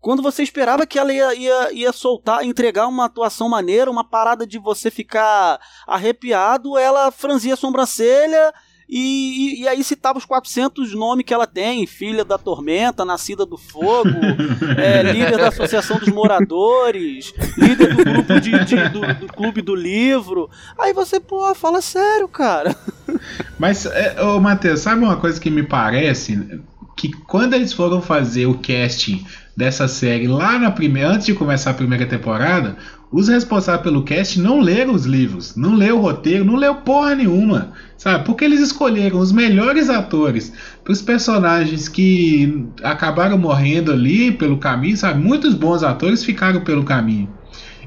Quando 0.00 0.22
você 0.22 0.42
esperava 0.42 0.86
que 0.86 0.98
ela 0.98 1.12
ia, 1.12 1.34
ia, 1.34 1.72
ia 1.72 1.92
soltar, 1.92 2.44
entregar 2.44 2.86
uma 2.86 3.04
atuação 3.04 3.48
maneira, 3.48 3.90
uma 3.90 4.04
parada 4.04 4.46
de 4.46 4.58
você 4.58 4.90
ficar 4.90 5.60
arrepiado, 5.86 6.78
ela 6.78 7.10
franzia 7.10 7.52
a 7.52 7.56
sobrancelha 7.56 8.52
e, 8.88 9.58
e, 9.58 9.62
e 9.62 9.68
aí 9.68 9.82
citava 9.82 10.18
os 10.18 10.24
400 10.24 10.94
nomes 10.94 11.24
que 11.24 11.32
ela 11.34 11.46
tem: 11.46 11.86
filha 11.86 12.24
da 12.24 12.36
tormenta, 12.38 13.04
nascida 13.04 13.44
do 13.46 13.56
fogo, 13.56 14.08
é, 14.76 15.02
líder 15.02 15.38
da 15.38 15.48
Associação 15.48 15.98
dos 15.98 16.08
Moradores, 16.08 17.32
líder 17.56 17.94
do 17.94 18.04
grupo 18.04 18.40
de, 18.40 18.64
de- 18.64 18.88
do, 18.90 19.00
do 19.14 19.26
Clube 19.32 19.62
do 19.62 19.74
Livro. 19.74 20.48
Aí 20.78 20.92
você, 20.92 21.18
pô, 21.20 21.54
fala 21.54 21.80
sério, 21.80 22.28
cara. 22.28 22.76
Mas, 23.58 23.86
é, 23.86 24.22
ô 24.22 24.40
Matheus, 24.40 24.80
sabe 24.80 25.02
uma 25.04 25.16
coisa 25.16 25.40
que 25.40 25.50
me 25.50 25.62
parece? 25.62 26.60
Que 26.96 27.10
quando 27.26 27.54
eles 27.54 27.72
foram 27.72 28.00
fazer 28.00 28.46
o 28.46 28.58
casting 28.58 29.24
dessa 29.56 29.86
série 29.88 30.26
lá 30.26 30.58
na 30.58 30.70
primeira, 30.70 31.10
antes 31.10 31.26
de 31.26 31.34
começar 31.34 31.70
a 31.70 31.74
primeira 31.74 32.06
temporada, 32.06 32.76
os 33.16 33.28
responsáveis 33.28 33.84
pelo 33.84 34.02
cast 34.02 34.40
não 34.40 34.58
leram 34.58 34.92
os 34.92 35.06
livros, 35.06 35.54
não 35.54 35.76
leram 35.76 35.98
o 35.98 36.00
roteiro, 36.00 36.44
não 36.44 36.56
leram 36.56 36.74
porra 36.74 37.14
nenhuma, 37.14 37.70
sabe? 37.96 38.24
Porque 38.24 38.44
eles 38.44 38.58
escolheram 38.58 39.20
os 39.20 39.30
melhores 39.30 39.88
atores 39.88 40.52
para 40.82 40.92
os 40.92 41.00
personagens 41.00 41.88
que 41.88 42.66
acabaram 42.82 43.38
morrendo 43.38 43.92
ali 43.92 44.32
pelo 44.32 44.58
caminho, 44.58 44.96
sabe? 44.96 45.22
Muitos 45.22 45.54
bons 45.54 45.84
atores 45.84 46.24
ficaram 46.24 46.62
pelo 46.62 46.82
caminho. 46.82 47.28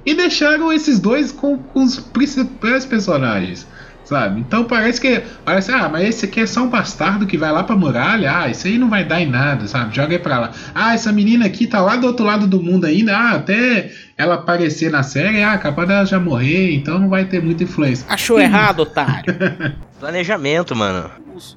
E 0.05 0.13
deixaram 0.13 0.71
esses 0.71 0.97
dois 0.97 1.29
com, 1.29 1.57
com 1.57 1.83
os 1.83 1.99
principais 1.99 2.85
personagens 2.85 3.67
sabe? 4.07 4.39
Então 4.39 4.63
parece 4.63 4.99
que 5.01 5.21
parece, 5.43 5.71
ah, 5.71 5.89
mas 5.89 6.07
esse 6.07 6.25
aqui 6.25 6.39
é 6.41 6.45
só 6.47 6.61
um 6.61 6.69
bastardo 6.69 7.27
que 7.27 7.37
vai 7.37 7.51
lá 7.51 7.63
pra 7.63 7.75
muralha, 7.75 8.31
ah, 8.39 8.49
isso 8.49 8.65
aí 8.67 8.77
não 8.77 8.89
vai 8.89 9.03
dar 9.03 9.21
em 9.21 9.29
nada, 9.29 9.67
sabe? 9.67 9.95
Joga 9.95 10.13
aí 10.13 10.19
pra 10.19 10.39
lá. 10.39 10.51
Ah, 10.73 10.93
essa 10.93 11.11
menina 11.11 11.45
aqui 11.45 11.67
tá 11.67 11.81
lá 11.81 11.95
do 11.95 12.07
outro 12.07 12.25
lado 12.25 12.47
do 12.47 12.61
mundo 12.61 12.85
ainda, 12.85 13.15
ah, 13.17 13.31
até 13.33 13.91
ela 14.17 14.35
aparecer 14.35 14.89
na 14.89 15.03
série, 15.03 15.43
ah, 15.43 15.57
capaz 15.57 15.87
dela 15.87 16.05
já 16.05 16.19
morrer, 16.19 16.73
então 16.73 16.97
não 16.97 17.09
vai 17.09 17.25
ter 17.25 17.41
muita 17.43 17.63
influência. 17.63 18.05
Achou 18.09 18.39
errado, 18.39 18.79
otário. 18.79 19.35
Planejamento, 19.99 20.75
mano. 20.75 21.09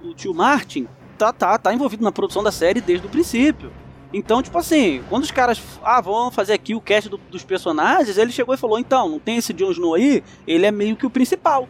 O, 0.02 0.08
o 0.10 0.14
tio 0.14 0.34
Martin 0.34 0.86
tá, 1.18 1.32
tá, 1.32 1.56
tá 1.58 1.72
envolvido 1.74 2.02
na 2.02 2.10
produção 2.12 2.42
da 2.42 2.50
série 2.50 2.80
desde 2.80 3.06
o 3.06 3.10
princípio. 3.10 3.70
Então, 4.12 4.42
tipo 4.42 4.58
assim, 4.58 5.02
quando 5.08 5.22
os 5.22 5.30
caras, 5.30 5.60
ah, 5.84 6.00
vão 6.00 6.30
fazer 6.32 6.52
aqui 6.54 6.74
o 6.74 6.80
cast 6.80 7.08
do- 7.08 7.20
dos 7.30 7.44
personagens, 7.44 8.18
ele 8.18 8.32
chegou 8.32 8.52
e 8.54 8.58
falou, 8.58 8.78
então, 8.78 9.08
não 9.08 9.18
tem 9.20 9.36
esse 9.36 9.52
Jon 9.52 9.70
Snow 9.70 9.94
aí? 9.94 10.22
Ele 10.46 10.66
é 10.66 10.72
meio 10.72 10.96
que 10.96 11.06
o 11.06 11.10
principal. 11.10 11.68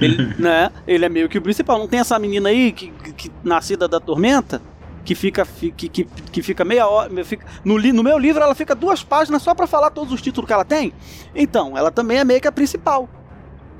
Ele, 0.00 0.34
né? 0.38 0.70
Ele 0.86 1.04
é 1.04 1.08
meio 1.08 1.28
que 1.28 1.38
o 1.38 1.42
principal. 1.42 1.78
Não 1.78 1.88
tem 1.88 2.00
essa 2.00 2.18
menina 2.18 2.48
aí 2.48 2.72
que, 2.72 2.90
que 3.12 3.30
nascida 3.42 3.86
da 3.88 3.98
tormenta? 4.00 4.60
Que 5.04 5.14
fica, 5.14 5.44
fi- 5.44 5.70
que, 5.70 5.88
que, 5.88 6.04
que 6.04 6.42
fica 6.42 6.64
meia 6.64 6.86
hora. 6.86 7.24
Fica, 7.24 7.46
no, 7.64 7.76
li- 7.76 7.92
no 7.92 8.02
meu 8.02 8.18
livro 8.18 8.42
ela 8.42 8.54
fica 8.54 8.74
duas 8.74 9.02
páginas 9.04 9.42
só 9.42 9.54
pra 9.54 9.66
falar 9.66 9.90
todos 9.90 10.12
os 10.12 10.22
títulos 10.22 10.46
que 10.46 10.52
ela 10.52 10.64
tem. 10.64 10.92
Então, 11.34 11.76
ela 11.76 11.90
também 11.90 12.18
é 12.18 12.24
meio 12.24 12.40
que 12.40 12.48
a 12.48 12.52
principal. 12.52 13.08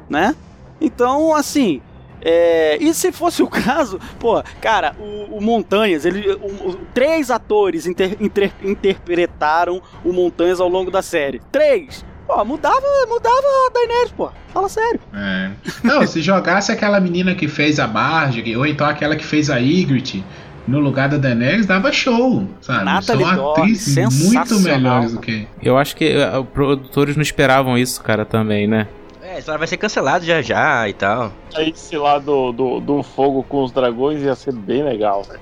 Né? 0.08 0.34
Então, 0.80 1.34
assim. 1.34 1.80
é, 2.20 2.76
e 2.78 2.92
se 2.92 3.10
fosse 3.10 3.42
o 3.42 3.46
caso, 3.48 3.98
pô, 4.18 4.42
cara, 4.60 4.94
o, 4.98 5.38
o 5.38 5.40
Montanhas, 5.42 6.04
ele, 6.04 6.30
o- 6.34 6.70
o- 6.70 6.76
três 6.92 7.30
atores 7.30 7.86
inter- 7.86 8.16
inter- 8.20 8.52
interpretaram 8.62 9.80
o 10.04 10.12
Montanhas 10.12 10.60
ao 10.60 10.68
longo 10.68 10.90
da 10.90 11.00
série. 11.00 11.40
Três! 11.50 12.04
Pô, 12.26 12.44
mudava, 12.44 12.80
mudava 13.08 13.36
a 13.36 13.72
Daenerys, 13.72 14.12
pô. 14.12 14.30
Fala 14.48 14.68
sério. 14.68 15.00
É. 15.12 15.50
Não, 15.82 16.06
se 16.06 16.22
jogasse 16.22 16.72
aquela 16.72 16.98
menina 17.00 17.34
que 17.34 17.46
fez 17.48 17.78
a 17.78 17.86
Marjorie, 17.86 18.56
ou 18.56 18.66
então 18.66 18.86
aquela 18.86 19.14
que 19.14 19.24
fez 19.24 19.50
a 19.50 19.58
Ygritte 19.58 20.24
no 20.66 20.80
lugar 20.80 21.08
da 21.08 21.18
Daenerys, 21.18 21.66
dava 21.66 21.92
show, 21.92 22.48
sabe? 22.60 22.84
Natalie 22.84 23.26
São 23.26 23.50
atrizes 23.50 24.24
muito 24.32 24.60
melhores 24.60 25.12
do 25.12 25.20
que. 25.20 25.46
Eu 25.62 25.76
acho 25.76 25.94
que 25.94 26.14
os 26.16 26.46
produtores 26.48 27.16
não 27.16 27.22
esperavam 27.22 27.76
isso, 27.76 28.02
cara, 28.02 28.24
também, 28.24 28.66
né? 28.66 28.88
É, 29.22 29.36
a 29.36 29.38
história 29.38 29.58
vai 29.58 29.68
ser 29.68 29.76
cancelada 29.76 30.24
já 30.24 30.40
já 30.40 30.88
e 30.88 30.94
tal. 30.94 31.32
Esse 31.58 31.96
lá 31.96 32.18
do, 32.18 32.52
do, 32.52 32.80
do 32.80 33.02
fogo 33.02 33.42
com 33.42 33.64
os 33.64 33.72
dragões 33.72 34.22
ia 34.22 34.34
ser 34.34 34.54
bem 34.54 34.82
legal, 34.82 35.22
velho. 35.22 35.40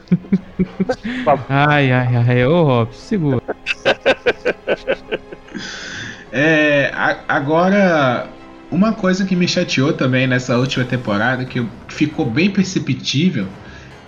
Ai, 1.49 1.91
ai, 1.91 2.15
ai. 2.15 2.45
Ô, 2.45 2.63
Robson, 2.63 2.93
segura. 2.93 3.41
É, 6.31 6.91
a- 6.93 7.23
agora, 7.29 8.27
uma 8.69 8.93
coisa 8.93 9.25
que 9.25 9.35
me 9.35 9.47
chateou 9.47 9.93
também 9.93 10.27
nessa 10.27 10.57
última 10.57 10.83
temporada, 10.83 11.45
que 11.45 11.65
ficou 11.87 12.29
bem 12.29 12.49
perceptível, 12.51 13.47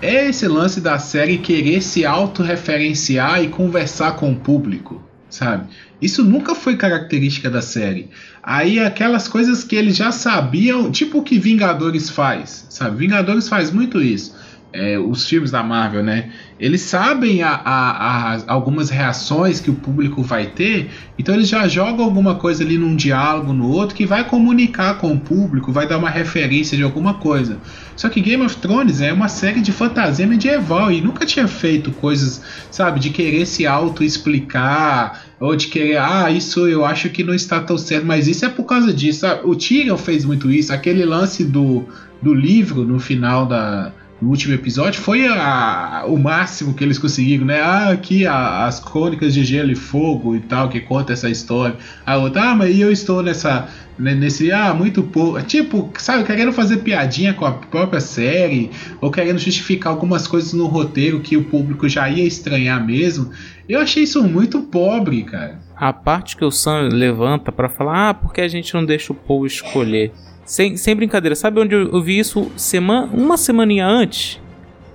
é 0.01 0.27
esse 0.29 0.47
lance 0.47 0.81
da 0.81 0.99
série 0.99 1.37
querer 1.37 1.81
se 1.81 2.05
autorreferenciar 2.05 3.41
e 3.43 3.47
conversar 3.47 4.13
com 4.17 4.31
o 4.31 4.35
público, 4.39 5.01
sabe? 5.29 5.69
Isso 6.01 6.23
nunca 6.23 6.53
foi 6.53 6.75
característica 6.75 7.49
da 7.49 7.61
série. 7.61 8.09
Aí 8.43 8.79
aquelas 8.79 9.27
coisas 9.27 9.63
que 9.63 9.75
eles 9.75 9.95
já 9.95 10.11
sabiam, 10.11 10.91
tipo 10.91 11.19
o 11.19 11.23
que 11.23 11.39
Vingadores 11.39 12.09
faz, 12.09 12.67
sabe? 12.69 12.97
Vingadores 12.97 13.47
faz 13.47 13.71
muito 13.71 14.01
isso. 14.01 14.35
É, 14.73 14.99
os 14.99 15.25
filmes 15.27 15.49
da 15.49 15.63
Marvel, 15.63 16.03
né? 16.03 16.31
Eles 16.59 16.81
sabem 16.81 17.43
a- 17.43 17.61
a- 17.63 18.33
a- 18.35 18.43
algumas 18.47 18.89
reações 18.89 19.59
que 19.59 19.69
o 19.69 19.75
público 19.75 20.23
vai 20.23 20.47
ter, 20.47 20.89
então 21.17 21.35
eles 21.35 21.47
já 21.47 21.67
jogam 21.67 22.03
alguma 22.03 22.35
coisa 22.35 22.63
ali 22.63 22.77
num 22.77 22.95
diálogo 22.95 23.53
no 23.53 23.69
outro 23.69 23.95
que 23.95 24.05
vai 24.05 24.23
comunicar 24.23 24.95
com 24.97 25.11
o 25.13 25.19
público, 25.19 25.71
vai 25.71 25.87
dar 25.87 25.97
uma 25.97 26.09
referência 26.09 26.75
de 26.75 26.83
alguma 26.83 27.15
coisa. 27.15 27.59
Só 27.95 28.09
que 28.09 28.21
Game 28.21 28.43
of 28.43 28.55
Thrones 28.57 29.01
é 29.01 29.13
uma 29.13 29.27
série 29.27 29.61
de 29.61 29.71
fantasia 29.71 30.25
medieval 30.25 30.91
e 30.91 30.99
nunca 31.01 31.25
tinha 31.25 31.47
feito 31.47 31.91
coisas, 31.91 32.41
sabe, 32.71 32.99
de 32.99 33.09
querer 33.11 33.45
se 33.45 33.65
auto-explicar 33.65 35.23
ou 35.39 35.55
de 35.55 35.67
querer, 35.67 35.97
ah, 35.97 36.29
isso 36.31 36.67
eu 36.67 36.83
acho 36.85 37.09
que 37.09 37.23
não 37.23 37.33
está 37.33 37.59
tão 37.59 37.77
certo, 37.77 38.05
mas 38.05 38.27
isso 38.27 38.45
é 38.45 38.49
por 38.49 38.63
causa 38.65 38.93
disso. 38.93 39.19
sabe? 39.21 39.41
O 39.45 39.55
Tyrion 39.55 39.97
fez 39.97 40.25
muito 40.25 40.51
isso, 40.51 40.73
aquele 40.73 41.05
lance 41.05 41.43
do, 41.43 41.85
do 42.21 42.33
livro 42.33 42.83
no 42.83 42.99
final 42.99 43.45
da. 43.45 43.91
No 44.21 44.29
último 44.29 44.53
episódio 44.55 44.99
foi 44.99 45.27
a- 45.27 46.03
o 46.07 46.17
máximo 46.17 46.73
que 46.73 46.83
eles 46.83 46.97
conseguiram, 46.97 47.45
né? 47.45 47.61
Ah, 47.61 47.89
aqui 47.91 48.25
a- 48.25 48.65
as 48.65 48.79
crônicas 48.79 49.31
de 49.33 49.43
Gelo 49.45 49.71
e 49.71 49.75
Fogo 49.75 50.35
e 50.35 50.39
tal, 50.39 50.69
que 50.69 50.79
conta 50.79 51.13
essa 51.13 51.29
história. 51.29 51.75
A 52.05 52.17
outra, 52.17 52.49
ah, 52.51 52.55
mas 52.55 52.79
eu 52.79 52.91
estou 52.91 53.21
nessa. 53.21 53.67
né, 53.99 54.13
Nesse, 54.13 54.51
ah, 54.51 54.75
muito 54.75 55.01
pouco. 55.01 55.41
Tipo, 55.41 55.91
sabe, 55.97 56.23
querendo 56.23 56.51
fazer 56.51 56.77
piadinha 56.77 57.33
com 57.33 57.45
a 57.45 57.51
própria 57.51 57.99
série, 57.99 58.69
ou 59.01 59.09
querendo 59.09 59.39
justificar 59.39 59.91
algumas 59.91 60.27
coisas 60.27 60.53
no 60.53 60.67
roteiro 60.67 61.19
que 61.19 61.35
o 61.35 61.43
público 61.45 61.89
já 61.89 62.07
ia 62.07 62.23
estranhar 62.23 62.83
mesmo. 62.85 63.31
Eu 63.67 63.79
achei 63.79 64.03
isso 64.03 64.23
muito 64.23 64.61
pobre, 64.61 65.23
cara. 65.23 65.59
A 65.75 65.91
parte 65.91 66.37
que 66.37 66.45
o 66.45 66.51
Sam 66.51 66.89
levanta 66.91 67.51
pra 67.51 67.69
falar, 67.69 68.09
ah, 68.09 68.13
porque 68.13 68.41
a 68.41 68.47
gente 68.47 68.71
não 68.75 68.85
deixa 68.85 69.11
o 69.11 69.15
povo 69.15 69.47
escolher. 69.47 70.11
Sem, 70.47 70.77
sem 70.77 70.95
brincadeira, 70.95 71.35
sabe 71.35 71.59
onde 71.59 71.75
eu, 71.75 72.01
vi 72.01 72.17
isso 72.17 72.49
semana, 72.55 73.09
uma 73.13 73.35
semaninha 73.35 73.85
antes? 73.85 74.39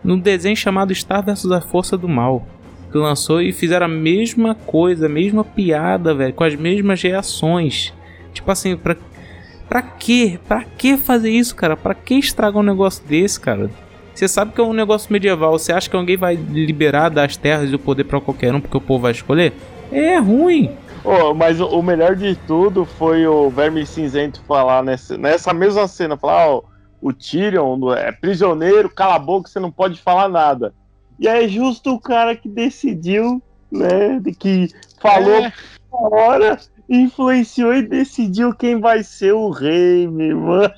Num 0.03 0.19
desenho 0.19 0.57
chamado 0.57 0.95
Star 0.95 1.23
vs 1.23 1.51
a 1.53 1.61
Força 1.61 1.95
do 1.95 2.09
Mal. 2.09 2.47
Que 2.91 2.97
lançou 2.97 3.43
e 3.43 3.53
fizeram 3.53 3.85
a 3.85 3.89
mesma 3.89 4.55
coisa, 4.55 5.05
a 5.05 5.11
mesma 5.11 5.45
piada, 5.45 6.15
velho, 6.15 6.33
com 6.33 6.43
as 6.43 6.55
mesmas 6.57 7.03
reações. 7.03 7.93
Tipo 8.33 8.51
assim, 8.51 8.79
pra, 8.79 8.97
pra 9.69 9.83
quê? 9.83 10.39
Pra 10.49 10.65
que 10.65 10.97
fazer 10.97 11.31
isso, 11.31 11.55
cara? 11.55 11.77
Pra 11.77 11.95
que 11.95 12.15
estragar 12.15 12.59
um 12.59 12.65
negócio 12.65 13.05
desse, 13.07 13.39
cara? 13.39 13.71
Você 14.15 14.27
sabe 14.27 14.53
que 14.53 14.61
é 14.61 14.65
um 14.65 14.73
negócio 14.73 15.13
medieval. 15.13 15.59
Você 15.59 15.71
acha 15.71 15.89
que 15.89 15.97
alguém 15.97 16.17
vai 16.17 16.35
liberar 16.35 17.11
das 17.11 17.37
terras 17.37 17.71
e 17.71 17.75
o 17.75 17.79
poder 17.79 18.05
pra 18.05 18.23
qualquer 18.23 18.55
um 18.55 18.61
porque 18.61 18.77
o 18.79 18.81
povo 18.81 19.03
vai 19.03 19.13
escolher? 19.13 19.53
É 19.91 20.17
ruim. 20.17 20.71
Ô, 21.05 21.35
mas 21.35 21.61
o, 21.61 21.67
o 21.67 21.83
melhor 21.83 22.15
de 22.15 22.37
tudo 22.47 22.85
foi 22.85 23.27
o 23.27 23.51
Verme 23.51 23.85
Cinzento 23.85 24.43
falar 24.47 24.83
nessa, 24.83 25.19
nessa 25.19 25.53
mesma 25.53 25.89
cena, 25.89 26.17
falar, 26.17 26.49
ó, 26.49 26.63
o 27.01 27.13
Tyrion 27.13 27.93
é 27.93 28.13
prisioneiro, 28.13 28.89
cala 28.89 29.17
a 29.17 29.19
boca, 29.19 29.49
você 29.49 29.59
não 29.59 29.71
pode 29.71 30.01
falar 30.01 30.29
nada. 30.29 30.73
E 31.19 31.27
é 31.27 31.47
justo 31.49 31.95
o 31.95 32.01
cara 32.01 32.37
que 32.37 32.49
decidiu, 32.49 33.43
né, 33.71 34.21
que 34.39 34.69
falou 35.01 35.35
É. 35.35 35.53
na 35.93 35.99
hora, 35.99 36.59
influenciou 36.89 37.75
e 37.75 37.83
decidiu 37.83 38.55
quem 38.55 38.81
vai 38.81 39.03
ser 39.03 39.33
o 39.33 39.51
rei, 39.51 40.07
meu 40.07 40.27
irmão. 40.27 40.71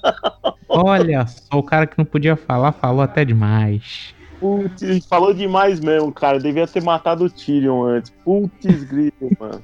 Olha 0.68 1.26
só, 1.26 1.58
o 1.58 1.62
cara 1.62 1.86
que 1.86 1.98
não 1.98 2.04
podia 2.04 2.36
falar, 2.36 2.72
falou 2.72 3.02
até 3.02 3.24
demais. 3.24 4.14
Putz, 4.40 5.06
falou 5.06 5.32
demais 5.32 5.80
mesmo, 5.80 6.12
cara. 6.12 6.38
Devia 6.38 6.66
ter 6.66 6.82
matado 6.82 7.24
o 7.24 7.30
Tyrion 7.30 7.84
antes. 7.84 8.12
Putz, 8.24 8.84
grito, 8.84 9.30
mano. 9.38 9.62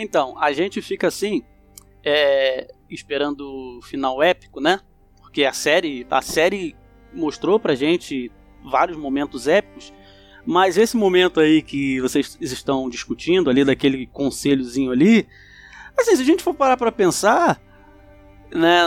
Então, 0.00 0.38
a 0.38 0.52
gente 0.52 0.80
fica 0.80 1.08
assim, 1.08 1.42
é, 2.04 2.72
esperando 2.88 3.40
o 3.40 3.82
final 3.82 4.22
épico, 4.22 4.60
né? 4.60 4.78
Porque 5.20 5.44
a 5.44 5.52
série, 5.52 6.06
a 6.08 6.22
série 6.22 6.76
mostrou 7.12 7.58
pra 7.58 7.74
gente 7.74 8.30
vários 8.64 8.96
momentos 8.96 9.48
épicos, 9.48 9.92
mas 10.46 10.78
esse 10.78 10.96
momento 10.96 11.40
aí 11.40 11.60
que 11.60 12.00
vocês 12.00 12.38
estão 12.40 12.88
discutindo 12.88 13.50
ali, 13.50 13.64
daquele 13.64 14.06
conselhozinho 14.06 14.92
ali, 14.92 15.26
assim, 15.98 16.14
se 16.14 16.22
a 16.22 16.24
gente 16.24 16.44
for 16.44 16.54
parar 16.54 16.76
pra 16.76 16.92
pensar, 16.92 17.60
né, 18.54 18.80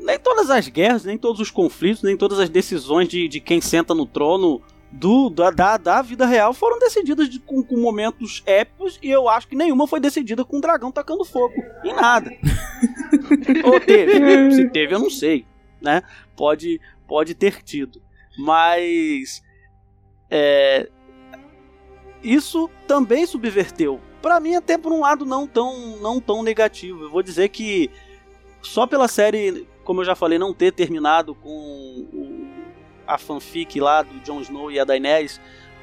nem 0.00 0.18
todas 0.18 0.50
as 0.50 0.66
guerras, 0.66 1.04
nem 1.04 1.16
todos 1.16 1.40
os 1.40 1.50
conflitos, 1.50 2.02
nem 2.02 2.16
todas 2.16 2.40
as 2.40 2.50
decisões 2.50 3.08
de, 3.08 3.28
de 3.28 3.40
quem 3.40 3.60
senta 3.60 3.94
no 3.94 4.04
trono 4.04 4.60
do, 4.90 5.28
da, 5.28 5.50
da, 5.50 5.76
da 5.76 6.02
vida 6.02 6.24
real 6.26 6.54
foram 6.54 6.78
decididas 6.78 7.28
de- 7.28 7.38
com, 7.40 7.62
com 7.62 7.76
momentos 7.76 8.42
épicos 8.46 8.98
e 9.02 9.10
eu 9.10 9.28
acho 9.28 9.48
que 9.48 9.56
nenhuma 9.56 9.86
foi 9.86 10.00
decidida 10.00 10.44
com 10.44 10.56
um 10.58 10.60
dragão 10.60 10.90
tacando 10.92 11.24
fogo. 11.24 11.54
Em 11.84 11.92
nada. 11.92 12.30
Ou 13.64 13.80
teve. 13.80 14.52
Se 14.52 14.68
teve, 14.70 14.94
eu 14.94 14.98
não 14.98 15.10
sei. 15.10 15.44
Né? 15.82 16.02
Pode, 16.36 16.80
pode 17.06 17.34
ter 17.34 17.62
tido. 17.62 18.00
Mas. 18.38 19.42
é, 20.30 20.88
isso 22.22 22.68
também 22.86 23.26
subverteu. 23.26 24.00
Pra 24.22 24.40
mim, 24.40 24.54
até 24.56 24.76
por 24.76 24.92
um 24.92 25.00
lado 25.00 25.24
não 25.24 25.46
tão, 25.46 25.96
não 25.98 26.20
tão 26.20 26.42
negativo. 26.42 27.04
Eu 27.04 27.10
vou 27.10 27.22
dizer 27.22 27.48
que 27.50 27.90
só 28.62 28.86
pela 28.86 29.06
série, 29.06 29.66
como 29.84 30.00
eu 30.00 30.04
já 30.04 30.14
falei, 30.16 30.38
não 30.38 30.52
ter 30.52 30.72
terminado 30.72 31.34
com 31.34 31.48
o- 32.12 32.35
a 33.06 33.18
fanfic 33.18 33.80
lá 33.80 34.02
do 34.02 34.18
Jon 34.20 34.40
Snow 34.40 34.70
e 34.70 34.78
a 34.78 34.84
Daenerys 34.84 35.40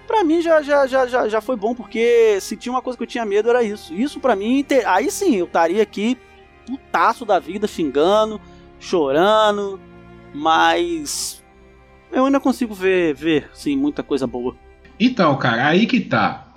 Pra 0.07 0.23
mim 0.23 0.41
já, 0.41 0.61
já, 0.61 0.85
já, 0.85 1.07
já, 1.07 1.29
já 1.29 1.41
foi 1.41 1.55
bom, 1.55 1.73
porque 1.73 2.37
se 2.41 2.57
tinha 2.57 2.73
uma 2.73 2.81
coisa 2.81 2.97
que 2.97 3.03
eu 3.03 3.07
tinha 3.07 3.25
medo 3.25 3.49
era 3.49 3.63
isso. 3.63 3.93
Isso 3.93 4.19
pra 4.19 4.35
mim, 4.35 4.65
aí 4.85 5.09
sim, 5.09 5.35
eu 5.35 5.45
estaria 5.45 5.81
aqui 5.81 6.17
putaço 6.65 7.25
da 7.25 7.39
vida, 7.39 7.67
xingando, 7.67 8.39
chorando, 8.79 9.79
mas 10.33 11.43
eu 12.11 12.25
ainda 12.25 12.39
consigo 12.39 12.73
ver, 12.73 13.13
ver, 13.13 13.49
sim, 13.53 13.77
muita 13.77 14.03
coisa 14.03 14.27
boa. 14.27 14.55
Então, 14.99 15.35
cara, 15.37 15.67
aí 15.67 15.85
que 15.85 16.01
tá. 16.01 16.47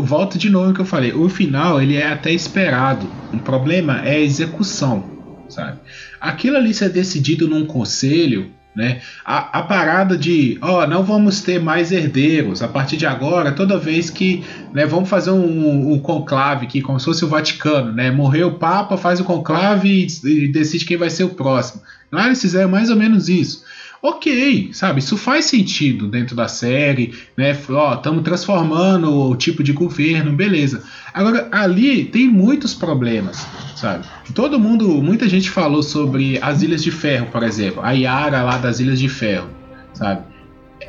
Volto 0.00 0.38
de 0.38 0.48
novo 0.48 0.72
que 0.72 0.80
eu 0.80 0.86
falei. 0.86 1.12
O 1.12 1.28
final, 1.28 1.82
ele 1.82 1.96
é 1.96 2.06
até 2.06 2.30
esperado. 2.30 3.06
O 3.32 3.38
problema 3.38 4.06
é 4.06 4.16
a 4.16 4.20
execução, 4.20 5.44
sabe? 5.48 5.80
Aquilo 6.20 6.56
ali 6.56 6.72
ser 6.72 6.90
decidido 6.90 7.48
num 7.48 7.66
conselho, 7.66 8.52
né? 8.74 9.00
A, 9.24 9.58
a 9.58 9.62
parada 9.62 10.16
de, 10.16 10.58
ó, 10.60 10.86
não 10.86 11.02
vamos 11.02 11.42
ter 11.42 11.60
mais 11.60 11.90
herdeiros. 11.90 12.62
A 12.62 12.68
partir 12.68 12.96
de 12.96 13.06
agora, 13.06 13.52
toda 13.52 13.78
vez 13.78 14.10
que, 14.10 14.44
né, 14.72 14.86
vamos 14.86 15.08
fazer 15.08 15.30
um, 15.30 15.92
um 15.92 15.98
conclave 15.98 16.66
aqui, 16.66 16.80
como 16.80 16.98
se 16.98 17.06
fosse 17.06 17.24
o 17.24 17.28
Vaticano, 17.28 17.92
né? 17.92 18.10
Morreu 18.10 18.48
o 18.48 18.58
Papa, 18.58 18.96
faz 18.96 19.20
o 19.20 19.24
conclave 19.24 20.06
e, 20.24 20.28
e 20.28 20.48
decide 20.48 20.84
quem 20.84 20.96
vai 20.96 21.10
ser 21.10 21.24
o 21.24 21.30
próximo. 21.30 21.82
Lá 22.12 22.26
eles 22.26 22.40
fizeram 22.40 22.68
mais 22.68 22.90
ou 22.90 22.96
menos 22.96 23.28
isso. 23.28 23.64
Ok, 24.02 24.70
sabe, 24.72 25.00
isso 25.00 25.14
faz 25.14 25.44
sentido 25.44 26.08
dentro 26.08 26.34
da 26.34 26.48
série, 26.48 27.12
né? 27.36 27.54
Ó, 27.68 27.94
estamos 27.94 28.22
transformando 28.22 29.12
o 29.12 29.36
tipo 29.36 29.62
de 29.62 29.72
governo, 29.72 30.32
beleza. 30.32 30.82
Agora, 31.12 31.48
ali 31.52 32.06
tem 32.06 32.26
muitos 32.26 32.72
problemas, 32.72 33.46
sabe? 33.76 34.06
Todo 34.34 34.58
mundo, 34.58 34.88
muita 35.02 35.28
gente 35.28 35.50
falou 35.50 35.82
sobre 35.82 36.38
as 36.40 36.62
Ilhas 36.62 36.82
de 36.82 36.90
Ferro, 36.90 37.26
por 37.26 37.42
exemplo, 37.42 37.82
a 37.82 37.90
Yara 37.90 38.42
lá 38.42 38.56
das 38.56 38.80
Ilhas 38.80 38.98
de 38.98 39.08
Ferro, 39.08 39.50
sabe? 39.92 40.22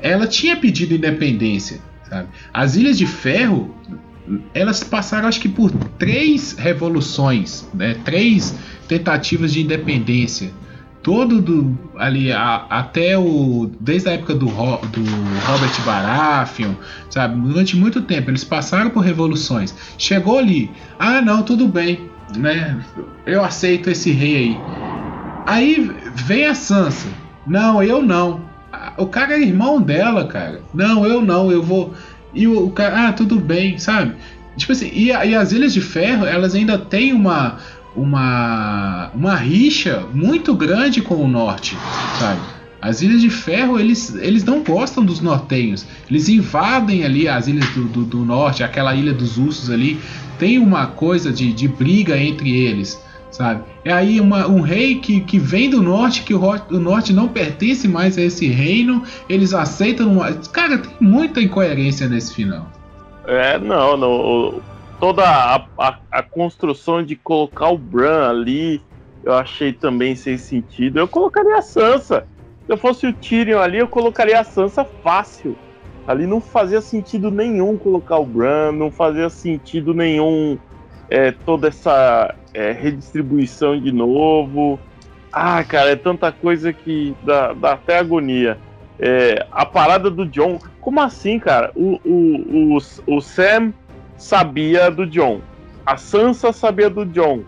Ela 0.02 0.26
tinha 0.26 0.56
pedido 0.56 0.94
independência, 0.94 1.82
sabe? 2.08 2.30
As 2.54 2.78
Ilhas 2.78 2.98
de 2.98 3.06
Ferro, 3.06 3.76
elas 4.54 4.86
passaram 4.86 5.28
acho 5.28 5.42
que 5.42 5.50
por 5.50 5.70
três 6.00 6.54
revoluções, 6.54 7.68
né? 7.74 7.94
Três 8.06 8.56
tentativas 8.88 9.52
de 9.52 9.62
independência 9.62 10.54
todo 11.04 11.42
do 11.42 11.78
ali 11.98 12.32
a- 12.32 12.66
até 12.70 13.18
o 13.18 13.72
desde 13.80 14.10
a 14.10 14.14
época 14.14 14.36
do, 14.36 14.46
do 14.46 15.02
Robert 15.48 15.82
Baratheon, 15.86 16.74
sabe? 17.10 17.40
Durante 17.42 17.76
muito 17.76 18.02
tempo 18.02 18.30
eles 18.30 18.44
passaram 18.44 18.90
por 18.90 19.00
revoluções. 19.02 19.74
Chegou 19.98 20.38
ali, 20.38 20.70
ah 21.00 21.22
não, 21.22 21.44
tudo 21.44 21.68
bem, 21.68 22.10
né? 22.36 22.80
Eu 23.26 23.44
aceito 23.44 23.90
esse 23.90 24.12
rei 24.12 24.36
aí. 24.36 24.58
Aí 25.46 25.92
vem 26.14 26.46
a 26.46 26.54
Sansa. 26.56 27.08
Não, 27.48 27.82
eu 27.82 28.02
não. 28.02 28.42
O 28.98 29.08
cara 29.08 29.34
é 29.34 29.42
irmão 29.42 29.82
dela, 29.82 30.28
cara. 30.28 30.62
Não, 30.74 31.06
eu 31.06 31.22
não, 31.22 31.52
eu 31.52 31.62
vou. 31.64 31.94
E 32.34 32.48
o, 32.48 32.68
o 32.68 32.72
cara, 32.72 33.08
ah, 33.08 33.14
tudo 33.14 33.40
bem, 33.40 33.78
sabe? 33.78 34.16
Tipo 34.56 34.72
assim, 34.72 34.90
e, 34.94 35.08
e 35.08 35.36
as 35.36 35.52
Ilhas 35.52 35.74
de 35.74 35.82
Ferro, 35.82 36.26
elas 36.26 36.54
ainda 36.56 36.78
têm 36.78 37.12
uma 37.14 37.58
uma 37.96 39.12
uma 39.14 39.36
rixa 39.36 40.06
muito 40.14 40.54
grande 40.56 41.02
com 41.02 41.16
o 41.16 41.28
norte, 41.28 41.78
sabe? 42.20 42.40
As 42.82 43.04
Ilhas 43.04 43.22
de 43.22 43.30
Ferro, 43.30 43.80
eles, 43.80 44.16
eles 44.16 44.44
não 44.44 44.64
gostam 44.64 45.06
dos 45.06 45.22
nortenhos. 45.22 45.86
Eles 46.10 46.28
invadem 46.28 47.04
ali 47.06 47.28
as 47.28 47.48
ilhas 47.48 47.70
do, 47.70 47.84
do, 47.84 48.04
do 48.04 48.26
norte, 48.26 48.64
aquela 48.64 48.96
ilha 48.96 49.14
dos 49.14 49.38
ursos 49.38 49.70
ali. 49.70 50.00
Tem 50.40 50.58
uma 50.58 50.88
coisa 50.88 51.32
de, 51.32 51.54
de 51.54 51.68
briga 51.68 52.18
entre 52.18 52.50
eles, 52.50 53.00
sabe? 53.30 53.62
É 53.86 53.94
aí 53.94 54.20
uma, 54.20 54.48
um 54.48 54.62
rei 54.62 54.96
que, 54.96 55.22
que 55.22 55.38
vem 55.38 55.70
do 55.70 55.80
norte, 55.80 56.24
que 56.24 56.34
o, 56.34 56.42
o 56.42 56.80
norte 56.80 57.14
não 57.14 57.28
pertence 57.28 57.88
mais 57.88 58.18
a 58.18 58.22
esse 58.22 58.48
reino. 58.48 59.04
Eles 59.30 59.54
aceitam. 59.54 60.14
Uma... 60.14 60.34
Cara, 60.34 60.80
tem 60.80 60.92
muita 61.00 61.40
incoerência 61.40 62.10
nesse 62.10 62.34
final. 62.34 62.68
É, 63.28 63.60
não, 63.60 63.96
não. 63.96 64.62
Toda 65.02 65.24
a, 65.24 65.66
a, 65.80 65.98
a 66.12 66.22
construção 66.22 67.02
de 67.02 67.16
colocar 67.16 67.70
o 67.70 67.78
Bran 67.78 68.30
ali, 68.30 68.80
eu 69.24 69.34
achei 69.34 69.74
também 69.74 70.16
sem 70.16 70.38
sentido. 70.38 71.00
Eu 71.00 71.08
colocaria 71.08 71.58
a 71.58 71.62
Sansa. 71.62 72.28
Se 72.68 72.72
eu 72.72 72.78
fosse 72.78 73.08
o 73.08 73.14
Tyrion 73.14 73.60
ali, 73.60 73.80
eu 73.80 73.88
colocaria 73.88 74.40
a 74.40 74.44
Sansa 74.44 74.86
fácil. 74.86 75.58
Ali 76.08 76.28
não 76.28 76.40
fazia 76.40 76.82
sentido 76.82 77.32
nenhum 77.32 77.78
colocar 77.78 78.20
o 78.20 78.26
Bran, 78.26 78.74
não 78.74 78.92
fazia 78.92 79.28
sentido 79.28 79.92
nenhum 79.92 80.56
é, 81.10 81.32
toda 81.32 81.70
essa 81.70 82.36
é, 82.54 82.72
redistribuição 82.72 83.80
de 83.80 83.92
novo. 83.92 84.80
Ah, 85.34 85.64
cara, 85.64 85.90
é 85.90 85.96
tanta 85.96 86.32
coisa 86.32 86.72
que 86.72 87.16
dá, 87.24 87.54
dá 87.54 87.74
até 87.74 87.98
agonia. 87.98 88.56
É, 89.00 89.48
a 89.52 89.66
parada 89.66 90.12
do 90.12 90.28
John. 90.28 90.60
Como 90.80 91.02
assim, 91.02 91.40
cara? 91.40 91.72
O, 91.76 92.00
o, 92.06 92.76
o, 92.78 93.16
o 93.18 93.22
Sam 93.22 93.74
sabia 94.22 94.90
do 94.92 95.06
John. 95.06 95.42
A 95.86 95.98
Sansa 95.98 96.54
sabia 96.54 96.90
do 96.90 97.06
John. 97.06 97.42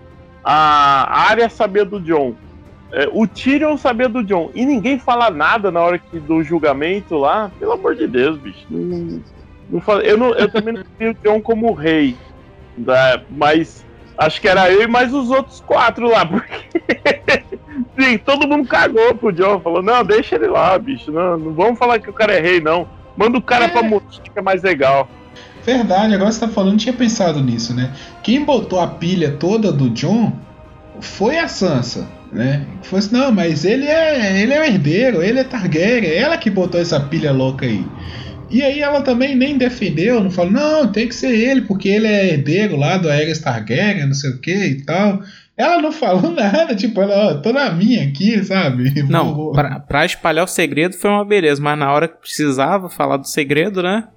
A 0.44 1.30
Arya 1.30 1.50
sabia 1.50 1.86
do 1.86 2.00
John. 2.00 2.34
É, 2.92 3.08
o 3.12 3.26
Tyrion 3.26 3.78
sabia 3.78 4.10
do 4.10 4.24
John. 4.24 4.52
E 4.54 4.66
ninguém 4.66 5.00
fala 5.00 5.30
nada 5.30 5.72
na 5.72 5.80
hora 5.82 5.98
que, 5.98 6.20
do 6.20 6.44
julgamento 6.44 7.16
lá. 7.18 7.50
Pelo 7.60 7.74
amor 7.74 7.96
de 7.96 8.08
Deus, 8.08 8.38
bicho. 8.38 8.66
Não, 8.70 9.22
não 9.70 9.82
fala- 9.82 10.02
eu, 10.04 10.18
não- 10.18 10.34
eu 10.34 10.50
também 10.52 10.74
não 10.74 10.84
vi 11.00 11.08
o 11.08 11.14
John 11.24 11.42
como 11.42 11.74
rei. 11.74 12.16
né? 12.78 13.22
Mas 13.30 13.86
acho 14.18 14.42
que 14.42 14.48
era 14.48 14.70
eu 14.72 14.82
e 14.84 14.88
mais 14.88 15.14
os 15.14 15.30
outros 15.30 15.60
quatro 15.62 16.08
lá. 16.10 16.26
Porque. 16.26 16.64
Sim, 18.00 18.18
todo 18.20 18.48
mundo 18.48 18.68
cagou 18.68 19.16
pro 19.16 19.32
John. 19.32 19.60
Falou: 19.60 19.82
não, 19.82 20.04
deixa 20.04 20.36
ele 20.36 20.48
lá, 20.48 20.78
bicho. 20.78 21.12
Não, 21.12 21.38
não 21.38 21.54
vamos 21.54 21.80
falar 21.80 22.00
que 22.00 22.10
o 22.10 22.14
cara 22.14 22.34
é 22.34 22.40
rei, 22.40 22.60
não. 22.60 22.88
Manda 23.16 23.38
o 23.38 23.42
cara 23.42 23.70
pra 23.70 23.82
morrer, 23.84 24.06
que 24.24 24.38
é 24.40 24.42
mais 24.42 24.62
legal. 24.64 25.08
Verdade, 25.66 26.14
agora 26.14 26.32
você 26.32 26.42
tá 26.42 26.48
falando, 26.48 26.72
não 26.72 26.78
tinha 26.78 26.94
pensado 26.94 27.42
nisso, 27.42 27.74
né? 27.74 27.92
Quem 28.22 28.44
botou 28.44 28.80
a 28.80 28.88
pilha 28.88 29.32
toda 29.32 29.72
do 29.72 29.90
John 29.90 30.34
foi 31.00 31.38
a 31.38 31.48
Sansa, 31.48 32.08
né? 32.32 32.66
Foi 32.84 33.00
assim, 33.00 33.16
não, 33.16 33.32
mas 33.32 33.64
ele 33.64 33.86
é, 33.86 34.42
ele 34.42 34.54
é 34.54 34.60
o 34.60 34.64
herdeiro, 34.64 35.22
ele 35.22 35.40
é 35.40 35.44
Targaryen, 35.44 36.10
é 36.10 36.18
ela 36.18 36.38
que 36.38 36.50
botou 36.50 36.80
essa 36.80 37.00
pilha 37.00 37.32
louca 37.32 37.66
aí. 37.66 37.86
E 38.50 38.62
aí 38.62 38.82
ela 38.82 39.02
também 39.02 39.36
nem 39.36 39.58
defendeu, 39.58 40.22
não 40.22 40.30
falou, 40.30 40.52
não, 40.52 40.92
tem 40.92 41.08
que 41.08 41.16
ser 41.16 41.34
ele, 41.34 41.62
porque 41.62 41.90
ele 41.90 42.08
é 42.08 42.34
herdeiro 42.34 42.76
lá 42.76 42.98
do 42.98 43.10
Aerys 43.10 43.40
Targaryen, 43.40 44.06
não 44.06 44.14
sei 44.14 44.32
o 44.32 44.40
que 44.40 44.54
e 44.54 44.82
tal. 44.84 45.22
Ela 45.56 45.82
não 45.82 45.92
falou 45.92 46.30
nada, 46.34 46.76
tipo, 46.76 47.02
ela, 47.02 47.32
ó, 47.32 47.34
tô 47.36 47.54
na 47.54 47.72
minha 47.72 48.04
aqui, 48.08 48.44
sabe? 48.44 48.92
Não, 49.10 49.52
pra, 49.52 49.80
pra 49.80 50.06
espalhar 50.06 50.44
o 50.44 50.48
segredo 50.48 50.96
foi 50.96 51.12
uma 51.12 51.24
beleza, 51.24 51.62
mas 51.62 51.78
na 51.78 51.92
hora 51.92 52.08
que 52.08 52.18
precisava 52.18 52.90
falar 52.90 53.18
do 53.18 53.28
segredo, 53.28 53.84
né? 53.84 54.08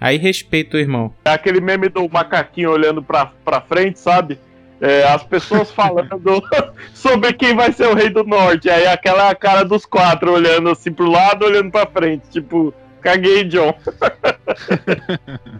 Aí 0.00 0.16
respeita 0.16 0.76
o 0.76 0.80
irmão. 0.80 1.14
É 1.24 1.30
aquele 1.30 1.60
meme 1.60 1.88
do 1.88 2.08
macaquinho 2.08 2.70
olhando 2.70 3.02
pra, 3.02 3.26
pra 3.44 3.60
frente, 3.60 3.98
sabe? 3.98 4.38
É, 4.80 5.04
as 5.04 5.22
pessoas 5.22 5.70
falando 5.72 6.42
sobre 6.92 7.32
quem 7.32 7.54
vai 7.54 7.72
ser 7.72 7.86
o 7.88 7.94
rei 7.94 8.10
do 8.10 8.24
norte. 8.24 8.68
Aí 8.68 8.86
aquela 8.86 9.34
cara 9.34 9.64
dos 9.64 9.86
quatro 9.86 10.32
olhando 10.32 10.70
assim 10.70 10.92
pro 10.92 11.10
lado, 11.10 11.44
olhando 11.44 11.70
pra 11.70 11.86
frente. 11.86 12.28
Tipo, 12.30 12.74
caguei, 13.00 13.44
John. 13.44 13.74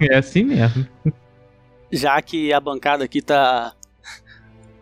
É 0.00 0.16
assim 0.16 0.44
mesmo. 0.44 0.86
Já 1.90 2.20
que 2.20 2.52
a 2.52 2.60
bancada 2.60 3.04
aqui 3.04 3.22
tá 3.22 3.72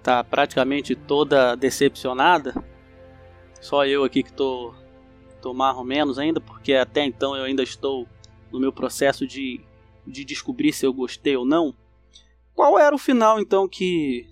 tá 0.03 0.25
praticamente 0.25 0.97
toda 0.97 1.55
decepcionada, 1.55 2.53
só 3.61 3.87
eu 3.87 4.03
aqui 4.03 4.23
que 4.23 4.33
tô 4.33 4.75
tô 5.41 5.55
mais 5.55 5.77
ou 5.77 5.85
menos 5.85 6.19
ainda, 6.19 6.41
porque 6.41 6.75
até 6.75 7.05
então 7.05 7.37
eu 7.37 7.45
ainda 7.45 7.63
estou 7.63 8.09
no 8.53 8.61
meu 8.61 8.73
processo 8.73 9.27
de 9.27 9.61
de 10.07 10.25
descobrir 10.25 10.73
se 10.73 10.85
eu 10.85 10.93
gostei 10.93 11.37
ou 11.37 11.45
não. 11.47 11.73
Qual 12.55 12.77
era 12.79 12.95
o 12.95 12.99
final 12.99 13.39
então 13.41 13.69
que 13.69 14.27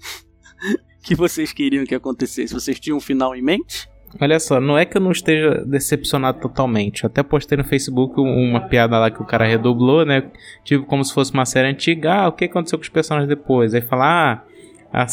que 1.02 1.14
vocês 1.14 1.52
queriam 1.52 1.84
que 1.86 1.94
acontecesse? 1.94 2.52
Vocês 2.52 2.78
tinham 2.80 2.98
um 2.98 3.00
final 3.00 3.34
em 3.36 3.42
mente? 3.42 3.88
Olha 4.20 4.40
só, 4.40 4.60
não 4.60 4.76
é 4.76 4.84
que 4.84 4.96
eu 4.96 5.00
não 5.00 5.12
esteja 5.12 5.64
decepcionado 5.64 6.40
totalmente. 6.40 7.04
Eu 7.04 7.06
até 7.06 7.22
postei 7.22 7.56
no 7.56 7.62
Facebook 7.62 8.20
um- 8.20 8.48
uma 8.50 8.60
piada 8.68 8.98
lá 8.98 9.08
que 9.08 9.22
o 9.22 9.24
cara 9.24 9.46
redoblou, 9.46 10.04
né? 10.04 10.28
Tipo, 10.64 10.84
como 10.84 11.04
se 11.04 11.14
fosse 11.14 11.32
uma 11.32 11.46
série 11.46 11.68
antiga. 11.68 12.12
Ah, 12.12 12.28
o 12.28 12.32
que 12.32 12.46
aconteceu 12.46 12.76
com 12.76 12.82
os 12.82 12.88
personagens 12.88 13.28
depois? 13.28 13.72
Aí 13.72 13.80
fala, 13.80 14.42
ah, 14.92 15.04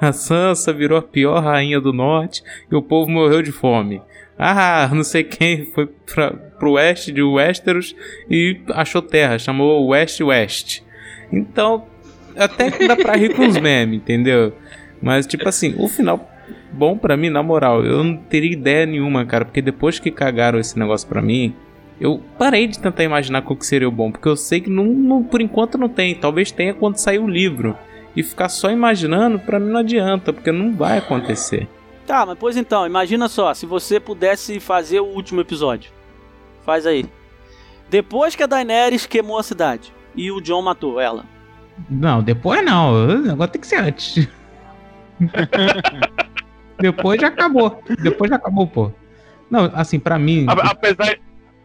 a 0.00 0.12
Sansa 0.14 0.72
virou 0.72 0.96
a 0.98 1.02
pior 1.02 1.42
rainha 1.44 1.78
do 1.78 1.92
norte 1.92 2.42
e 2.72 2.74
o 2.74 2.80
povo 2.82 3.10
morreu 3.10 3.42
de 3.42 3.52
fome. 3.52 4.00
Ah, 4.38 4.88
não 4.92 5.04
sei 5.04 5.22
quem 5.24 5.66
foi 5.66 5.86
pra, 5.86 6.45
pro 6.58 6.72
oeste 6.72 7.12
de 7.12 7.22
Westeros 7.22 7.94
e 8.30 8.60
achou 8.70 9.02
terra, 9.02 9.38
chamou 9.38 9.86
West 9.88 10.20
West. 10.20 10.80
Então, 11.32 11.86
até 12.36 12.70
que 12.70 12.86
dá 12.86 12.96
pra 12.96 13.16
rir 13.16 13.34
com 13.34 13.46
os 13.46 13.56
memes, 13.58 13.96
entendeu? 13.98 14.52
Mas, 15.00 15.26
tipo 15.26 15.48
assim, 15.48 15.74
o 15.78 15.88
final 15.88 16.30
bom 16.72 16.96
pra 16.96 17.16
mim, 17.16 17.30
na 17.30 17.42
moral, 17.42 17.84
eu 17.84 18.02
não 18.04 18.16
teria 18.16 18.52
ideia 18.52 18.86
nenhuma, 18.86 19.24
cara, 19.24 19.44
porque 19.44 19.62
depois 19.62 19.98
que 19.98 20.10
cagaram 20.10 20.58
esse 20.58 20.78
negócio 20.78 21.08
pra 21.08 21.22
mim, 21.22 21.54
eu 22.00 22.20
parei 22.38 22.66
de 22.66 22.78
tentar 22.78 23.02
imaginar 23.04 23.42
qual 23.42 23.56
que 23.56 23.64
seria 23.66 23.88
o 23.88 23.92
bom, 23.92 24.10
porque 24.12 24.28
eu 24.28 24.36
sei 24.36 24.60
que 24.60 24.68
não, 24.70 24.84
não- 24.84 25.22
por 25.22 25.40
enquanto 25.40 25.78
não 25.78 25.88
tem, 25.88 26.14
talvez 26.14 26.50
tenha 26.50 26.74
quando 26.74 26.98
sair 26.98 27.18
o 27.18 27.26
livro. 27.28 27.76
E 28.14 28.22
ficar 28.22 28.48
só 28.48 28.70
imaginando, 28.70 29.38
pra 29.38 29.58
mim 29.60 29.70
não 29.70 29.80
adianta, 29.80 30.32
porque 30.32 30.50
não 30.50 30.74
vai 30.74 30.98
acontecer. 30.98 31.68
Tá, 32.06 32.24
mas 32.24 32.38
pois 32.38 32.56
então, 32.56 32.86
imagina 32.86 33.28
só, 33.28 33.52
se 33.52 33.66
você 33.66 33.98
pudesse 34.00 34.58
fazer 34.60 35.00
o 35.00 35.06
último 35.06 35.40
episódio. 35.40 35.90
Faz 36.66 36.84
aí. 36.86 37.06
Depois 37.88 38.34
que 38.36 38.42
a 38.42 38.46
Daenerys 38.46 39.06
queimou 39.06 39.38
a 39.38 39.42
cidade 39.42 39.92
e 40.14 40.30
o 40.30 40.40
Jon 40.40 40.60
matou 40.60 41.00
ela. 41.00 41.24
Não, 41.88 42.22
depois 42.22 42.62
não. 42.64 42.92
O 42.92 43.18
negócio 43.18 43.52
tem 43.52 43.60
que 43.60 43.66
ser 43.66 43.76
antes. 43.76 44.28
depois 46.78 47.20
já 47.20 47.28
acabou. 47.28 47.82
Depois 48.02 48.28
já 48.30 48.36
acabou, 48.36 48.66
pô. 48.66 48.90
Não, 49.50 49.70
assim, 49.74 49.98
pra 49.98 50.18
mim. 50.18 50.46
A- 50.48 50.70
Apesar 50.70 51.16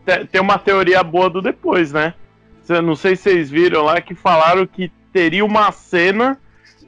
de 0.06 0.26
ter 0.28 0.39
uma 0.39 0.58
teoria 0.58 1.04
boa 1.04 1.30
do 1.30 1.41
depois, 1.41 1.91
né? 1.91 2.14
Não 2.84 2.95
sei 2.95 3.16
se 3.16 3.24
vocês 3.24 3.49
viram 3.49 3.84
lá 3.84 3.99
que 3.99 4.16
falaram 4.16 4.66
que 4.66 4.91
teria 5.12 5.43
uma 5.43 5.72
cena 5.74 6.38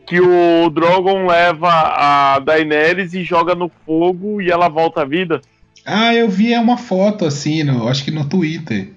que 0.08 0.22
o 0.22 0.70
Drogon 0.70 1.26
leva 1.28 1.70
a 1.70 2.40
Daenerys 2.40 3.14
e 3.14 3.24
joga 3.24 3.54
no 3.56 3.70
fogo 3.86 4.42
e 4.42 4.50
ela 4.52 4.70
volta 4.70 5.02
à 5.02 5.06
vida. 5.06 5.42
Ah, 5.86 6.14
eu 6.14 6.30
vi 6.30 6.56
uma 6.58 6.78
foto 6.78 7.26
assim, 7.26 7.64
no, 7.64 7.88
acho 7.88 8.04
que 8.04 8.12
no 8.12 8.26
Twitter, 8.26 8.90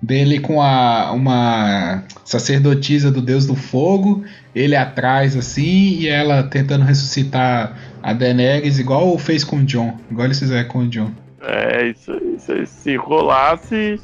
dele 0.00 0.40
com 0.40 0.60
a 0.60 1.12
uma 1.12 2.02
sacerdotisa 2.24 3.10
do 3.10 3.20
Deus 3.20 3.46
do 3.46 3.54
Fogo, 3.54 4.24
ele 4.54 4.74
atrás 4.74 5.36
assim 5.36 5.98
e 5.98 6.08
ela 6.08 6.42
tentando 6.42 6.84
ressuscitar 6.84 7.76
a 8.02 8.12
Daenerys 8.12 8.78
igual 8.78 9.16
fez 9.18 9.44
com 9.44 9.56
o 9.56 9.64
Jon, 9.64 9.96
igual 10.10 10.26
eles 10.26 10.38
fizeram 10.38 10.68
com 10.68 10.80
o 10.80 10.88
Jon. 10.88 11.10
É, 11.40 11.88
isso, 11.88 12.12
isso 12.36 12.66
se 12.66 12.96
rolasse, 12.96 14.00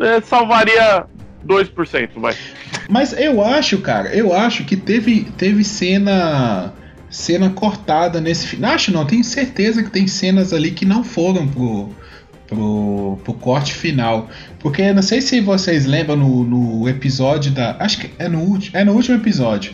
é, 0.00 0.20
salvaria 0.20 1.04
2%, 1.46 2.08
vai. 2.16 2.34
Mas 2.88 3.12
eu 3.12 3.44
acho, 3.44 3.78
cara, 3.78 4.14
eu 4.14 4.32
acho 4.32 4.64
que 4.64 4.76
teve, 4.76 5.24
teve 5.36 5.64
cena 5.64 6.72
cena 7.14 7.48
cortada 7.48 8.20
nesse 8.20 8.44
final. 8.44 8.72
Acho 8.72 8.90
não, 8.90 9.04
tenho 9.04 9.22
certeza 9.22 9.84
que 9.84 9.90
tem 9.90 10.08
cenas 10.08 10.52
ali 10.52 10.72
que 10.72 10.84
não 10.84 11.04
foram 11.04 11.46
pro, 11.46 11.90
pro, 12.48 13.18
pro 13.22 13.34
corte 13.34 13.72
final. 13.72 14.28
Porque 14.58 14.92
não 14.92 15.00
sei 15.00 15.20
se 15.20 15.40
vocês 15.40 15.86
lembram 15.86 16.16
no, 16.16 16.42
no 16.42 16.88
episódio 16.88 17.52
da. 17.52 17.76
Acho 17.78 17.98
que 17.98 18.10
é 18.18 18.28
no, 18.28 18.40
último, 18.40 18.76
é 18.76 18.84
no 18.84 18.92
último 18.92 19.16
episódio. 19.16 19.72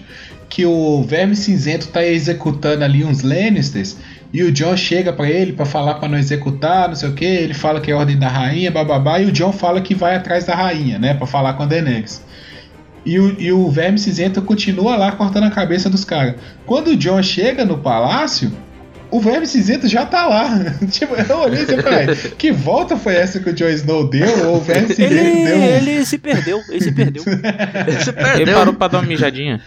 Que 0.50 0.66
o 0.66 1.02
Verme 1.02 1.34
Cinzento 1.34 1.88
tá 1.88 2.04
executando 2.04 2.84
ali 2.84 3.04
uns 3.04 3.22
Lannisters. 3.22 3.96
E 4.32 4.42
o 4.42 4.52
John 4.52 4.76
chega 4.76 5.10
pra 5.10 5.28
ele 5.28 5.54
pra 5.54 5.64
falar 5.64 5.94
pra 5.94 6.08
não 6.08 6.18
executar, 6.18 6.88
não 6.88 6.94
sei 6.94 7.08
o 7.08 7.14
que. 7.14 7.24
Ele 7.24 7.54
fala 7.54 7.80
que 7.80 7.90
é 7.90 7.94
ordem 7.94 8.18
da 8.18 8.28
rainha, 8.28 8.70
bababá. 8.70 9.18
E 9.18 9.24
o 9.24 9.32
John 9.32 9.50
fala 9.50 9.80
que 9.80 9.94
vai 9.94 10.14
atrás 10.14 10.44
da 10.44 10.54
rainha, 10.54 10.98
né? 10.98 11.14
Pra 11.14 11.26
falar 11.26 11.54
com 11.54 11.62
a 11.62 11.66
Daenerys. 11.66 12.22
E 13.04 13.18
o, 13.18 13.40
e 13.40 13.50
o 13.52 13.70
Verme 13.70 13.98
Cinzento 13.98 14.42
continua 14.42 14.96
lá 14.96 15.12
cortando 15.12 15.44
a 15.44 15.50
cabeça 15.50 15.88
dos 15.88 16.04
caras. 16.04 16.34
Quando 16.66 16.88
o 16.88 16.96
John 16.96 17.22
chega 17.22 17.64
no 17.64 17.78
palácio, 17.78 18.52
o 19.10 19.18
Verme 19.20 19.46
Cinzento 19.46 19.88
já 19.88 20.04
tá 20.04 20.26
lá. 20.26 20.48
tipo, 20.90 21.14
eu 21.14 21.38
olhei 21.38 21.62
e 21.62 21.82
falei, 21.82 22.14
que 22.36 22.52
volta 22.52 22.96
foi 22.96 23.14
essa 23.14 23.40
que 23.40 23.48
o 23.50 23.52
Jon 23.54 23.68
Snow 23.68 24.08
deu? 24.08 24.48
Ou 24.48 24.56
o 24.56 24.60
Verme 24.60 24.88
Cinzento 24.88 25.14
Ele, 25.14 25.44
deu? 25.46 25.58
ele 25.62 26.04
se 26.04 26.18
perdeu, 26.18 26.60
ele 26.68 26.80
se 26.84 26.92
perdeu. 26.92 27.24
Ele 27.26 28.12
perdeu. 28.12 28.54
parou 28.58 28.74
pra 28.74 28.88
dar 28.88 28.98
uma 28.98 29.06
mijadinha. 29.08 29.60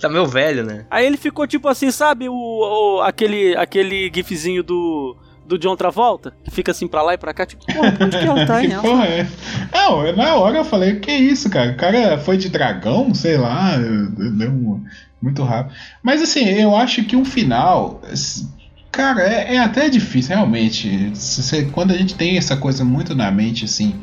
Tá 0.00 0.08
meio 0.08 0.26
velho, 0.26 0.64
né? 0.64 0.84
Aí 0.90 1.06
ele 1.06 1.16
ficou 1.16 1.46
tipo 1.46 1.68
assim, 1.68 1.90
sabe, 1.92 2.28
o, 2.28 2.34
o- 2.34 3.00
aquele, 3.02 3.56
aquele 3.56 4.10
gifzinho 4.12 4.62
do, 4.64 5.16
do 5.46 5.58
John 5.58 5.76
Travolta, 5.76 6.32
que 6.44 6.50
fica 6.50 6.70
assim 6.72 6.86
pra 6.88 7.02
lá 7.02 7.14
e 7.14 7.18
pra 7.18 7.34
cá, 7.34 7.44
tipo, 7.44 7.62
onde 8.00 8.16
que 8.18 8.24
ela 8.26 8.46
tá? 8.46 8.60
Que 8.62 8.68
porra 8.74 9.04
é? 9.06 9.26
Não, 9.72 10.16
na 10.16 10.34
hora 10.36 10.58
eu 10.58 10.64
falei, 10.64 10.96
que 11.00 11.12
isso, 11.12 11.50
cara? 11.50 11.72
O 11.72 11.76
cara 11.76 12.18
foi 12.18 12.36
de 12.36 12.48
dragão, 12.48 13.14
sei 13.14 13.36
lá, 13.36 13.76
deu 13.76 14.50
um- 14.50 14.82
muito 15.20 15.42
rápido. 15.42 15.74
Mas 16.02 16.22
assim, 16.22 16.44
eu 16.48 16.76
acho 16.76 17.04
que 17.04 17.16
um 17.16 17.24
final. 17.24 18.00
s- 18.10 18.46
Cara, 18.92 19.22
é, 19.22 19.56
é 19.56 19.58
até 19.58 19.88
difícil, 19.88 20.36
realmente. 20.36 21.10
Você- 21.14 21.64
quando 21.64 21.92
a 21.92 21.96
gente 21.96 22.14
tem 22.14 22.36
essa 22.38 22.56
coisa 22.56 22.84
muito 22.84 23.12
na 23.14 23.28
mente, 23.30 23.64
assim, 23.64 23.94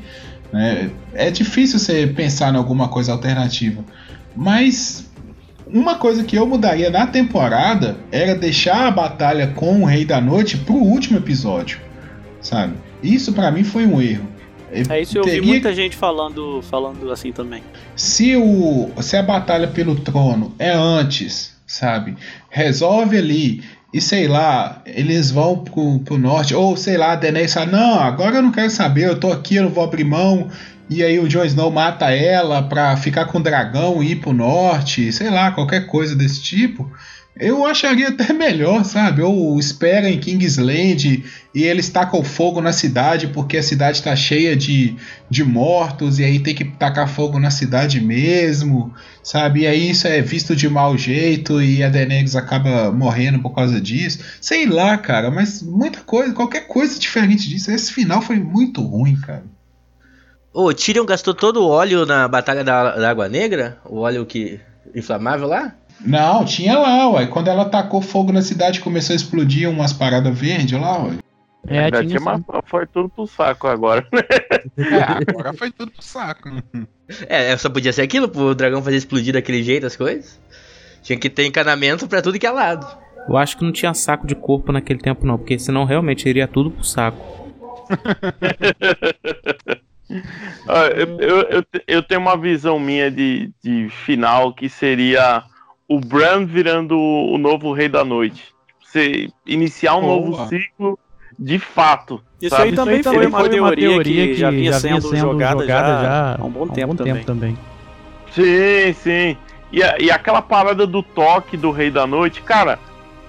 né, 0.51 0.89
é 1.13 1.31
difícil 1.31 1.79
você 1.79 2.05
pensar 2.07 2.53
em 2.53 2.57
alguma 2.57 2.89
coisa 2.89 3.11
alternativa. 3.13 3.83
Mas 4.35 5.09
uma 5.73 5.95
coisa 5.95 6.23
que 6.23 6.35
eu 6.35 6.45
mudaria 6.45 6.89
na 6.89 7.07
temporada 7.07 7.97
era 8.11 8.35
deixar 8.35 8.87
a 8.87 8.91
batalha 8.91 9.47
com 9.47 9.81
o 9.81 9.85
Rei 9.85 10.05
da 10.05 10.19
Noite 10.21 10.57
pro 10.57 10.75
último 10.75 11.17
episódio, 11.17 11.79
sabe? 12.41 12.73
Isso 13.01 13.33
pra 13.33 13.51
mim 13.51 13.63
foi 13.63 13.85
um 13.85 14.01
erro. 14.01 14.27
É 14.89 15.01
isso 15.01 15.17
eu 15.17 15.23
vi 15.25 15.31
Teria- 15.31 15.47
muita 15.47 15.73
gente 15.73 15.95
falando, 15.97 16.61
falando 16.69 17.11
assim 17.11 17.31
também. 17.33 17.61
se, 17.95 18.35
o, 18.37 18.89
se 19.01 19.17
a 19.17 19.23
batalha 19.23 19.67
pelo 19.67 19.95
trono 19.95 20.53
é 20.57 20.71
antes, 20.71 21.55
sabe? 21.67 22.15
Resolve 22.49 23.17
ali. 23.17 23.63
E 23.93 23.99
sei 23.99 24.25
lá, 24.29 24.81
eles 24.85 25.31
vão 25.31 25.57
pro, 25.57 25.99
pro 25.99 26.17
norte. 26.17 26.55
Ou 26.55 26.77
sei 26.77 26.95
lá, 26.95 27.11
a 27.11 27.15
Daenerys 27.17 27.53
fala: 27.53 27.65
Não, 27.65 27.99
agora 27.99 28.37
eu 28.37 28.41
não 28.41 28.51
quero 28.51 28.69
saber, 28.69 29.05
eu 29.09 29.19
tô 29.19 29.29
aqui, 29.29 29.55
eu 29.57 29.63
não 29.63 29.69
vou 29.69 29.83
abrir 29.83 30.05
mão. 30.05 30.47
E 30.91 31.01
aí 31.01 31.17
o 31.19 31.27
Jon 31.29 31.45
Snow 31.45 31.71
mata 31.71 32.11
ela 32.11 32.63
pra 32.63 32.97
ficar 32.97 33.23
com 33.23 33.37
o 33.37 33.41
dragão 33.41 34.03
e 34.03 34.11
ir 34.11 34.17
pro 34.17 34.33
norte. 34.33 35.09
Sei 35.13 35.29
lá, 35.29 35.49
qualquer 35.49 35.87
coisa 35.87 36.17
desse 36.17 36.41
tipo. 36.41 36.91
Eu 37.33 37.65
acharia 37.65 38.09
até 38.09 38.31
melhor, 38.35 38.83
sabe? 38.83 39.21
Ou 39.21 39.57
espera 39.57 40.09
em 40.09 40.19
Kingsland 40.19 41.23
e 41.55 41.63
eles 41.63 41.87
tacam 41.87 42.21
fogo 42.25 42.59
na 42.59 42.73
cidade 42.73 43.27
porque 43.27 43.55
a 43.55 43.63
cidade 43.63 44.03
tá 44.03 44.13
cheia 44.17 44.53
de, 44.53 44.97
de 45.29 45.45
mortos 45.45 46.19
e 46.19 46.25
aí 46.25 46.39
tem 46.39 46.53
que 46.53 46.65
tacar 46.65 47.07
fogo 47.07 47.39
na 47.39 47.51
cidade 47.51 48.01
mesmo, 48.01 48.93
sabe? 49.23 49.61
E 49.61 49.67
aí 49.67 49.91
isso 49.91 50.09
é 50.09 50.21
visto 50.21 50.53
de 50.57 50.67
mau 50.67 50.97
jeito 50.97 51.61
e 51.61 51.81
a 51.81 51.87
Daenerys 51.87 52.35
acaba 52.35 52.91
morrendo 52.91 53.39
por 53.39 53.55
causa 53.55 53.79
disso. 53.79 54.19
Sei 54.41 54.65
lá, 54.65 54.97
cara, 54.97 55.31
mas 55.31 55.61
muita 55.61 56.01
coisa, 56.01 56.33
qualquer 56.33 56.67
coisa 56.67 56.99
diferente 56.99 57.47
disso. 57.47 57.71
Esse 57.71 57.93
final 57.93 58.21
foi 58.21 58.39
muito 58.39 58.81
ruim, 58.81 59.15
cara. 59.15 59.60
O 60.53 60.73
Tyrion 60.73 61.05
gastou 61.05 61.33
todo 61.33 61.61
o 61.63 61.69
óleo 61.69 62.05
na 62.05 62.27
Batalha 62.27 62.63
da, 62.63 62.95
da 62.95 63.09
Água 63.09 63.29
Negra? 63.29 63.77
O 63.85 63.99
óleo 63.99 64.25
que 64.25 64.59
inflamável 64.93 65.47
lá? 65.47 65.73
Não, 66.05 66.43
tinha 66.43 66.77
lá, 66.77 67.09
ué. 67.11 67.27
Quando 67.27 67.47
ela 67.47 67.65
tacou 67.65 68.01
fogo 68.01 68.33
na 68.33 68.41
cidade 68.41 68.81
começou 68.81 69.13
a 69.13 69.15
explodir 69.15 69.69
umas 69.69 69.93
paradas 69.93 70.37
verdes 70.37 70.79
lá, 70.79 71.03
ué. 71.03 71.13
É, 71.67 71.89
Já 71.91 72.03
tinha 72.03 72.19
uma- 72.19 72.43
foi 72.65 72.87
tudo 72.87 73.07
pro 73.07 73.27
saco 73.27 73.67
agora. 73.67 74.05
É, 74.77 75.31
Agora 75.31 75.53
foi 75.53 75.71
tudo 75.71 75.91
pro 75.91 76.03
saco. 76.03 76.49
É, 77.27 77.55
só 77.57 77.69
podia 77.69 77.91
ser 77.91 78.03
aquilo, 78.03 78.29
pro 78.29 78.53
dragão 78.55 78.81
fazer 78.81 78.97
explodir 78.97 79.33
daquele 79.33 79.63
jeito 79.63 79.85
as 79.85 79.95
coisas. 79.95 80.39
Tinha 81.01 81.17
que 81.19 81.29
ter 81.29 81.45
encanamento 81.45 82.07
pra 82.07 82.21
tudo 82.21 82.37
que 82.39 82.45
é 82.45 82.51
lado. 82.51 82.85
Eu 83.27 83.37
acho 83.37 83.57
que 83.57 83.63
não 83.63 83.71
tinha 83.71 83.93
saco 83.93 84.25
de 84.27 84.35
corpo 84.35 84.71
naquele 84.71 84.99
tempo, 84.99 85.25
não, 85.25 85.37
porque 85.37 85.57
senão 85.59 85.83
realmente 85.83 86.27
iria 86.29 86.47
tudo 86.47 86.71
pro 86.71 86.83
saco. 86.83 87.17
Ah, 90.67 90.87
eu, 90.87 91.19
eu, 91.19 91.41
eu, 91.49 91.63
eu 91.87 92.03
tenho 92.03 92.21
uma 92.21 92.37
visão 92.37 92.79
minha 92.79 93.09
de, 93.09 93.51
de 93.63 93.89
final 93.89 94.53
que 94.53 94.69
seria 94.69 95.43
o 95.87 95.99
Bran 95.99 96.45
virando 96.45 96.97
o 96.97 97.37
novo 97.37 97.71
Rei 97.73 97.89
da 97.89 98.03
Noite. 98.03 98.53
Você 98.83 99.29
iniciar 99.45 99.95
um 99.95 100.01
Boa. 100.01 100.15
novo 100.15 100.47
ciclo 100.47 100.99
de 101.37 101.57
fato. 101.59 102.21
Isso 102.41 102.55
sabe? 102.55 102.69
aí 102.69 102.75
também 102.75 102.99
Isso 102.99 103.09
foi 103.09 103.19
aí 103.21 103.27
uma 103.27 103.43
teoria, 103.43 104.03
que, 104.03 104.35
já 104.35 104.51
vinha 104.51 104.73
sendo, 104.73 105.15
jogada, 105.15 105.65
já 105.65 106.35
há 106.39 106.43
um 106.45 106.49
bom 106.49 106.67
tempo, 106.67 106.95
também. 106.95 107.57
Sim, 108.31 108.93
sim. 108.93 109.37
E, 109.71 109.81
a- 109.83 109.97
e 109.99 110.11
aquela 110.11 110.41
parada 110.41 110.85
do 110.85 111.01
toque 111.01 111.55
do 111.55 111.71
Rei 111.71 111.89
da 111.89 112.05
Noite, 112.05 112.41
cara, 112.41 112.77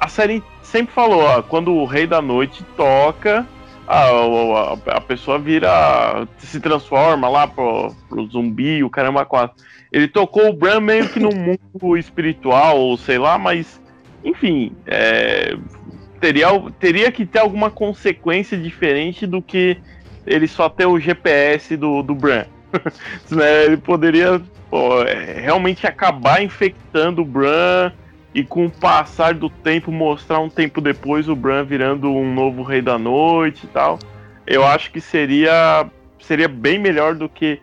a 0.01 0.09
série 0.09 0.43
sempre 0.63 0.93
falou, 0.95 1.23
ó, 1.23 1.43
quando 1.43 1.73
o 1.73 1.85
Rei 1.85 2.07
da 2.07 2.21
Noite 2.21 2.65
toca, 2.77 3.47
a, 3.87 4.13
o- 4.13 4.57
a, 4.57 4.73
a 4.97 5.01
pessoa 5.01 5.39
vira. 5.39 6.27
se 6.39 6.61
transforma 6.61 7.29
lá 7.29 7.47
pro, 7.47 7.95
pro 8.09 8.27
zumbi, 8.27 8.83
o 8.83 8.91
caramba 8.91 9.25
quatro. 9.25 9.57
Ele 9.93 10.09
tocou 10.09 10.49
o 10.49 10.53
Bran 10.53 10.81
meio 10.81 11.09
que 11.09 11.21
no 11.21 11.31
mundo 11.35 11.97
espiritual, 11.97 12.79
ou 12.79 12.97
sei 12.97 13.19
lá, 13.19 13.37
mas 13.39 13.81
enfim, 14.25 14.73
é, 14.87 15.57
teria, 16.21 16.49
teria 16.79 17.11
que 17.11 17.27
ter 17.27 17.41
alguma 17.41 17.71
consequência 17.71 18.57
diferente 18.57 19.27
do 19.27 19.43
que 19.43 19.77
ele 20.27 20.47
só 20.47 20.69
ter 20.69 20.87
o 20.87 20.99
GPS 20.99 21.77
do, 21.77 22.03
do 22.03 22.15
Bran. 22.15 22.45
né, 23.31 23.65
ele 23.65 23.77
poderia 23.77 24.41
pô, 24.71 25.03
é, 25.03 25.41
realmente 25.41 25.87
acabar 25.87 26.43
infectando 26.43 27.23
o 27.23 27.25
Bran 27.25 27.93
e 28.35 28.43
com 28.43 28.67
o 28.67 28.71
passar 28.71 29.35
do 29.35 29.51
tempo 29.51 29.93
mostrar 29.93 30.41
um 30.41 30.49
tempo 30.49 30.81
depois 30.81 31.29
o 31.29 31.37
Bran 31.37 31.65
virando 31.65 32.11
um 32.11 32.33
novo 32.35 32.63
rei 32.63 32.81
da 32.81 32.99
noite 32.99 33.65
e 33.65 33.69
tal. 33.69 33.99
Eu 34.47 34.67
acho 34.67 34.91
que 34.91 35.01
seria 35.01 35.87
seria 36.19 36.49
bem 36.49 36.79
melhor 36.79 37.15
do 37.15 37.29
que 37.29 37.61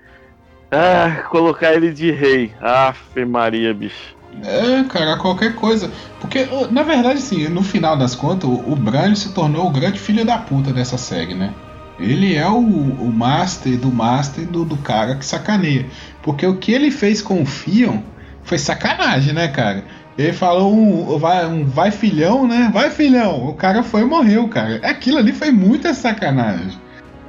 ah, 0.72 1.24
colocar 1.30 1.74
ele 1.74 1.91
de 1.91 2.11
rei. 2.11 2.53
Aff, 2.61 3.26
Maria, 3.26 3.74
bicho. 3.74 4.15
É, 4.43 4.84
cara, 4.84 5.17
qualquer 5.17 5.55
coisa. 5.55 5.91
Porque, 6.22 6.47
ô, 6.51 6.67
na 6.67 6.84
verdade, 6.84 7.17
assim, 7.17 7.47
no 7.47 7.63
final 7.63 7.97
das 7.97 8.15
contas, 8.15 8.49
o, 8.49 8.76
Bran 8.76 9.15
se 9.15 9.34
tornou 9.34 9.67
o 9.67 9.72
grande 9.72 9.99
filho 9.99 10.24
da 10.24 10.38
puta 10.38 10.72
dessa 10.72 10.97
série, 10.97 11.34
né? 11.34 11.53
Ele 11.99 12.36
é 12.36 12.47
o, 12.47 12.59
o 12.59 13.11
master 13.11 13.78
do 13.78 13.91
master 13.91 14.45
do, 14.45 14.63
do 14.63 14.78
cara 14.78 15.15
que 15.15 15.26
sacaneia. 15.26 15.86
Porque 16.22 16.45
o 16.45 16.57
que 16.57 16.72
ele 16.72 16.91
fez 16.91 17.22
com 17.22 17.41
o 17.41 17.45
Fion 17.45 17.99
foi 18.43 18.57
sacanagem, 18.57 19.34
né, 19.34 19.47
cara? 19.47 19.84
Ele 20.20 20.34
falou 20.34 20.74
um 20.74 21.17
vai, 21.17 21.45
um 21.45 21.65
vai 21.65 21.91
filhão, 21.91 22.45
né? 22.45 22.70
Vai 22.74 22.89
filhão. 22.89 23.47
O 23.47 23.53
cara 23.53 23.82
foi 23.82 24.01
e 24.01 24.05
morreu, 24.05 24.49
cara. 24.49 24.76
Aquilo 24.84 25.17
ali 25.17 25.32
foi 25.32 25.49
muita 25.49 25.93
sacanagem. 25.93 26.78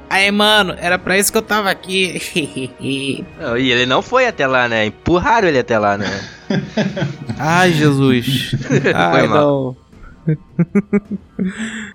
Aí, 0.09 0.29
mano, 0.29 0.75
era 0.77 0.99
pra 0.99 1.17
isso 1.17 1.31
que 1.31 1.37
eu 1.37 1.41
tava 1.41 1.71
aqui. 1.71 2.21
Não, 3.39 3.57
e 3.57 3.71
ele 3.71 3.85
não 3.85 4.01
foi 4.01 4.27
até 4.27 4.45
lá, 4.45 4.67
né? 4.67 4.87
Empurraram 4.87 5.47
ele 5.47 5.59
até 5.59 5.79
lá, 5.79 5.97
né? 5.97 6.05
Ai, 7.39 7.71
Jesus. 7.71 8.55
Ai, 8.93 9.25
mal. 9.25 9.77
não. 10.27 10.35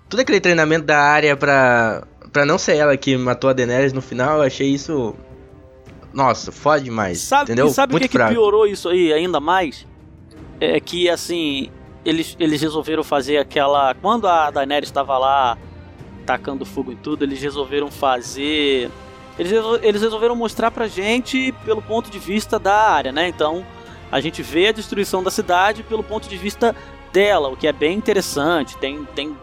Todo 0.09 0.19
aquele 0.21 0.39
treinamento 0.39 0.87
da 0.87 0.99
área 0.99 1.37
pra, 1.37 2.05
pra 2.33 2.43
não 2.43 2.57
ser 2.57 2.75
ela 2.75 2.97
que 2.97 3.15
matou 3.15 3.51
a 3.51 3.53
Daenerys 3.53 3.93
no 3.93 4.01
final, 4.01 4.37
eu 4.37 4.47
achei 4.47 4.69
isso. 4.73 5.13
Nossa, 6.11 6.51
foda 6.51 6.81
demais. 6.81 7.19
Sabe, 7.19 7.43
entendeu? 7.43 7.67
e 7.67 7.69
sabe 7.69 7.91
o 7.91 7.93
Muito 7.93 8.01
que, 8.01 8.09
que 8.09 8.17
fraco. 8.17 8.33
piorou 8.33 8.65
isso 8.65 8.89
aí 8.89 9.13
ainda 9.13 9.39
mais? 9.39 9.85
É 10.59 10.79
que 10.79 11.09
assim, 11.09 11.69
eles, 12.03 12.35
eles 12.39 12.61
resolveram 12.61 13.03
fazer 13.03 13.37
aquela. 13.37 13.93
Quando 13.95 14.27
a 14.27 14.49
Daenerys 14.49 14.89
estava 14.89 15.17
lá 15.17 15.57
tacando 16.25 16.65
fogo 16.65 16.91
em 16.91 16.95
tudo, 16.95 17.23
eles 17.23 17.41
resolveram 17.41 17.91
fazer. 17.91 18.89
Eles, 19.37 19.51
eles 19.81 20.01
resolveram 20.01 20.35
mostrar 20.35 20.71
pra 20.71 20.87
gente 20.87 21.53
pelo 21.63 21.81
ponto 21.81 22.09
de 22.09 22.17
vista 22.17 22.57
da 22.57 22.73
área, 22.73 23.11
né? 23.11 23.27
Então 23.27 23.65
a 24.11 24.19
gente 24.19 24.41
vê 24.41 24.67
a 24.67 24.71
destruição 24.71 25.21
da 25.21 25.29
cidade 25.29 25.83
pelo 25.83 26.03
ponto 26.03 26.27
de 26.29 26.37
vista 26.37 26.75
dela, 27.11 27.49
o 27.49 27.57
que 27.57 27.67
é 27.67 27.73
bem 27.73 27.97
interessante. 27.97 28.77
Tem, 28.77 29.03
tem 29.15 29.35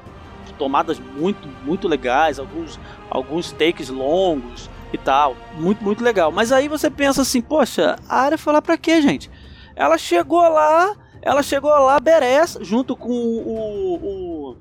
tomadas 0.59 0.99
muito, 0.99 1.47
muito 1.65 1.87
legais, 1.87 2.39
alguns, 2.39 2.79
alguns 3.11 3.53
takes 3.53 3.89
longos 3.89 4.71
e 4.93 4.99
tal. 4.99 5.37
Muito, 5.57 5.83
muito 5.85 6.03
legal. 6.03 6.33
Mas 6.33 6.51
aí 6.51 6.69
você 6.69 6.91
pensa 6.91 7.23
assim, 7.23 7.41
poxa, 7.41 7.97
a 8.09 8.21
área 8.21 8.39
foi 8.39 8.53
lá 8.53 8.62
pra 8.62 8.79
quê, 8.79 9.03
gente? 9.03 9.31
Ela 9.77 9.99
chegou 9.99 10.49
lá, 10.49 10.97
ela 11.25 11.43
chegou 11.43 11.70
lá, 11.70 11.99
Beres, 11.99 12.59
junto 12.61 12.95
com 12.95 13.09
o, 13.09 13.95
o, 13.95 14.57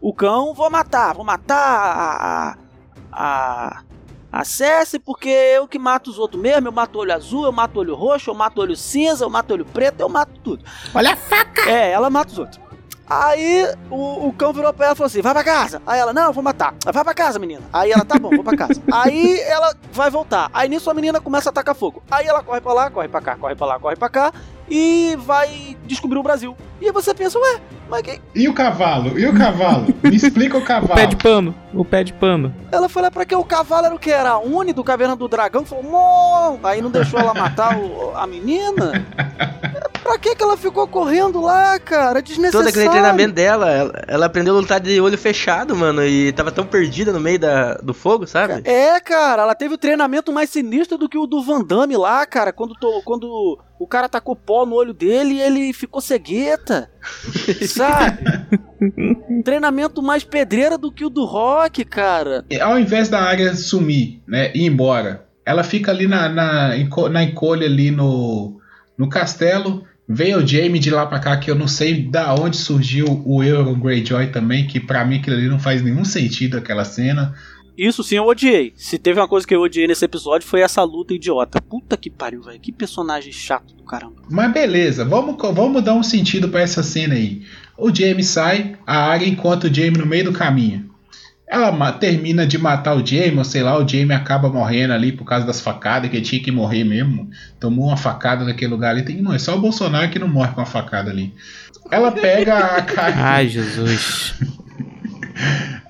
o 0.00 0.14
cão, 0.14 0.54
vou 0.54 0.70
matar, 0.70 1.12
vou 1.12 1.24
matar 1.24 1.56
a. 1.56 2.56
a. 3.12 3.82
a 4.30 4.44
Cersei, 4.44 5.00
porque 5.00 5.28
eu 5.28 5.66
que 5.66 5.76
mato 5.76 6.10
os 6.10 6.18
outros 6.18 6.40
mesmo, 6.40 6.68
eu 6.68 6.72
mato 6.72 7.00
olho 7.00 7.12
azul, 7.12 7.44
eu 7.44 7.52
mato 7.52 7.80
olho 7.80 7.96
roxo, 7.96 8.30
eu 8.30 8.34
mato 8.34 8.60
olho 8.60 8.76
cinza, 8.76 9.24
eu 9.24 9.30
mato 9.30 9.52
olho 9.52 9.64
preto, 9.64 10.00
eu 10.00 10.08
mato 10.08 10.38
tudo. 10.44 10.64
Olha 10.94 11.14
a 11.14 11.16
faca! 11.16 11.68
É, 11.68 11.90
ela 11.90 12.08
mata 12.08 12.30
os 12.30 12.38
outros. 12.38 12.64
Aí 13.06 13.66
o, 13.90 14.28
o 14.28 14.32
cão 14.32 14.52
virou 14.52 14.72
pra 14.72 14.86
ela 14.86 14.94
e 14.94 14.96
falou 14.96 15.06
assim: 15.08 15.20
vai 15.20 15.34
pra 15.34 15.44
casa. 15.44 15.82
Aí 15.86 15.98
ela, 15.98 16.12
não, 16.12 16.26
eu 16.26 16.32
vou 16.32 16.42
matar. 16.42 16.74
Vai 16.84 17.04
pra 17.04 17.14
casa, 17.14 17.38
menina. 17.38 17.62
Aí 17.72 17.90
ela, 17.90 18.04
tá 18.04 18.18
bom, 18.18 18.30
vou 18.30 18.44
pra 18.44 18.56
casa. 18.56 18.80
Aí 18.90 19.40
ela 19.40 19.74
vai 19.92 20.10
voltar. 20.10 20.48
Aí 20.54 20.68
nisso 20.68 20.88
a 20.88 20.94
menina 20.94 21.20
começa 21.20 21.48
a 21.48 21.52
atacar 21.52 21.74
fogo. 21.74 22.02
Aí 22.10 22.26
ela 22.26 22.42
corre 22.42 22.60
pra 22.60 22.72
lá, 22.72 22.90
corre 22.90 23.08
pra 23.08 23.20
cá, 23.20 23.36
corre 23.36 23.54
pra 23.54 23.66
lá, 23.66 23.78
corre 23.78 23.96
pra 23.96 24.08
cá. 24.08 24.32
E 24.70 25.16
vai 25.20 25.76
descobrir 25.84 26.18
o 26.18 26.22
Brasil. 26.22 26.56
E 26.80 26.86
aí 26.86 26.92
você 26.92 27.12
pensa, 27.14 27.38
ué, 27.38 27.60
mas 27.88 28.02
que. 28.02 28.20
E 28.34 28.48
o 28.48 28.54
cavalo? 28.54 29.18
E 29.18 29.26
o 29.26 29.36
cavalo? 29.36 29.94
Me 30.02 30.16
explica 30.16 30.56
o 30.56 30.60
O 30.62 30.64
cavalo. 30.64 30.94
pé 30.94 31.06
de 31.06 31.16
pano. 31.16 31.54
O 31.72 31.84
pé 31.84 32.02
de 32.02 32.12
pano. 32.12 32.54
Ela 32.72 32.88
foi 32.88 33.02
lá 33.02 33.10
pra 33.10 33.24
quê? 33.26 33.34
O 33.36 33.44
cavalo 33.44 33.86
era 33.86 33.94
o 33.94 33.98
que? 33.98 34.10
Era 34.10 34.30
a 34.30 34.38
Uni 34.38 34.72
do 34.72 34.82
Caverna 34.82 35.14
do 35.14 35.28
Dragão? 35.28 35.64
Falou, 35.64 35.84
Mô! 35.84 36.58
Aí 36.66 36.80
não 36.80 36.90
deixou 36.90 37.20
ela 37.20 37.34
matar 37.34 37.76
o- 37.78 38.12
a 38.16 38.26
menina? 38.26 39.04
pra 40.04 40.18
que 40.18 40.36
que 40.36 40.42
ela 40.42 40.56
ficou 40.56 40.86
correndo 40.86 41.40
lá, 41.40 41.78
cara? 41.80 42.20
Desnecessário. 42.22 42.66
Todo 42.66 42.68
aquele 42.68 42.88
treinamento 42.90 43.32
dela, 43.34 43.70
ela, 43.70 44.04
ela 44.06 44.26
aprendeu 44.26 44.54
a 44.56 44.60
lutar 44.60 44.78
de 44.78 45.00
olho 45.00 45.18
fechado, 45.18 45.74
mano, 45.74 46.04
e 46.04 46.30
tava 46.32 46.52
tão 46.52 46.64
perdida 46.66 47.10
no 47.12 47.18
meio 47.18 47.38
da, 47.38 47.74
do 47.76 47.92
fogo, 47.94 48.26
sabe? 48.26 48.60
É, 48.68 49.00
cara, 49.00 49.42
ela 49.42 49.54
teve 49.54 49.74
o 49.74 49.78
treinamento 49.78 50.32
mais 50.32 50.50
sinistro 50.50 50.98
do 50.98 51.08
que 51.08 51.18
o 51.18 51.26
do 51.26 51.42
Van 51.42 51.64
Damme 51.64 51.96
lá, 51.96 52.24
cara, 52.26 52.52
quando, 52.52 52.74
to- 52.74 53.02
quando 53.04 53.58
o 53.80 53.86
cara 53.86 54.08
tacou 54.08 54.36
pó 54.36 54.64
no 54.64 54.76
olho 54.76 54.94
dele 54.94 55.34
e 55.34 55.40
ele 55.40 55.72
ficou 55.72 56.00
cegueta. 56.00 56.90
sabe? 57.66 58.18
treinamento 59.42 60.02
mais 60.02 60.24
pedreira 60.24 60.76
do 60.78 60.92
que 60.92 61.04
o 61.04 61.10
do 61.10 61.24
Rock, 61.24 61.84
cara. 61.84 62.44
E 62.50 62.60
Ao 62.60 62.78
invés 62.78 63.08
da 63.08 63.20
área 63.22 63.54
sumir, 63.54 64.22
né, 64.26 64.52
e 64.54 64.60
ir 64.62 64.66
embora, 64.66 65.26
ela 65.44 65.62
fica 65.62 65.90
ali 65.90 66.06
na, 66.06 66.28
na, 66.28 66.70
na 67.10 67.22
encolha 67.22 67.66
ali 67.66 67.90
no, 67.90 68.58
no 68.96 69.08
castelo. 69.08 69.84
Veio 70.06 70.38
o 70.38 70.46
Jamie 70.46 70.78
de 70.78 70.90
lá 70.90 71.06
pra 71.06 71.18
cá, 71.18 71.36
que 71.36 71.50
eu 71.50 71.54
não 71.54 71.66
sei 71.66 72.02
da 72.02 72.34
onde 72.34 72.56
surgiu 72.56 73.22
o 73.24 73.42
Euron 73.42 73.78
Greyjoy 73.78 74.26
também, 74.26 74.66
que 74.66 74.78
pra 74.78 75.04
mim 75.04 75.16
aquilo 75.16 75.36
ali 75.36 75.48
não 75.48 75.58
faz 75.58 75.82
nenhum 75.82 76.04
sentido 76.04 76.58
aquela 76.58 76.84
cena. 76.84 77.34
Isso 77.76 78.04
sim 78.04 78.16
eu 78.16 78.26
odiei. 78.26 78.72
Se 78.76 78.98
teve 78.98 79.18
uma 79.18 79.26
coisa 79.26 79.46
que 79.46 79.54
eu 79.54 79.60
odiei 79.60 79.86
nesse 79.86 80.04
episódio 80.04 80.46
foi 80.46 80.60
essa 80.60 80.82
luta 80.84 81.12
idiota. 81.12 81.60
Puta 81.60 81.96
que 81.96 82.08
pariu, 82.08 82.42
velho. 82.42 82.60
Que 82.60 82.70
personagem 82.70 83.32
chato 83.32 83.74
do 83.74 83.82
caramba. 83.82 84.22
Mas 84.30 84.52
beleza, 84.52 85.04
vamos, 85.04 85.36
vamos 85.52 85.82
dar 85.82 85.94
um 85.94 86.02
sentido 86.02 86.48
pra 86.48 86.60
essa 86.60 86.82
cena 86.82 87.14
aí. 87.14 87.42
O 87.76 87.92
Jamie 87.92 88.22
sai, 88.22 88.76
a 88.86 89.08
área 89.08 89.26
encontra 89.26 89.68
o 89.68 89.74
Jamie 89.74 89.98
no 89.98 90.06
meio 90.06 90.26
do 90.26 90.32
caminho. 90.32 90.83
Ela 91.54 91.92
termina 91.92 92.44
de 92.44 92.58
matar 92.58 92.96
o 92.96 93.06
Jamie, 93.06 93.38
ou 93.38 93.44
sei 93.44 93.62
lá, 93.62 93.78
o 93.78 93.88
Jamie 93.88 94.12
acaba 94.12 94.48
morrendo 94.48 94.92
ali 94.92 95.12
por 95.12 95.24
causa 95.24 95.46
das 95.46 95.60
facadas, 95.60 96.10
que 96.10 96.16
ele 96.16 96.24
tinha 96.24 96.42
que 96.42 96.50
morrer 96.50 96.82
mesmo. 96.82 97.30
Tomou 97.60 97.86
uma 97.86 97.96
facada 97.96 98.44
naquele 98.44 98.72
lugar 98.72 98.90
ali. 98.90 99.02
Tem, 99.02 99.22
não, 99.22 99.32
é 99.32 99.38
só 99.38 99.54
o 99.54 99.60
Bolsonaro 99.60 100.10
que 100.10 100.18
não 100.18 100.26
morre 100.26 100.52
com 100.52 100.60
uma 100.60 100.66
facada 100.66 101.10
ali. 101.10 101.32
Ela 101.92 102.10
pega 102.10 102.58
a 102.58 102.82
cara. 102.82 103.14
Ai, 103.16 103.48
Jesus. 103.48 104.34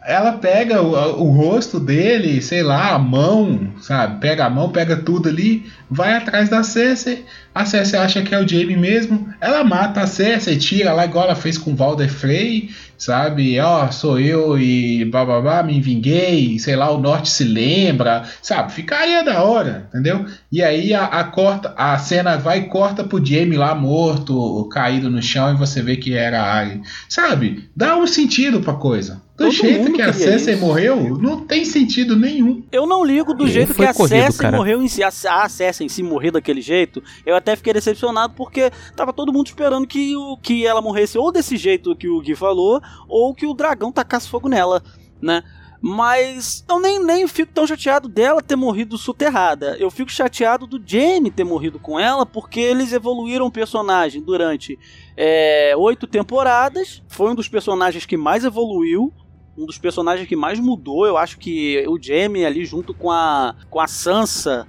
ela 0.07 0.33
pega 0.33 0.83
o, 0.83 1.23
o 1.23 1.31
rosto 1.31 1.81
dele, 1.81 2.43
sei 2.43 2.63
lá, 2.63 2.93
a 2.95 2.99
mão, 2.99 3.73
sabe? 3.81 4.21
Pega 4.21 4.45
a 4.45 4.51
mão, 4.51 4.69
pega 4.71 4.97
tudo 4.97 5.31
ali, 5.31 5.65
vai 5.91 6.15
atrás 6.15 6.51
da 6.51 6.63
Cersei. 6.63 7.25
A 7.55 7.65
Cersei 7.65 7.99
acha 7.99 8.23
que 8.23 8.35
é 8.35 8.39
o 8.39 8.47
Jaime 8.47 8.77
mesmo. 8.77 9.33
Ela 9.41 9.65
mata 9.65 10.03
a 10.03 10.07
Cersei, 10.07 10.59
tira 10.59 10.93
lá 10.93 11.07
igual 11.07 11.25
ela 11.25 11.35
fez 11.35 11.57
com 11.57 11.71
o 11.73 11.77
Walder 11.77 12.13
Frey, 12.13 12.69
sabe? 12.99 13.59
Ó, 13.59 13.91
sou 13.91 14.21
eu 14.21 14.59
e 14.59 15.07
bababá, 15.07 15.63
me 15.63 15.81
vinguei, 15.81 16.59
sei 16.59 16.77
lá, 16.77 16.91
o 16.91 17.01
Norte 17.01 17.31
se 17.31 17.45
lembra, 17.45 18.25
sabe? 18.43 18.73
Ficaria 18.73 19.25
da 19.25 19.43
hora, 19.43 19.87
entendeu? 19.89 20.27
E 20.53 20.63
aí 20.63 20.93
a, 20.93 21.05
a 21.05 21.25
corta, 21.25 21.73
a 21.79 21.97
cena 21.97 22.37
vai 22.37 22.59
e 22.59 22.67
corta 22.67 23.05
pro 23.05 23.25
Jaime 23.25 23.57
lá 23.57 23.75
morto, 23.75 24.69
caído 24.71 25.09
no 25.09 25.23
chão 25.23 25.55
e 25.55 25.57
você 25.57 25.81
vê 25.81 25.97
que 25.97 26.15
era 26.15 26.43
a 26.43 26.53
Arya. 26.53 26.83
Sabe? 27.09 27.71
Dá 27.75 27.97
um 27.97 28.07
sentido 28.07 28.61
pra 28.61 28.75
coisa. 28.75 29.24
Do 29.37 29.47
Todo 29.47 29.51
jeito 29.51 29.81
mundo 29.81 29.93
que 29.95 30.03
a 30.03 30.13
Cersei 30.13 30.55
isso. 30.55 30.65
morreu, 30.65 31.19
não 31.19 31.41
tem 31.41 31.65
sentido 31.65 32.15
nenhum. 32.15 32.63
Eu 32.71 32.87
não 32.87 33.05
ligo 33.05 33.35
do 33.35 33.49
jeito 33.49 33.75
que 33.75 33.85
a 33.85 33.93
corrido, 33.93 34.11
Cersei 34.11 34.41
cara. 34.41 34.57
morreu 34.57 34.81
em 34.81 34.87
si. 34.87 35.03
A, 35.03 35.09
a 35.09 35.49
Cersei 35.49 35.87
em 35.87 35.89
si 35.89 36.05
morrer 36.05 36.31
daquele 36.31 36.61
jeito, 36.61 37.03
eu 37.27 37.35
até 37.35 37.57
fiquei 37.57 37.73
decepcionado 37.73 38.35
porque 38.37 38.71
tava 38.95 39.13
todo 39.13 39.33
mundo 39.33 39.49
esperando 39.49 39.89
que, 39.89 40.15
o, 40.15 40.37
que 40.37 40.65
ela 40.65 40.81
morresse 40.81 41.19
ou 41.19 41.33
desse 41.33 41.57
jeito 41.57 41.97
que 41.97 42.09
o 42.09 42.21
Gui 42.21 42.37
falou, 42.37 42.81
ou 43.09 43.35
que 43.35 43.45
o 43.45 43.55
dragão 43.55 43.91
tacasse 43.91 44.29
fogo 44.29 44.49
nela, 44.49 44.81
né? 45.21 45.43
Mas 45.87 46.65
eu 46.67 46.81
nem, 46.81 47.05
nem 47.05 47.27
fico 47.27 47.53
tão 47.53 47.67
chateado 47.67 48.09
dela 48.09 48.41
ter 48.41 48.57
morrido 48.57 48.97
soterrada. 48.97 49.77
Eu 49.79 49.91
fico 49.91 50.11
chateado 50.11 50.67
do 50.67 50.81
Jaime 50.83 51.31
ter 51.31 51.45
morrido 51.45 51.79
com 51.79 52.01
ela, 52.01 52.25
porque 52.25 52.61
eles 52.61 52.93
evoluíram 52.93 53.45
o 53.47 53.51
personagem 53.51 54.23
durante 54.23 54.79
é, 55.15 55.75
oito 55.77 56.07
temporadas. 56.07 57.03
Foi 57.09 57.31
um 57.31 57.35
dos 57.35 57.49
personagens 57.49 58.07
que 58.07 58.17
mais 58.17 58.45
evoluiu 58.45 59.13
um 59.57 59.67
dos 59.67 59.79
personagens 59.79 60.29
que 60.29 60.37
mais 60.37 60.59
mudou. 60.59 61.07
Eu 61.07 61.17
acho 61.17 61.39
que 61.39 61.85
o 61.89 61.99
Jaime 62.01 62.45
ali 62.45 62.65
junto 62.65 62.93
com 62.93 63.11
a 63.11 63.55
com 63.71 63.81
a 63.81 63.87
Sansa 63.87 64.67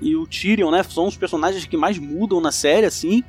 e 0.00 0.14
o 0.16 0.26
Tyrion, 0.26 0.70
né, 0.70 0.82
são 0.82 1.06
os 1.06 1.16
personagens 1.16 1.64
que 1.64 1.76
mais 1.76 1.98
mudam 1.98 2.40
na 2.40 2.52
série 2.52 2.86
assim, 2.86 3.22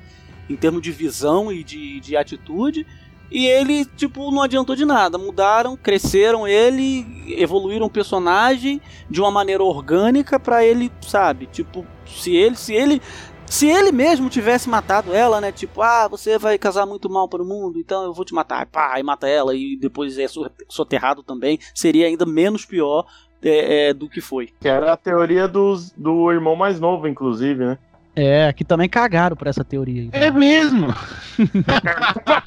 em 0.50 0.56
termos 0.56 0.82
de 0.82 0.92
visão 0.92 1.52
e 1.52 1.64
de, 1.64 2.00
de 2.00 2.18
atitude. 2.18 2.86
E 3.32 3.46
ele, 3.48 3.86
tipo, 3.86 4.30
não 4.32 4.44
adiantou 4.44 4.76
de 4.76 4.86
nada. 4.86 5.18
Mudaram, 5.18 5.76
cresceram 5.76 6.48
ele, 6.48 7.06
evoluíram 7.38 7.88
o 7.88 7.90
personagem 7.90 8.80
de 9.10 9.20
uma 9.20 9.32
maneira 9.32 9.64
orgânica 9.64 10.40
pra 10.40 10.64
ele, 10.64 10.92
sabe? 11.02 11.48
Tipo, 11.48 11.86
se 12.06 12.36
ele, 12.36 12.56
se 12.56 12.74
ele 12.74 13.02
se 13.48 13.68
ele 13.68 13.92
mesmo 13.92 14.30
tivesse 14.30 14.70
matado 14.70 15.14
ela, 15.14 15.40
né? 15.40 15.52
Tipo, 15.52 15.82
ah, 15.82 16.08
você 16.08 16.38
vai 16.38 16.58
casar 16.58 16.86
muito 16.86 17.10
mal 17.10 17.28
para 17.30 17.42
o 17.42 17.46
mundo, 17.46 17.80
então 17.80 18.04
eu 18.04 18.14
vou 18.14 18.26
te 18.26 18.34
matar. 18.34 18.66
Pá, 18.66 19.00
e 19.00 19.04
mata 19.04 19.28
ela 19.28 19.56
e 19.56 19.78
depois 19.78 20.18
é 20.18 20.28
so- 20.28 20.50
soterrado 20.70 21.24
também. 21.24 21.60
Seria 21.74 22.08
ainda 22.08 22.26
menos 22.26 22.66
pior 22.66 23.06
é, 23.44 23.90
é, 23.90 23.94
do 23.94 24.10
que 24.10 24.20
foi. 24.22 24.50
Que 24.60 24.68
era 24.68 24.94
a 24.94 24.98
teoria 24.98 25.48
dos, 25.48 25.92
do 25.92 26.32
irmão 26.32 26.56
mais 26.56 26.80
novo, 26.80 27.08
inclusive, 27.08 27.64
né? 27.66 27.78
É, 28.18 28.54
que 28.54 28.64
também 28.64 28.88
cagaram 28.88 29.36
por 29.36 29.46
essa 29.46 29.64
teoria. 29.64 30.04
aí. 30.04 30.10
É 30.14 30.32
mesmo. 30.32 30.88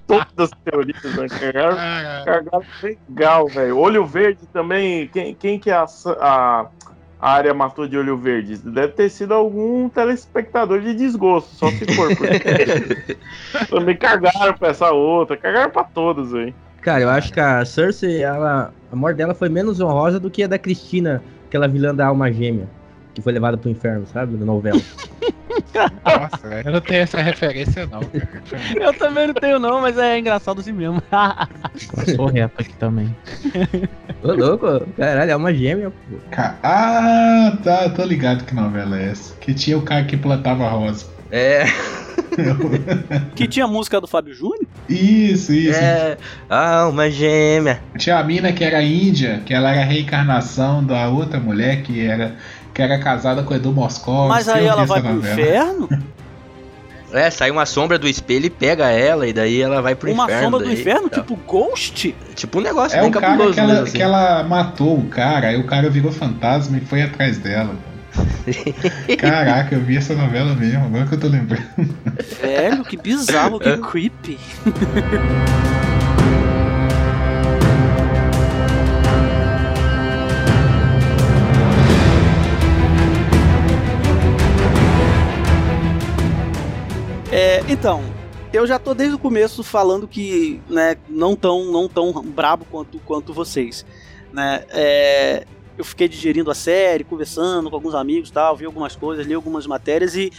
Todas 0.06 0.26
as 0.38 0.50
teorias, 0.64 1.02
né? 1.14 1.28
Cagaram, 1.28 1.76
cagaram 2.24 2.64
legal, 2.82 3.46
velho. 3.48 3.78
Olho 3.78 4.06
verde 4.06 4.46
também. 4.52 5.08
Quem, 5.08 5.34
quem 5.34 5.58
que 5.58 5.70
é 5.70 5.74
a, 5.74 5.84
a, 6.20 6.66
a 7.20 7.32
área 7.32 7.52
matou 7.52 7.88
de 7.88 7.96
olho 7.96 8.16
verde? 8.16 8.58
Deve 8.58 8.92
ter 8.92 9.10
sido 9.10 9.34
algum 9.34 9.88
telespectador 9.88 10.80
de 10.80 10.94
desgosto, 10.94 11.54
só 11.54 11.68
se 11.70 11.84
for. 11.94 12.14
Porque 12.16 13.16
também 13.68 13.96
cagaram 13.96 14.54
pra 14.54 14.68
essa 14.68 14.90
outra. 14.90 15.36
Cagaram 15.36 15.70
pra 15.70 15.84
todas, 15.84 16.30
velho. 16.30 16.54
Cara, 16.80 17.00
eu 17.02 17.10
acho 17.10 17.32
que 17.32 17.40
a 17.40 17.64
Cersei, 17.64 18.22
ela, 18.22 18.72
a 18.90 18.96
morte 18.96 19.16
dela 19.16 19.34
foi 19.34 19.48
menos 19.48 19.80
honrosa 19.80 20.20
do 20.20 20.30
que 20.30 20.44
a 20.44 20.46
da 20.46 20.58
Cristina, 20.58 21.22
aquela 21.46 21.66
vilã 21.66 21.94
da 21.94 22.06
alma 22.06 22.32
gêmea, 22.32 22.68
que 23.14 23.20
foi 23.20 23.32
levada 23.32 23.56
pro 23.56 23.68
inferno, 23.68 24.06
sabe? 24.06 24.36
Na 24.36 24.46
novela. 24.46 24.80
Nossa, 26.04 26.46
eu 26.64 26.72
não 26.72 26.80
tenho 26.80 27.02
essa 27.02 27.20
referência, 27.20 27.86
não, 27.86 28.00
cara. 28.00 28.42
Eu 28.80 28.92
também 28.94 29.26
não 29.28 29.34
tenho, 29.34 29.58
não, 29.58 29.80
mas 29.80 29.96
é 29.98 30.18
engraçado 30.18 30.60
assim 30.60 30.72
mesmo. 30.72 31.02
Eu 32.06 32.14
sou 32.16 32.26
reto 32.26 32.60
aqui 32.60 32.74
também. 32.74 33.14
Ô, 34.22 34.32
louco, 34.32 34.86
caralho, 34.96 35.30
é 35.30 35.36
uma 35.36 35.54
gêmea, 35.54 35.90
pô. 35.90 36.16
Ah, 36.62 37.56
tá, 37.62 37.88
tô 37.90 38.04
ligado 38.04 38.44
que 38.44 38.54
novela 38.54 38.98
é 38.98 39.10
essa. 39.10 39.34
Que 39.36 39.54
tinha 39.54 39.78
o 39.78 39.82
cara 39.82 40.04
que 40.04 40.16
plantava 40.16 40.68
rosa. 40.68 41.06
É, 41.30 41.64
que 43.34 43.46
tinha 43.46 43.64
a 43.64 43.68
música 43.68 44.00
do 44.00 44.06
Fábio 44.06 44.34
Júnior? 44.34 44.66
Isso, 44.88 45.52
isso. 45.52 45.78
é. 45.78 46.16
Alma 46.48 47.10
gêmea. 47.10 47.80
Tinha 47.96 48.18
a 48.18 48.24
mina 48.24 48.52
que 48.52 48.64
era 48.64 48.82
índia, 48.82 49.42
que 49.44 49.52
ela 49.52 49.70
era 49.70 49.82
a 49.82 49.84
reencarnação 49.84 50.84
da 50.84 51.08
outra 51.08 51.38
mulher 51.38 51.82
que 51.82 52.04
era, 52.06 52.36
que 52.78 52.82
era 52.82 52.96
casada 52.96 53.42
com 53.42 53.52
o 53.52 53.56
Edu 53.56 53.72
Moscovitz. 53.72 54.28
Mas 54.28 54.48
aí 54.48 54.64
ela 54.64 54.86
vai 54.86 55.02
pro 55.02 55.14
novela. 55.14 55.34
inferno? 55.40 55.88
É, 57.10 57.30
sai 57.30 57.50
uma 57.50 57.64
sombra 57.64 57.98
do 57.98 58.06
espelho 58.06 58.44
e 58.44 58.50
pega 58.50 58.90
ela, 58.90 59.26
e 59.26 59.32
daí 59.32 59.62
ela 59.62 59.80
vai 59.80 59.94
pro 59.94 60.12
Uma 60.12 60.24
inferno. 60.24 60.42
sombra 60.44 60.58
do 60.60 60.64
daí- 60.66 60.74
inferno? 60.78 61.08
Tá. 61.08 61.22
Tipo 61.22 61.36
Ghost? 61.36 62.14
Tipo 62.34 62.58
um 62.58 62.60
negócio 62.60 62.98
É 62.98 63.00
bem 63.00 63.08
o 63.08 63.12
cara 63.14 63.50
que 63.50 63.58
ela, 63.60 63.80
assim. 63.80 63.92
que 63.96 64.02
ela 64.02 64.42
matou 64.42 64.98
o 64.98 65.06
cara, 65.08 65.48
aí 65.48 65.56
o 65.58 65.64
cara 65.64 65.88
virou 65.88 66.12
fantasma 66.12 66.76
e 66.76 66.82
foi 66.82 67.00
atrás 67.00 67.38
dela. 67.38 67.74
Caraca, 69.18 69.74
eu 69.74 69.80
vi 69.80 69.96
essa 69.96 70.14
novela 70.14 70.54
mesmo, 70.54 70.84
agora 70.84 71.06
que 71.06 71.14
eu 71.14 71.20
tô 71.20 71.28
lembrando. 71.28 71.64
Velho, 72.42 72.84
que 72.84 72.98
bizarro, 72.98 73.58
que 73.58 73.74
creepy. 73.78 74.38
É, 87.30 87.60
então, 87.68 88.02
eu 88.52 88.66
já 88.66 88.78
tô 88.78 88.94
desde 88.94 89.14
o 89.14 89.18
começo 89.18 89.62
falando 89.62 90.08
que, 90.08 90.62
né, 90.68 90.96
não 91.08 91.36
tão, 91.36 91.70
não 91.70 91.86
tão 91.86 92.12
brabo 92.22 92.64
quanto, 92.70 92.98
quanto 93.00 93.34
vocês, 93.34 93.84
né, 94.32 94.64
é, 94.70 95.46
eu 95.76 95.84
fiquei 95.84 96.08
digerindo 96.08 96.50
a 96.50 96.54
série, 96.54 97.04
conversando 97.04 97.68
com 97.68 97.76
alguns 97.76 97.94
amigos, 97.94 98.30
tal, 98.30 98.56
vi 98.56 98.64
algumas 98.64 98.96
coisas, 98.96 99.26
li 99.26 99.34
algumas 99.34 99.66
matérias 99.66 100.16
e 100.16 100.32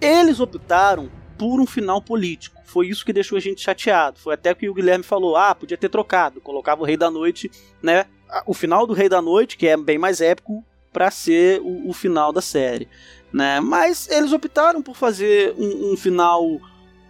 eles 0.00 0.40
optaram 0.40 1.10
por 1.36 1.60
um 1.60 1.66
final 1.66 2.00
político. 2.00 2.60
Foi 2.64 2.88
isso 2.88 3.04
que 3.04 3.12
deixou 3.12 3.36
a 3.36 3.40
gente 3.40 3.60
chateado. 3.60 4.18
Foi 4.18 4.32
até 4.32 4.54
que 4.54 4.68
o 4.68 4.74
Guilherme 4.74 5.04
falou: 5.04 5.36
ah, 5.36 5.54
podia 5.54 5.76
ter 5.76 5.88
trocado, 5.88 6.40
colocava 6.40 6.80
o 6.80 6.84
Rei 6.84 6.96
da 6.96 7.10
Noite, 7.10 7.50
né? 7.82 8.06
O 8.46 8.54
final 8.54 8.86
do 8.86 8.94
Rei 8.94 9.08
da 9.08 9.20
Noite, 9.20 9.58
que 9.58 9.66
é 9.66 9.76
bem 9.76 9.98
mais 9.98 10.20
épico, 10.20 10.64
para 10.92 11.10
ser 11.10 11.60
o, 11.60 11.90
o 11.90 11.92
final 11.92 12.32
da 12.32 12.40
série, 12.40 12.88
né? 13.32 13.60
Mas 13.60 14.08
eles 14.10 14.32
optaram 14.32 14.82
por 14.82 14.96
fazer 14.96 15.54
um, 15.56 15.92
um 15.92 15.96
final 15.96 16.60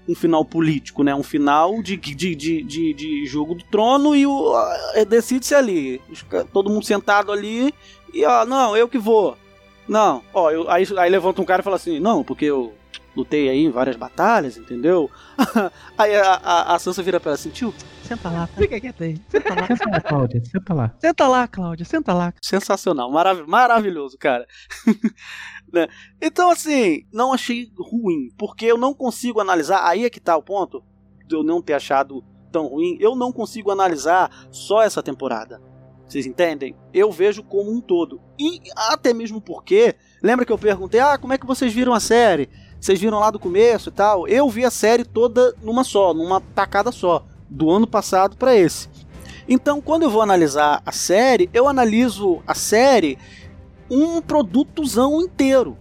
um 0.09 0.17
final 0.17 0.45
político, 0.45 1.05
né? 1.05 1.15
Um 1.15 1.23
final 1.23 1.81
de, 1.81 1.97
de, 1.97 2.35
de, 2.35 2.63
de, 2.63 2.93
de 2.93 3.27
jogo 3.27 3.55
do 3.55 3.65
trono 3.65 4.17
e 4.17 4.27
o 4.27 4.53
ah, 4.55 5.05
decide-se 5.09 5.55
ali, 5.55 6.01
todo 6.53 6.71
mundo 6.71 6.85
sentado 6.85 7.31
ali 7.31 7.73
e 8.13 8.25
ó, 8.25 8.45
não, 8.45 8.77
eu 8.77 8.89
que 8.89 8.99
vou. 8.99 9.37
Não, 9.89 10.23
ó, 10.33 10.51
eu, 10.51 10.71
aí, 10.71 10.85
aí 10.99 11.11
levanta 11.11 11.41
um 11.41 11.45
cara 11.45 11.61
e 11.61 11.65
fala 11.65 11.77
assim, 11.77 11.99
não, 11.99 12.23
porque 12.23 12.45
eu 12.45 12.75
lutei 13.17 13.49
aí 13.49 13.65
em 13.65 13.71
várias 13.71 13.97
batalhas, 13.97 14.57
entendeu? 14.57 15.11
aí 15.99 16.15
a, 16.15 16.35
a, 16.35 16.75
a 16.75 16.79
Sansa 16.79 17.03
vira 17.03 17.21
pra 17.21 17.31
ela 17.31 17.35
assim, 17.35 17.51
tio, 17.51 17.75
senta 18.03 18.31
lá, 18.31 18.47
tá? 18.47 18.61
Fica 18.61 18.81
quieto 18.81 19.03
aí. 19.03 19.21
Senta 19.29 19.55
lá. 19.55 19.67
Senta 19.67 19.91
lá, 19.91 20.01
Cláudia, 20.01 20.43
senta 20.45 20.75
lá. 20.75 20.95
Senta 20.99 21.29
lá, 21.29 21.49
Cláudia, 21.49 21.85
senta 21.85 22.15
lá. 22.15 22.35
Sensacional, 22.41 23.11
marav 23.11 23.45
maravilhoso, 23.47 24.17
cara. 24.19 24.47
Né? 25.73 25.89
Então, 26.21 26.51
assim, 26.51 27.07
não 27.13 27.33
achei 27.33 27.73
ruim, 27.79 28.29
porque 28.37 28.67
eu 28.67 28.77
não 28.77 28.93
consigo 28.93 29.41
analisar. 29.41 29.87
Aí 29.87 30.05
é 30.05 30.11
que 30.11 30.21
tá 30.21 30.37
o 30.37 30.43
ponto 30.43 30.85
de 31.27 31.35
eu 31.35 31.43
não 31.43 31.63
ter 31.63 31.75
achado 31.75 32.23
tão 32.51 32.67
ruim. 32.67 32.99
Eu 33.01 33.17
não 33.17 33.33
consigo 33.33 33.71
analisar 33.71 34.31
só 34.51 34.83
essa 34.83 35.03
temporada. 35.03 35.61
Vocês 36.07 36.27
entendem? 36.27 36.77
Eu 36.93 37.11
vejo 37.11 37.43
como 37.43 37.73
um 37.73 37.81
todo. 37.81 38.21
E 38.39 38.61
até 38.77 39.15
mesmo 39.15 39.41
porque, 39.41 39.95
lembra 40.23 40.45
que 40.45 40.53
eu 40.53 40.59
perguntei: 40.59 41.01
ah, 41.01 41.17
como 41.17 41.33
é 41.33 41.39
que 41.39 41.47
vocês 41.47 41.73
viram 41.73 41.95
a 41.95 42.01
série? 42.01 42.51
Vocês 42.79 43.01
viram 43.01 43.19
lá 43.19 43.31
do 43.31 43.39
começo 43.39 43.89
e 43.89 43.93
tal? 43.93 44.29
Eu 44.29 44.49
vi 44.51 44.65
a 44.65 44.71
série 44.71 45.05
toda 45.05 45.55
numa 45.63 45.85
só, 45.85 46.13
numa 46.13 46.41
tacada 46.41 46.93
só, 46.93 47.25
do 47.49 47.71
ano 47.71 47.87
passado 47.87 48.37
para 48.37 48.55
esse. 48.55 48.91
Então, 49.49 49.81
quando 49.81 50.03
eu 50.03 50.11
vou 50.11 50.21
analisar 50.21 50.83
a 50.85 50.93
série, 50.93 51.49
eu 51.55 51.67
analiso 51.67 52.43
a 52.47 52.55
série 52.55 53.19
um 53.93 54.23
produtozão 54.23 55.21
inteiro. 55.21 55.77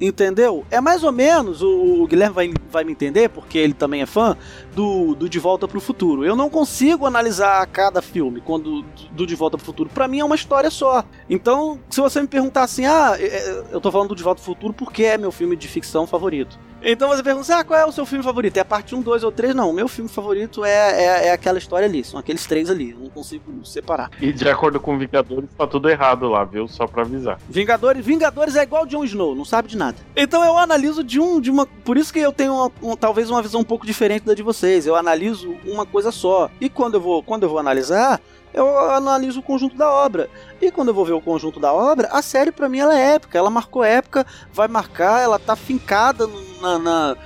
Entendeu? 0.00 0.66
É 0.72 0.80
mais 0.80 1.04
ou 1.04 1.12
menos, 1.12 1.62
o, 1.62 2.04
Guilherme 2.08 2.34
vai, 2.34 2.52
vai 2.70 2.82
me 2.84 2.90
entender, 2.90 3.28
porque 3.28 3.56
ele 3.56 3.72
também 3.72 4.02
é 4.02 4.06
fã, 4.06 4.36
do, 4.74 5.14
do 5.14 5.28
De 5.28 5.38
Volta 5.38 5.66
pro 5.68 5.80
Futuro. 5.80 6.24
Eu 6.24 6.34
não 6.36 6.50
consigo 6.50 7.06
analisar 7.06 7.66
cada 7.68 8.02
filme 8.02 8.40
quando 8.40 8.82
do 9.12 9.26
De 9.26 9.34
Volta 9.34 9.56
pro 9.56 9.64
Futuro. 9.66 9.90
Pra 9.92 10.08
mim 10.08 10.20
é 10.20 10.24
uma 10.24 10.34
história 10.34 10.70
só. 10.70 11.04
Então, 11.28 11.78
se 11.88 12.00
você 12.00 12.20
me 12.20 12.26
perguntar 12.28 12.62
assim, 12.64 12.84
ah, 12.86 13.16
é, 13.18 13.24
é, 13.24 13.64
eu 13.72 13.80
tô 13.80 13.90
falando 13.90 14.08
do 14.08 14.14
De 14.16 14.22
Volta 14.22 14.40
pro 14.42 14.52
Futuro 14.52 14.72
porque 14.72 15.04
é 15.04 15.16
meu 15.18 15.32
filme 15.32 15.56
de 15.56 15.68
ficção 15.68 16.06
favorito. 16.06 16.58
Então 16.86 17.08
você 17.08 17.22
pergunta, 17.22 17.50
assim, 17.50 17.58
ah, 17.58 17.64
qual 17.64 17.80
é 17.80 17.86
o 17.86 17.92
seu 17.92 18.04
filme 18.04 18.22
favorito? 18.22 18.58
É 18.58 18.60
a 18.60 18.64
parte 18.64 18.94
1, 18.94 19.00
2 19.00 19.24
ou 19.24 19.32
3? 19.32 19.54
Não, 19.54 19.70
o 19.70 19.72
meu 19.72 19.88
filme 19.88 20.10
favorito 20.10 20.66
é, 20.66 20.70
é, 20.70 21.26
é 21.28 21.32
aquela 21.32 21.56
história 21.56 21.86
ali, 21.86 22.04
são 22.04 22.20
aqueles 22.20 22.44
três 22.44 22.68
ali, 22.68 22.90
eu 22.90 22.98
não 22.98 23.08
consigo 23.08 23.64
separar. 23.64 24.10
E 24.20 24.30
de 24.34 24.46
acordo 24.46 24.78
com 24.78 24.98
Vingadores, 24.98 25.48
tá 25.56 25.66
tudo 25.66 25.88
errado 25.88 26.28
lá, 26.28 26.44
viu? 26.44 26.68
Só 26.68 26.86
pra 26.86 27.00
avisar. 27.00 27.38
Vingadores, 27.48 28.04
Vingadores 28.04 28.54
é 28.54 28.62
igual 28.64 28.84
Jon 28.84 29.02
Snow, 29.04 29.34
não 29.34 29.46
sabe 29.46 29.66
de 29.68 29.78
nada. 29.78 29.96
Então 30.14 30.44
eu 30.44 30.58
analiso 30.58 31.02
de 31.02 31.18
um, 31.18 31.40
de 31.40 31.50
uma, 31.50 31.64
por 31.64 31.96
isso 31.96 32.12
que 32.12 32.18
eu 32.18 32.32
tenho 32.34 32.52
uma- 32.52 32.70
um- 32.82 32.94
talvez 32.96 33.30
uma 33.30 33.40
visão 33.40 33.62
um 33.62 33.64
pouco 33.64 33.86
diferente 33.86 34.24
da 34.26 34.34
de 34.34 34.42
vocês. 34.64 34.86
Eu 34.86 34.96
analiso 34.96 35.56
uma 35.64 35.84
coisa 35.84 36.10
só. 36.10 36.50
E 36.60 36.68
quando 36.68 36.94
eu 36.94 37.00
vou, 37.00 37.22
quando 37.22 37.42
eu 37.42 37.48
vou 37.48 37.58
analisar, 37.58 38.20
eu 38.52 38.78
analiso 38.90 39.40
o 39.40 39.42
conjunto 39.42 39.76
da 39.76 39.90
obra. 39.90 40.30
E 40.60 40.70
quando 40.70 40.88
eu 40.88 40.94
vou 40.94 41.04
ver 41.04 41.12
o 41.12 41.20
conjunto 41.20 41.60
da 41.60 41.72
obra, 41.72 42.08
a 42.10 42.22
série 42.22 42.50
pra 42.50 42.68
mim 42.68 42.78
ela 42.78 42.98
é 42.98 43.14
épica, 43.14 43.36
ela 43.36 43.50
marcou 43.50 43.84
época, 43.84 44.26
vai 44.52 44.66
marcar, 44.68 45.22
ela 45.22 45.38
tá 45.38 45.54
fincada 45.54 46.26
na, 46.62 46.78
na, 46.78 47.16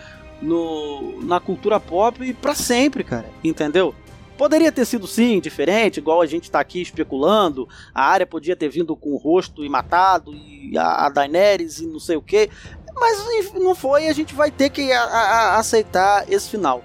no- 0.42 1.22
na 1.22 1.38
cultura 1.38 1.78
pop 1.78 2.24
e 2.24 2.34
pra 2.34 2.54
sempre, 2.54 3.04
cara. 3.04 3.26
Entendeu? 3.44 3.94
Poderia 4.36 4.70
ter 4.70 4.84
sido 4.84 5.06
sim, 5.08 5.40
diferente, 5.40 5.96
igual 5.98 6.20
a 6.22 6.26
gente 6.26 6.48
tá 6.50 6.60
aqui 6.60 6.80
especulando. 6.80 7.68
A 7.92 8.04
área 8.04 8.26
podia 8.26 8.54
ter 8.56 8.68
vindo 8.68 8.94
com 8.96 9.10
o 9.10 9.16
rosto 9.16 9.64
e 9.64 9.68
matado, 9.68 10.32
e 10.32 10.78
a, 10.78 11.08
Daenerys 11.08 11.78
e 11.80 11.86
não 11.86 11.98
sei 11.98 12.16
o 12.16 12.22
que. 12.22 12.48
Mas 12.94 13.52
não 13.54 13.74
foi, 13.74 14.04
e 14.04 14.08
a 14.08 14.12
gente 14.12 14.34
vai 14.34 14.50
ter 14.50 14.70
que 14.70 14.92
a- 14.92 15.02
a- 15.04 15.56
aceitar 15.58 16.24
esse 16.32 16.48
final. 16.50 16.84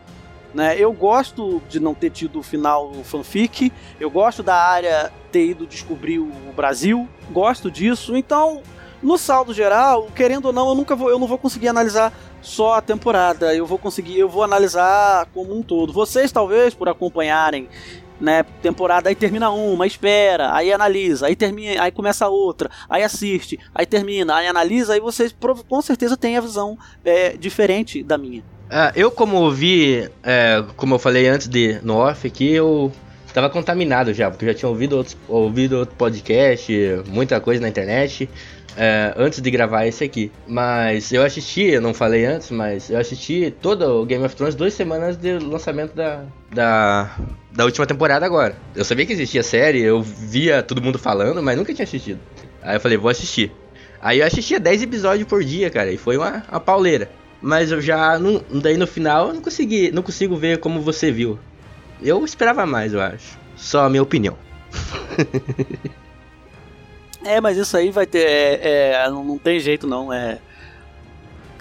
Né? 0.53 0.75
Eu 0.77 0.93
gosto 0.93 1.61
de 1.67 1.79
não 1.79 1.93
ter 1.93 2.11
tido 2.11 2.39
o 2.39 2.43
final 2.43 2.91
fanfic, 3.03 3.71
eu 3.99 4.09
gosto 4.09 4.43
da 4.43 4.55
área 4.55 5.11
ter 5.31 5.47
ido 5.47 5.65
descobrir 5.65 6.19
o 6.19 6.31
Brasil, 6.55 7.09
gosto 7.31 7.71
disso, 7.71 8.15
então, 8.15 8.61
no 9.01 9.17
saldo 9.17 9.51
geral, 9.51 10.07
querendo 10.15 10.45
ou 10.45 10.53
não, 10.53 10.69
eu 10.69 10.75
nunca 10.75 10.95
vou, 10.95 11.09
eu 11.09 11.17
não 11.17 11.25
vou 11.25 11.39
conseguir 11.39 11.69
analisar 11.69 12.13
só 12.39 12.73
a 12.73 12.81
temporada, 12.81 13.55
eu 13.55 13.65
vou 13.65 13.79
conseguir, 13.79 14.19
eu 14.19 14.29
vou 14.29 14.43
analisar 14.43 15.27
como 15.33 15.57
um 15.57 15.63
todo. 15.63 15.91
Vocês 15.91 16.31
talvez 16.31 16.75
por 16.75 16.87
acompanharem 16.87 17.67
né, 18.19 18.43
temporada 18.61 19.09
aí 19.09 19.15
termina 19.15 19.49
uma, 19.49 19.87
espera, 19.87 20.53
aí 20.53 20.71
analisa, 20.71 21.27
aí 21.27 21.35
termina, 21.35 21.81
aí 21.83 21.91
começa 21.91 22.27
outra, 22.27 22.69
aí 22.87 23.03
assiste, 23.03 23.59
aí 23.73 23.85
termina, 23.85 24.35
aí 24.35 24.47
analisa, 24.47 24.93
aí 24.93 24.99
vocês 24.99 25.35
com 25.67 25.81
certeza 25.81 26.15
têm 26.15 26.37
a 26.37 26.41
visão 26.41 26.77
é, 27.03 27.35
diferente 27.35 28.03
da 28.03 28.17
minha. 28.17 28.43
Ah, 28.75 28.91
eu 28.95 29.11
como 29.11 29.37
ouvi, 29.37 30.09
é, 30.23 30.63
como 30.75 30.95
eu 30.95 30.99
falei 30.99 31.27
antes 31.27 31.47
de 31.47 31.77
no 31.83 31.95
off 31.95 32.25
aqui, 32.25 32.53
eu 32.53 32.91
tava 33.31 33.47
contaminado 33.47 34.11
já, 34.15 34.31
porque 34.31 34.45
eu 34.45 34.49
já 34.49 34.55
tinha 34.55 34.67
ouvido, 34.67 34.97
outros, 34.97 35.15
ouvido 35.27 35.77
outro 35.77 35.95
podcast, 35.95 36.73
muita 37.07 37.39
coisa 37.39 37.61
na 37.61 37.69
internet, 37.69 38.27
é, 38.75 39.13
antes 39.15 39.41
de 39.41 39.51
gravar 39.51 39.85
esse 39.85 40.03
aqui. 40.03 40.31
Mas 40.47 41.11
eu 41.11 41.21
assisti, 41.21 41.65
eu 41.65 41.81
não 41.81 41.93
falei 41.93 42.25
antes, 42.25 42.49
mas 42.49 42.89
eu 42.89 42.97
assisti 42.97 43.53
todo 43.61 44.01
o 44.01 44.05
Game 44.07 44.25
of 44.25 44.35
Thrones 44.35 44.55
duas 44.55 44.73
semanas 44.73 45.17
de 45.17 45.37
lançamento 45.37 45.93
da, 45.95 46.23
da, 46.51 47.15
da 47.51 47.65
última 47.65 47.85
temporada 47.85 48.25
agora. 48.25 48.55
Eu 48.75 48.83
sabia 48.83 49.05
que 49.05 49.13
existia 49.13 49.43
série, 49.43 49.83
eu 49.83 50.01
via 50.01 50.63
todo 50.63 50.81
mundo 50.81 50.97
falando, 50.97 51.43
mas 51.43 51.55
nunca 51.55 51.75
tinha 51.75 51.83
assistido. 51.83 52.19
Aí 52.63 52.75
eu 52.75 52.79
falei, 52.79 52.97
vou 52.97 53.11
assistir. 53.11 53.51
Aí 54.01 54.17
eu 54.17 54.25
assistia 54.25 54.59
10 54.59 54.81
episódios 54.81 55.27
por 55.27 55.43
dia, 55.43 55.69
cara, 55.69 55.91
e 55.91 55.97
foi 55.97 56.17
uma, 56.17 56.43
uma 56.49 56.59
pauleira. 56.59 57.21
Mas 57.43 57.71
eu 57.71 57.81
já, 57.81 58.17
não, 58.17 58.41
daí 58.49 58.77
no 58.77 58.87
final, 58.87 59.27
eu 59.27 59.33
não 59.33 59.41
consegui, 59.41 59.91
não 59.91 60.01
consigo 60.01 60.35
ver 60.37 60.59
como 60.59 60.81
você 60.81 61.11
viu. 61.11 61.37
Eu 62.01 62.23
esperava 62.23 62.65
mais, 62.65 62.93
eu 62.93 63.01
acho. 63.01 63.37
Só 63.57 63.85
a 63.85 63.89
minha 63.89 64.01
opinião. 64.01 64.37
É, 67.25 67.39
mas 67.39 67.55
isso 67.55 67.77
aí 67.77 67.89
vai 67.89 68.05
ter, 68.05 68.19
é, 68.19 68.95
é, 68.95 69.09
não, 69.09 69.23
não 69.23 69.37
tem 69.37 69.57
jeito 69.57 69.87
não, 69.87 70.11
é 70.11 70.39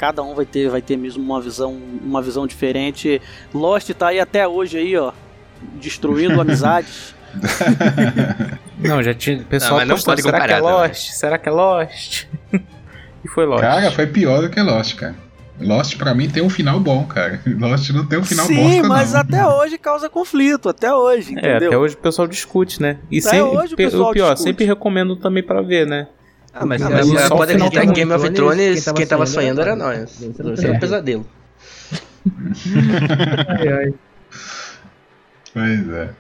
cada 0.03 0.20
um 0.20 0.35
vai 0.35 0.45
ter, 0.45 0.68
vai 0.68 0.83
ter 0.83 0.97
mesmo 0.97 1.22
uma 1.22 1.41
visão, 1.41 1.80
uma 2.03 2.20
visão 2.20 2.45
diferente. 2.45 3.22
Lost 3.55 3.89
tá 3.91 4.09
aí 4.09 4.18
até 4.18 4.49
hoje 4.49 4.76
aí, 4.76 4.97
ó, 4.97 5.12
destruindo 5.74 6.41
amizades. 6.43 7.14
Não, 8.80 9.01
já 9.01 9.14
tinha. 9.14 9.45
Pessoal 9.45 9.70
Não, 9.70 9.78
mas 9.78 9.89
não 9.89 9.95
postou, 9.95 10.12
pode 10.12 10.22
será 10.22 10.39
que 10.39 10.45
é 10.45 10.57
comparar 10.57 10.61
também." 10.61 10.89
Lost? 10.89 11.11
Será 11.12 11.39
que 11.39 11.49
é 11.49 11.53
Lost? 11.53 12.24
e 13.24 13.28
foi 13.28 13.47
Lost. 13.47 13.62
Cara, 13.62 13.93
foi 13.93 14.07
pior 14.09 14.43
do 14.43 14.51
que 14.51 14.61
Lost, 14.61 14.97
cara. 14.97 15.14
Lost 15.66 15.96
pra 15.96 16.14
mim 16.14 16.28
tem 16.28 16.42
um 16.42 16.50
final 16.50 16.78
bom, 16.80 17.04
cara. 17.04 17.40
Lost 17.58 17.90
não 17.90 18.04
tem 18.06 18.18
um 18.18 18.24
final 18.24 18.46
Sim, 18.46 18.56
bosta, 18.56 18.88
mas 18.88 19.12
não. 19.12 19.20
até 19.20 19.46
hoje 19.46 19.78
causa 19.78 20.08
conflito, 20.08 20.68
até 20.68 20.92
hoje, 20.94 21.30
É, 21.36 21.38
entendeu? 21.38 21.68
até 21.68 21.78
hoje 21.78 21.94
o 21.94 21.98
pessoal 21.98 22.28
discute, 22.28 22.80
né? 22.80 22.98
E 23.10 23.18
Até 23.18 23.30
sempre, 23.30 23.56
hoje 23.58 23.74
o 23.74 23.76
pe- 23.76 23.84
pessoal 23.84 24.10
o 24.10 24.12
pior, 24.12 24.30
discute. 24.34 24.42
sempre 24.50 24.64
recomendo 24.64 25.16
também 25.16 25.42
pra 25.42 25.62
ver, 25.62 25.86
né? 25.86 26.08
Ah, 26.54 26.66
mas, 26.66 26.82
Ah, 26.82 26.90
é, 26.90 26.94
mas 26.94 27.06
só 27.06 27.14
já 27.18 27.26
o 27.26 27.28
pode 27.38 27.52
acreditar 27.52 27.86
que 27.86 27.92
Game 27.92 28.12
of 28.12 28.30
Thrones, 28.30 28.84
quem 28.94 29.06
tava 29.06 29.24
sonhando 29.26 29.60
era 29.60 29.74
nós. 29.74 30.10
sonhando 30.10 30.52
Esse 30.54 30.66
era 30.66 30.76
o 30.76 30.80
pesadelo. 30.80 31.26
Ai, 33.48 33.68
ai. 33.72 33.94
Pois 35.52 35.88
é. 35.88 36.10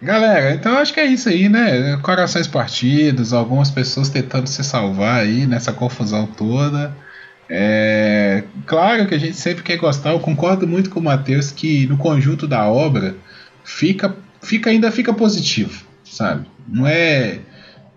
Galera, 0.00 0.54
então 0.54 0.76
acho 0.78 0.92
que 0.92 0.98
é 1.00 1.04
isso 1.06 1.28
aí, 1.28 1.48
né? 1.48 1.96
Corações 2.02 2.46
partidos, 2.48 3.32
algumas 3.32 3.70
pessoas 3.70 4.08
tentando 4.08 4.48
se 4.48 4.64
salvar 4.64 5.20
aí 5.20 5.46
nessa 5.46 5.72
confusão 5.72 6.26
toda. 6.26 6.92
É, 7.54 8.44
claro 8.66 9.06
que 9.06 9.14
a 9.14 9.18
gente 9.18 9.36
sempre 9.36 9.62
quer 9.62 9.76
gostar, 9.76 10.12
eu 10.12 10.20
concordo 10.20 10.66
muito 10.66 10.88
com 10.88 11.00
o 11.00 11.02
Matheus 11.02 11.50
que 11.50 11.86
no 11.86 11.98
conjunto 11.98 12.46
da 12.48 12.66
obra 12.66 13.14
fica, 13.62 14.16
fica 14.40 14.70
ainda 14.70 14.90
fica 14.90 15.12
positivo, 15.12 15.84
sabe? 16.02 16.46
Não 16.66 16.86
é 16.86 17.40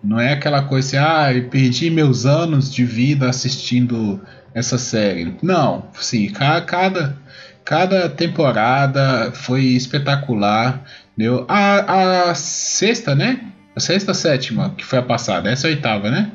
não 0.04 0.20
é 0.20 0.34
aquela 0.34 0.62
coisa 0.62 0.88
assim, 0.88 0.96
ah, 0.98 1.32
eu 1.34 1.48
perdi 1.48 1.88
meus 1.90 2.26
anos 2.26 2.70
de 2.72 2.84
vida 2.84 3.28
assistindo 3.30 4.20
essa 4.54 4.76
série. 4.76 5.34
Não, 5.42 5.86
sim, 5.94 6.28
ca- 6.28 6.60
cada 6.60 7.16
cada 7.64 8.08
temporada 8.10 9.32
foi 9.32 9.62
espetacular. 9.64 10.84
Entendeu? 11.14 11.46
A, 11.48 12.28
a 12.30 12.34
sexta, 12.34 13.14
né? 13.14 13.40
A 13.74 13.80
sexta, 13.80 14.12
sétima, 14.12 14.74
que 14.76 14.84
foi 14.84 14.98
a 14.98 15.02
passada. 15.02 15.50
Essa 15.50 15.66
é 15.66 15.70
a 15.72 15.74
oitava, 15.74 16.10
né? 16.10 16.30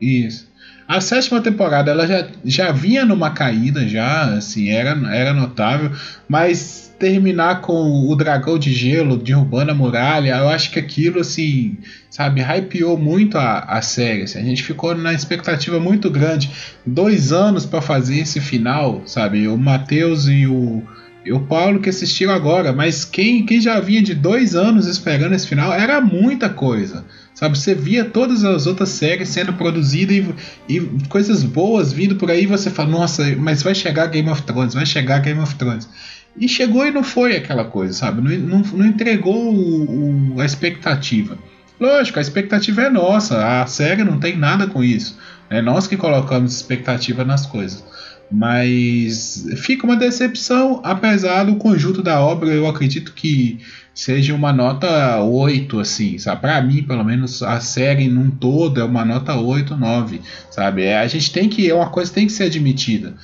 Isso. 0.00 0.51
A 0.92 1.00
sétima 1.00 1.40
temporada 1.40 1.90
ela 1.90 2.06
já, 2.06 2.28
já 2.44 2.70
vinha 2.70 3.02
numa 3.02 3.30
caída, 3.30 3.88
já, 3.88 4.24
assim, 4.34 4.68
era, 4.68 4.90
era 5.10 5.32
notável, 5.32 5.90
mas 6.28 6.94
terminar 6.98 7.62
com 7.62 8.10
o 8.10 8.14
dragão 8.14 8.58
de 8.58 8.74
gelo 8.74 9.16
derrubando 9.16 9.70
a 9.70 9.74
muralha, 9.74 10.36
eu 10.36 10.50
acho 10.50 10.70
que 10.70 10.78
aquilo, 10.78 11.20
assim, 11.20 11.78
sabe, 12.10 12.42
hypeou 12.42 12.98
muito 12.98 13.38
a, 13.38 13.60
a 13.60 13.80
série. 13.80 14.24
assim, 14.24 14.38
a 14.38 14.42
gente 14.42 14.62
ficou 14.62 14.94
na 14.94 15.14
expectativa 15.14 15.80
muito 15.80 16.10
grande. 16.10 16.50
Dois 16.84 17.32
anos 17.32 17.64
para 17.64 17.80
fazer 17.80 18.18
esse 18.18 18.38
final, 18.38 19.00
sabe? 19.06 19.48
O 19.48 19.56
Matheus 19.56 20.28
e 20.28 20.46
o, 20.46 20.82
e 21.24 21.32
o 21.32 21.40
Paulo 21.40 21.80
que 21.80 21.88
assistiram 21.88 22.32
agora, 22.32 22.72
mas 22.72 23.04
quem, 23.04 23.44
quem 23.46 23.60
já 23.60 23.78
vinha 23.80 24.02
de 24.02 24.14
dois 24.14 24.54
anos 24.54 24.86
esperando 24.86 25.34
esse 25.34 25.46
final 25.46 25.72
era 25.72 26.00
muita 26.00 26.48
coisa. 26.48 27.04
Sabe, 27.34 27.58
você 27.58 27.74
via 27.74 28.04
todas 28.04 28.44
as 28.44 28.66
outras 28.66 28.90
séries 28.90 29.28
sendo 29.30 29.54
produzidas 29.54 30.16
e, 30.68 30.76
e 30.76 30.80
coisas 31.08 31.42
boas 31.42 31.92
vindo 31.92 32.16
por 32.16 32.30
aí, 32.30 32.46
você 32.46 32.70
fala, 32.70 32.90
nossa, 32.90 33.24
mas 33.36 33.62
vai 33.62 33.74
chegar 33.74 34.06
Game 34.06 34.28
of 34.28 34.42
Thrones, 34.42 34.74
vai 34.74 34.84
chegar 34.86 35.18
Game 35.20 35.40
of 35.40 35.54
Thrones. 35.54 35.88
E 36.38 36.48
chegou 36.48 36.86
e 36.86 36.90
não 36.90 37.02
foi 37.02 37.36
aquela 37.36 37.64
coisa, 37.64 37.92
sabe? 37.94 38.20
Não, 38.22 38.58
não, 38.58 38.58
não 38.72 38.86
entregou 38.86 39.34
o- 39.54 40.34
o- 40.36 40.40
a 40.40 40.44
expectativa. 40.44 41.36
Lógico, 41.80 42.18
a 42.18 42.22
expectativa 42.22 42.82
é 42.82 42.90
nossa, 42.90 43.62
a 43.62 43.66
série 43.66 44.04
não 44.04 44.18
tem 44.20 44.36
nada 44.36 44.66
com 44.66 44.82
isso. 44.84 45.18
É 45.50 45.60
nós 45.60 45.86
que 45.86 45.96
colocamos 45.96 46.54
expectativa 46.54 47.24
nas 47.24 47.44
coisas. 47.44 47.82
Mas 48.32 49.46
fica 49.58 49.84
uma 49.84 49.94
decepção, 49.94 50.80
apesar 50.82 51.44
do 51.44 51.56
conjunto 51.56 52.02
da 52.02 52.18
obra, 52.18 52.48
eu 52.48 52.66
acredito 52.66 53.12
que 53.12 53.58
seja 53.94 54.34
uma 54.34 54.52
nota 54.52 55.20
8, 55.20 55.78
assim, 55.78 56.16
sabe? 56.16 56.40
Pra 56.40 56.62
mim, 56.62 56.82
pelo 56.82 57.04
menos, 57.04 57.42
a 57.42 57.60
série 57.60 58.08
num 58.08 58.30
todo 58.30 58.80
é 58.80 58.84
uma 58.84 59.04
nota 59.04 59.36
8, 59.36 59.76
9, 59.76 60.22
sabe? 60.50 60.84
É, 60.84 60.98
a 60.98 61.06
gente 61.06 61.30
tem 61.30 61.46
que, 61.46 61.68
é 61.68 61.74
uma 61.74 61.90
coisa 61.90 62.10
que 62.10 62.14
tem 62.14 62.26
que 62.26 62.32
ser 62.32 62.44
admitida. 62.44 63.14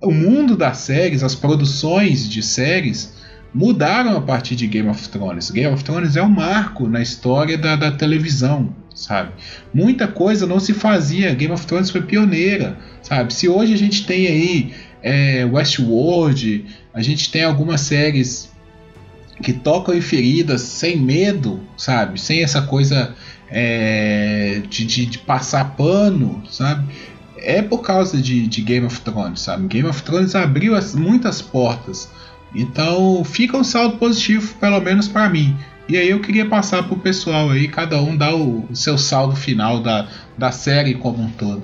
O 0.00 0.12
mundo 0.12 0.56
das 0.56 0.78
séries, 0.78 1.24
as 1.24 1.34
produções 1.34 2.28
de 2.28 2.40
séries 2.40 3.14
mudaram 3.52 4.16
a 4.16 4.20
partir 4.20 4.54
de 4.54 4.66
Game 4.66 4.88
of 4.88 5.08
Thrones. 5.08 5.50
Game 5.50 5.72
of 5.72 5.82
Thrones 5.82 6.14
é 6.14 6.22
um 6.22 6.28
marco 6.28 6.86
na 6.86 7.00
história 7.00 7.58
da, 7.58 7.74
da 7.74 7.90
televisão, 7.90 8.72
sabe? 8.94 9.32
Muita 9.72 10.06
coisa 10.06 10.46
não 10.46 10.60
se 10.60 10.72
fazia. 10.72 11.34
Game 11.34 11.52
of 11.52 11.66
Thrones 11.66 11.90
foi 11.90 12.02
pioneira, 12.02 12.78
sabe? 13.06 13.32
Se 13.32 13.48
hoje 13.48 13.72
a 13.72 13.78
gente 13.78 14.04
tem 14.04 14.26
aí 14.26 14.74
é, 15.02 15.44
Westworld, 15.44 16.64
a 16.92 17.00
gente 17.02 17.30
tem 17.30 17.44
algumas 17.44 17.80
séries 17.82 18.50
que 19.42 19.52
tocam 19.52 19.94
em 19.94 20.00
feridas 20.00 20.62
sem 20.62 20.96
medo, 20.96 21.60
sabe? 21.76 22.20
Sem 22.20 22.42
essa 22.42 22.62
coisa 22.62 23.14
é, 23.50 24.62
de, 24.68 24.84
de, 24.84 25.06
de 25.06 25.18
passar 25.18 25.76
pano, 25.76 26.42
sabe? 26.50 26.92
É 27.38 27.62
por 27.62 27.78
causa 27.82 28.20
de, 28.20 28.46
de 28.48 28.62
Game 28.62 28.86
of 28.86 29.00
Thrones, 29.02 29.40
sabe? 29.40 29.68
Game 29.68 29.88
of 29.88 30.02
Thrones 30.02 30.34
abriu 30.34 30.74
as- 30.74 30.94
muitas 30.96 31.40
portas. 31.40 32.08
Então 32.54 33.22
fica 33.24 33.56
um 33.56 33.62
saldo 33.62 33.98
positivo, 33.98 34.54
pelo 34.58 34.80
menos 34.80 35.06
para 35.06 35.28
mim. 35.28 35.54
E 35.88 35.96
aí 35.96 36.08
eu 36.10 36.18
queria 36.20 36.46
passar 36.46 36.82
pro 36.84 36.96
pessoal 36.96 37.50
aí, 37.50 37.68
cada 37.68 38.00
um 38.02 38.16
dá 38.16 38.34
o, 38.34 38.66
o 38.68 38.74
seu 38.74 38.98
saldo 38.98 39.36
final 39.36 39.80
da, 39.80 40.08
da 40.36 40.50
série 40.50 40.94
como 40.94 41.22
um 41.22 41.30
todo. 41.30 41.62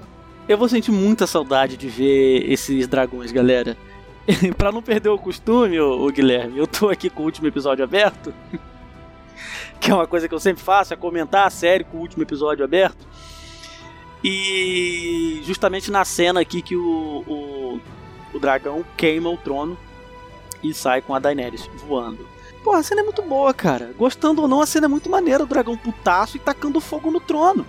Eu 0.53 0.59
vou 0.59 0.68
sentir 0.68 0.92
muita 0.92 1.26
saudade 1.26 1.78
de 1.78 1.88
ver 1.88 2.44
esses 2.53 2.86
dragões, 2.86 3.32
galera. 3.32 3.74
pra 4.59 4.70
não 4.70 4.82
perder 4.82 5.09
o 5.09 5.16
costume, 5.16 5.80
ô 5.80 6.07
Guilherme, 6.09 6.59
eu 6.59 6.66
tô 6.66 6.90
aqui 6.90 7.09
com 7.09 7.22
o 7.22 7.24
último 7.24 7.48
episódio 7.48 7.82
aberto. 7.82 8.34
que 9.80 9.90
é 9.90 9.94
uma 9.94 10.07
coisa 10.07 10.28
que 10.28 10.34
eu 10.34 10.38
sempre 10.38 10.62
faço, 10.62 10.92
é 10.92 10.96
comentar 10.96 11.46
a 11.46 11.50
série 11.50 11.84
com 11.84 11.96
o 11.96 12.00
último 12.00 12.22
episódio 12.22 12.62
aberto. 12.62 13.09
E 14.22 15.40
justamente 15.42 15.90
na 15.90 16.05
cena 16.05 16.42
aqui 16.42 16.61
que 16.61 16.76
o, 16.76 17.24
o, 17.26 17.80
o 18.34 18.38
dragão 18.38 18.84
queima 18.94 19.30
o 19.30 19.38
trono 19.38 19.74
e 20.62 20.74
sai 20.74 21.00
com 21.00 21.14
a 21.14 21.18
Daenerys 21.18 21.66
voando. 21.86 22.28
Porra, 22.62 22.80
a 22.80 22.82
cena 22.82 23.00
é 23.00 23.05
muito 23.05 23.22
boa, 23.22 23.55
cara. 23.55 23.94
Gostando 23.96 24.42
ou 24.42 24.48
não, 24.48 24.61
a 24.61 24.66
cena 24.66 24.84
é 24.84 24.88
muito 24.88 25.09
maneira. 25.09 25.44
O 25.44 25.46
dragão 25.46 25.78
putaço 25.78 26.36
e 26.36 26.40
tacando 26.40 26.78
fogo 26.78 27.11
no 27.11 27.20
trono. 27.20 27.64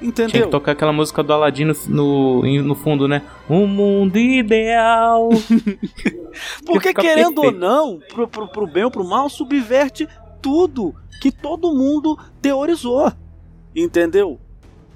Entendeu? 0.00 0.30
Tinha 0.30 0.42
que 0.44 0.50
tocar 0.50 0.72
aquela 0.72 0.92
música 0.92 1.22
do 1.22 1.32
Aladdin 1.32 1.72
no, 1.88 2.42
no, 2.42 2.74
fundo, 2.74 3.08
né? 3.08 3.22
Um 3.48 3.66
mundo 3.66 4.18
ideal. 4.18 5.30
Porque 6.66 6.92
querendo 6.92 7.38
ou 7.38 7.44
perfeito. 7.44 7.58
não, 7.58 7.98
pro, 8.08 8.28
pro, 8.28 8.48
pro 8.48 8.66
bem 8.66 8.84
ou 8.84 8.90
pro 8.90 9.04
mal, 9.04 9.28
subverte 9.30 10.06
tudo 10.42 10.94
que 11.20 11.32
todo 11.32 11.74
mundo 11.74 12.18
teorizou. 12.42 13.10
Entendeu? 13.74 14.38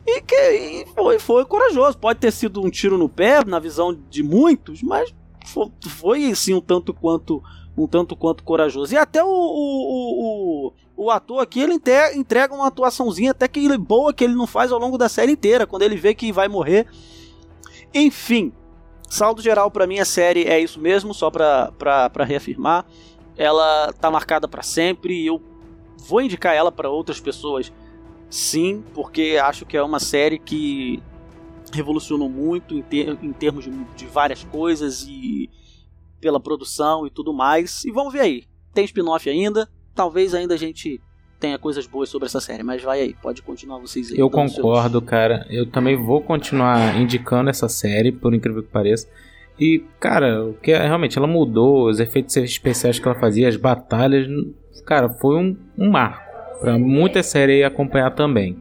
E 0.07 0.21
que 0.21 0.35
e 0.35 0.87
foi, 0.95 1.19
foi 1.19 1.45
corajoso. 1.45 1.97
Pode 1.97 2.19
ter 2.19 2.31
sido 2.31 2.63
um 2.63 2.71
tiro 2.71 2.99
no 2.99 3.09
pé, 3.09 3.45
na 3.45 3.59
visão 3.59 3.97
de 4.11 4.23
muitos, 4.23 4.83
mas 4.83 5.15
foi, 5.47 5.69
foi 5.87 6.35
sim 6.35 6.55
um 6.55 6.61
tanto 6.61 6.93
quanto 6.93 7.43
um 7.77 7.87
tanto 7.87 8.15
quanto 8.17 8.43
corajoso. 8.43 8.93
E 8.93 8.99
até 8.99 9.23
o, 9.23 9.29
o, 9.29 9.31
o, 9.31 10.67
o, 10.67 10.73
o 11.03 11.11
ator 11.11 11.41
aqui, 11.41 11.61
ele 11.61 11.81
entrega 12.15 12.55
uma 12.55 12.67
atuaçãozinha 12.67 13.31
até 13.31 13.49
que 13.49 13.77
boa 13.79 14.13
que 14.13 14.23
ele 14.23 14.35
não 14.35 14.47
faz 14.47 14.71
ao 14.71 14.79
longo 14.79 14.99
da 14.99 15.09
série 15.09 15.33
inteira, 15.33 15.67
quando 15.67 15.81
ele 15.83 15.97
vê 15.97 16.15
que 16.15 16.31
vai 16.31 16.47
morrer. 16.47 16.87
Enfim, 17.95 18.53
saldo 19.09 19.41
geral 19.41 19.71
pra 19.71 19.87
mim 19.87 19.99
a 19.99 20.05
série 20.05 20.45
é 20.45 20.61
isso 20.61 20.79
mesmo, 20.79 21.15
só 21.15 21.31
pra, 21.31 21.73
pra, 21.79 22.11
pra 22.11 22.25
reafirmar. 22.25 22.85
Ela 23.35 23.93
tá 23.95 24.11
marcada 24.11 24.47
pra 24.47 24.63
sempre 24.63 25.15
e 25.23 25.27
eu 25.27 25.41
vou 26.07 26.21
indicar 26.21 26.55
ela 26.55 26.71
pra 26.71 26.91
outras 26.91 27.19
pessoas 27.19 27.73
sim, 28.29 28.85
porque 28.95 29.39
acho 29.43 29.65
que 29.65 29.77
é 29.79 29.83
uma 29.83 29.99
série 29.99 30.39
que 30.39 31.03
revolucionou 31.73 32.29
muito 32.29 32.75
em, 32.77 32.83
ter- 32.83 33.19
em 33.23 33.33
termos 33.33 33.65
de, 33.65 33.71
de 33.71 34.07
várias 34.07 34.45
coisas 34.45 35.07
e 35.09 35.49
pela 36.21 36.39
produção 36.39 37.07
e 37.07 37.11
tudo 37.11 37.33
mais. 37.33 37.85
E 37.87 37.91
vamos 37.91 38.13
ver 38.13 38.21
aí. 38.21 38.45
Tem 38.75 38.85
spin-off 38.85 39.29
ainda. 39.31 39.67
Talvez 39.95 40.35
ainda 40.35 40.55
a 40.55 40.59
gente 40.59 41.01
tenha 41.39 41.59
coisas 41.59 41.87
boas 41.87 42.09
sobre 42.09 42.27
essa 42.27 42.41
série, 42.41 42.63
mas 42.63 42.83
vai 42.83 43.01
aí, 43.01 43.15
pode 43.23 43.43
continuar 43.43 43.79
vocês 43.79 44.11
aí. 44.13 44.19
Eu 44.19 44.29
dando 44.29 44.49
seus- 44.49 44.57
concordo, 44.57 45.01
cara. 45.01 45.47
Eu 45.49 45.65
também 45.67 45.97
vou 45.97 46.21
continuar 46.21 47.01
indicando 47.01 47.49
essa 47.51 47.69
série, 47.69 48.13
por 48.13 48.35
incrível 48.35 48.63
que 48.63 48.69
pareça. 48.69 49.09
E, 49.59 49.83
cara, 49.99 50.45
o 50.45 50.55
que 50.55 50.71
é- 50.73 50.87
realmente 50.87 51.17
ela 51.19 51.27
mudou, 51.27 51.89
os 51.89 51.99
efeitos 52.01 52.37
especiais 52.37 52.99
que 52.99 53.07
ela 53.09 53.19
fazia, 53.19 53.49
as 53.49 53.57
batalhas, 53.57 54.27
cara, 54.85 55.09
foi 55.09 55.37
um, 55.37 55.57
um 55.79 55.91
marco 55.91 56.23
pra 56.61 56.79
muita 56.79 57.23
série 57.23 57.65
acompanhar 57.65 58.11
também. 58.11 58.57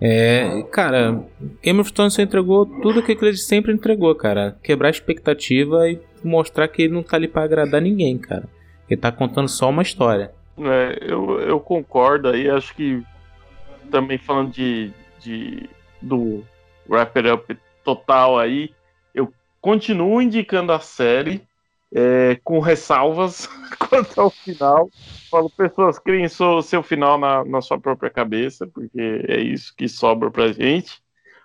É, 0.00 0.62
cara, 0.72 1.22
Game 1.62 1.78
of 1.80 1.92
Thrones 1.92 2.18
entregou 2.18 2.64
tudo 2.64 3.00
o 3.00 3.02
que 3.02 3.12
ele 3.20 3.36
sempre 3.36 3.72
entregou, 3.72 4.14
cara. 4.14 4.56
Quebrar 4.62 4.88
a 4.88 4.90
expectativa 4.90 5.88
e 5.90 6.00
mostrar 6.24 6.68
que 6.68 6.82
ele 6.82 6.94
não 6.94 7.02
tá 7.02 7.16
ali 7.16 7.28
pra 7.28 7.42
agradar 7.44 7.82
ninguém, 7.82 8.16
cara. 8.16 8.48
Ele 8.88 9.00
tá 9.00 9.12
contando 9.12 9.48
só 9.48 9.68
uma 9.68 9.82
história. 9.82 10.32
É, 10.60 10.98
eu, 11.00 11.40
eu 11.40 11.60
concordo 11.60 12.28
aí, 12.28 12.48
acho 12.50 12.74
que 12.74 13.02
também 13.90 14.18
falando 14.18 14.50
de, 14.50 14.92
de 15.18 15.68
do 16.00 16.44
Wrap 16.88 17.16
It 17.16 17.28
Up 17.28 17.58
total 17.84 18.38
aí, 18.38 18.72
eu 19.14 19.32
continuo 19.60 20.20
indicando 20.20 20.72
a 20.72 20.80
série 20.80 21.42
é, 21.92 22.38
com 22.44 22.60
ressalvas 22.60 23.48
quanto 23.78 24.20
ao 24.20 24.30
final. 24.30 24.88
Falo, 25.30 25.50
pessoas, 25.50 25.98
criem 25.98 26.28
seu, 26.28 26.62
seu 26.62 26.82
final 26.82 27.18
na, 27.18 27.44
na 27.44 27.60
sua 27.60 27.78
própria 27.78 28.10
cabeça, 28.10 28.66
porque 28.66 29.24
é 29.28 29.40
isso 29.40 29.74
que 29.76 29.88
sobra 29.88 30.30
pra 30.30 30.52
gente. 30.52 31.00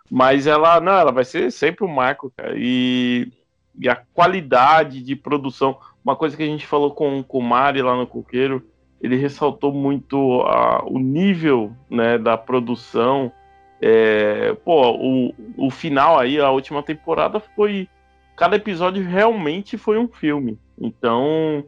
Mas 0.10 0.46
ela, 0.46 0.80
não, 0.80 0.94
ela 0.94 1.12
vai 1.12 1.26
ser 1.26 1.52
sempre 1.52 1.84
um 1.84 1.88
marco, 1.88 2.32
cara. 2.36 2.54
E, 2.56 3.32
e 3.80 3.90
a 3.90 3.96
qualidade 3.96 5.02
de 5.02 5.16
produção, 5.16 5.80
uma 6.04 6.16
coisa 6.16 6.38
que 6.38 6.44
a 6.44 6.48
gente 6.48 6.66
falou 6.66 6.92
com, 6.92 7.24
com 7.24 7.40
o 7.40 7.44
Mari 7.44 7.82
lá 7.82 7.96
no 7.96 8.06
Coqueiro, 8.06 8.64
ele 9.06 9.18
ressaltou 9.18 9.72
muito 9.72 10.42
a, 10.42 10.84
o 10.84 10.98
nível 10.98 11.72
né, 11.88 12.18
da 12.18 12.36
produção. 12.36 13.32
É, 13.80 14.56
pô, 14.66 14.98
o, 14.98 15.34
o 15.58 15.70
final 15.70 16.18
aí, 16.18 16.40
a 16.40 16.50
última 16.50 16.82
temporada 16.82 17.40
foi. 17.40 17.88
Cada 18.36 18.56
episódio 18.56 19.04
realmente 19.04 19.78
foi 19.78 20.00
um 20.00 20.08
filme. 20.08 20.58
Então, 20.82 21.64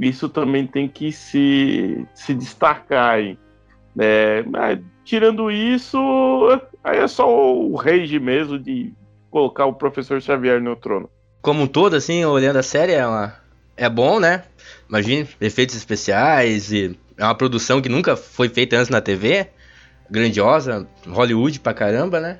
isso 0.00 0.28
também 0.28 0.64
tem 0.64 0.88
que 0.88 1.10
se, 1.10 2.06
se 2.14 2.32
destacar 2.32 3.14
aí. 3.14 3.36
É, 3.98 4.44
mas, 4.44 4.78
tirando 5.04 5.50
isso, 5.50 5.98
aí 6.84 6.98
é 6.98 7.08
só 7.08 7.28
o 7.28 7.74
rage 7.74 8.20
mesmo 8.20 8.58
de 8.60 8.94
colocar 9.28 9.66
o 9.66 9.74
professor 9.74 10.22
Xavier 10.22 10.62
no 10.62 10.76
trono. 10.76 11.10
Como 11.42 11.64
um 11.64 11.66
todo, 11.66 11.96
assim, 11.96 12.24
olhando 12.24 12.58
a 12.58 12.62
série, 12.62 12.92
é, 12.92 13.04
uma... 13.04 13.34
é 13.76 13.88
bom, 13.88 14.18
né? 14.18 14.42
Imagine, 14.88 15.28
efeitos 15.40 15.76
especiais 15.76 16.72
e 16.72 16.96
é 17.16 17.24
uma 17.24 17.34
produção 17.34 17.80
que 17.80 17.88
nunca 17.88 18.16
foi 18.16 18.48
feita 18.48 18.76
antes 18.76 18.88
na 18.88 19.00
TV. 19.00 19.48
Grandiosa, 20.10 20.86
Hollywood 21.06 21.60
pra 21.60 21.74
caramba, 21.74 22.20
né? 22.20 22.38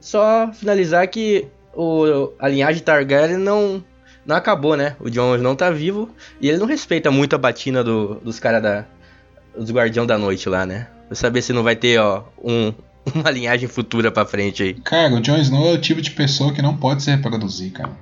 Só 0.00 0.50
finalizar 0.52 1.06
que 1.08 1.46
o, 1.72 2.32
a 2.38 2.48
linhagem 2.48 2.82
Targaryen 2.82 3.38
não, 3.38 3.82
não 4.26 4.36
acabou, 4.36 4.76
né? 4.76 4.96
O 5.00 5.08
Jon 5.08 5.38
não 5.38 5.54
tá 5.54 5.70
vivo 5.70 6.10
e 6.40 6.48
ele 6.48 6.58
não 6.58 6.66
respeita 6.66 7.10
muito 7.10 7.34
a 7.34 7.38
batina 7.38 7.84
do, 7.84 8.16
dos 8.16 8.40
caras 8.40 8.62
da. 8.62 8.84
dos 9.56 9.70
Guardião 9.70 10.04
da 10.04 10.18
Noite 10.18 10.48
lá, 10.48 10.66
né? 10.66 10.88
Pra 11.06 11.14
saber 11.14 11.42
se 11.42 11.52
não 11.52 11.62
vai 11.62 11.76
ter, 11.76 11.98
ó, 12.00 12.24
um, 12.42 12.72
uma 13.14 13.30
linhagem 13.30 13.68
futura 13.68 14.10
pra 14.10 14.24
frente 14.24 14.62
aí. 14.62 14.74
Cara, 14.74 15.14
o 15.14 15.20
Jon 15.20 15.38
Snow 15.38 15.68
é 15.68 15.72
o 15.72 15.80
tipo 15.80 16.02
de 16.02 16.10
pessoa 16.10 16.52
que 16.52 16.60
não 16.60 16.76
pode 16.76 17.02
se 17.02 17.10
reproduzir, 17.10 17.72
cara. 17.72 17.92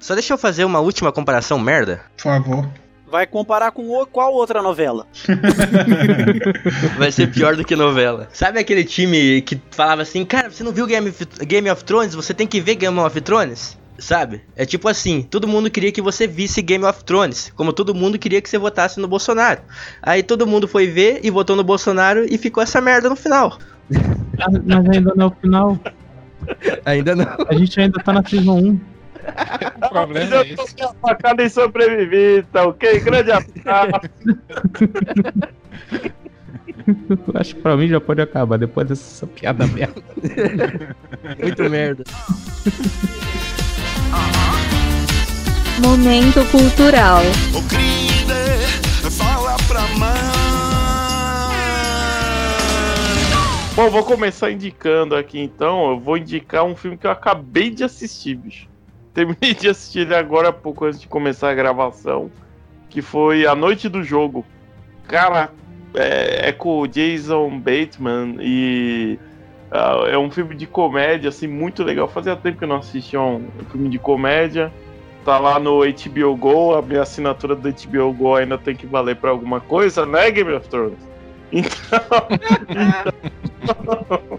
Só 0.00 0.14
deixa 0.14 0.32
eu 0.34 0.38
fazer 0.38 0.64
uma 0.64 0.80
última 0.80 1.12
comparação 1.12 1.58
merda. 1.58 2.00
Por 2.16 2.22
favor. 2.24 2.68
Vai 3.10 3.26
comparar 3.26 3.72
com 3.72 3.88
o- 3.90 4.06
qual 4.06 4.32
outra 4.32 4.62
novela? 4.62 5.06
Vai 6.96 7.10
ser 7.10 7.30
pior 7.30 7.56
do 7.56 7.64
que 7.64 7.74
novela. 7.76 8.28
Sabe 8.32 8.58
aquele 8.58 8.84
time 8.84 9.40
que 9.42 9.60
falava 9.70 10.02
assim, 10.02 10.24
cara, 10.24 10.50
você 10.50 10.62
não 10.62 10.72
viu 10.72 10.86
Game 10.86 11.08
of, 11.08 11.26
Game 11.46 11.70
of 11.70 11.84
Thrones? 11.84 12.14
Você 12.14 12.32
tem 12.32 12.46
que 12.46 12.60
ver 12.60 12.76
Game 12.76 12.98
of 12.98 13.20
Thrones? 13.20 13.78
Sabe? 13.98 14.42
É 14.56 14.64
tipo 14.64 14.88
assim, 14.88 15.22
todo 15.22 15.46
mundo 15.46 15.70
queria 15.70 15.92
que 15.92 16.00
você 16.00 16.26
visse 16.26 16.62
Game 16.62 16.84
of 16.84 17.04
Thrones, 17.04 17.52
como 17.54 17.72
todo 17.72 17.94
mundo 17.94 18.18
queria 18.18 18.40
que 18.40 18.48
você 18.48 18.56
votasse 18.56 18.98
no 18.98 19.06
Bolsonaro. 19.06 19.60
Aí 20.00 20.22
todo 20.22 20.46
mundo 20.46 20.66
foi 20.66 20.86
ver 20.86 21.20
e 21.22 21.30
votou 21.30 21.54
no 21.54 21.62
Bolsonaro 21.64 22.24
e 22.28 22.38
ficou 22.38 22.62
essa 22.62 22.80
merda 22.80 23.08
no 23.10 23.16
final. 23.16 23.58
Mas 23.90 24.62
mas 24.64 24.88
ainda 24.88 25.12
não 25.14 25.24
é 25.26 25.28
o 25.28 25.32
final. 25.40 25.78
Ainda 26.86 27.14
não. 27.14 27.26
A 27.48 27.54
gente 27.54 27.78
ainda 27.78 27.98
tá 28.02 28.12
na 28.12 28.22
Season 28.26 28.54
1. 28.56 28.80
O 29.76 29.88
problema 29.88 30.36
é 30.36 30.52
esse. 30.52 30.82
A 30.82 30.94
facada 30.94 31.42
em 31.42 31.48
sobreviver, 31.48 32.44
tá 32.52 32.64
ok? 32.66 33.00
Grande 33.00 33.32
abraço. 33.32 34.10
Acho 37.34 37.54
que 37.54 37.60
pra 37.60 37.76
mim 37.76 37.88
já 37.88 38.00
pode 38.00 38.20
acabar 38.20 38.56
depois 38.58 38.88
dessa 38.88 39.26
piada 39.26 39.66
merda. 39.66 40.02
Muito 41.40 41.70
merda. 41.70 42.04
Momento 45.82 46.44
cultural. 46.50 47.22
Ô 47.54 47.62
Crider, 47.68 48.58
fala 49.10 49.56
pra 49.68 49.80
mãe. 49.98 50.40
Bom, 53.74 53.88
vou 53.88 54.04
começar 54.04 54.50
indicando 54.50 55.16
aqui 55.16 55.40
então. 55.40 55.92
Eu 55.92 56.00
vou 56.00 56.18
indicar 56.18 56.64
um 56.64 56.76
filme 56.76 56.98
que 56.98 57.06
eu 57.06 57.10
acabei 57.10 57.70
de 57.70 57.82
assistir, 57.82 58.36
bicho. 58.36 58.69
Terminei 59.14 59.54
de 59.54 59.68
assistir 59.68 60.00
ele 60.00 60.14
agora 60.14 60.48
há 60.48 60.52
pouco 60.52 60.84
antes 60.84 61.00
de 61.00 61.08
começar 61.08 61.50
a 61.50 61.54
gravação. 61.54 62.30
Que 62.88 63.02
foi 63.02 63.46
A 63.46 63.54
Noite 63.54 63.88
do 63.88 64.02
Jogo. 64.02 64.44
Cara, 65.06 65.50
é, 65.94 66.48
é 66.48 66.52
com 66.52 66.80
o 66.80 66.86
Jason 66.86 67.58
Bateman 67.58 68.36
e. 68.40 69.18
ah, 69.70 70.04
é 70.08 70.18
um 70.18 70.30
filme 70.30 70.54
de 70.54 70.66
comédia, 70.66 71.28
assim, 71.28 71.46
muito 71.46 71.82
legal. 71.82 72.08
Fazia 72.08 72.36
tempo 72.36 72.58
que 72.58 72.64
eu 72.64 72.68
não 72.68 72.76
assistia 72.76 73.20
um, 73.20 73.48
filme 73.70 73.88
de 73.88 73.98
comédia. 73.98 74.72
Tá 75.24 75.38
lá 75.38 75.58
no 75.58 75.80
HBO 75.80 76.34
Go, 76.34 76.74
a 76.74 76.82
minha 76.82 77.02
assinatura 77.02 77.54
do 77.54 77.68
HBO 77.68 78.12
Go 78.12 78.36
ainda 78.36 78.56
tem 78.56 78.74
que 78.74 78.86
valer 78.86 79.16
pra 79.16 79.30
alguma 79.30 79.60
coisa, 79.60 80.06
né, 80.06 80.30
Game 80.30 80.52
of 80.52 80.68
Thrones? 80.68 80.98
Então, 81.52 82.00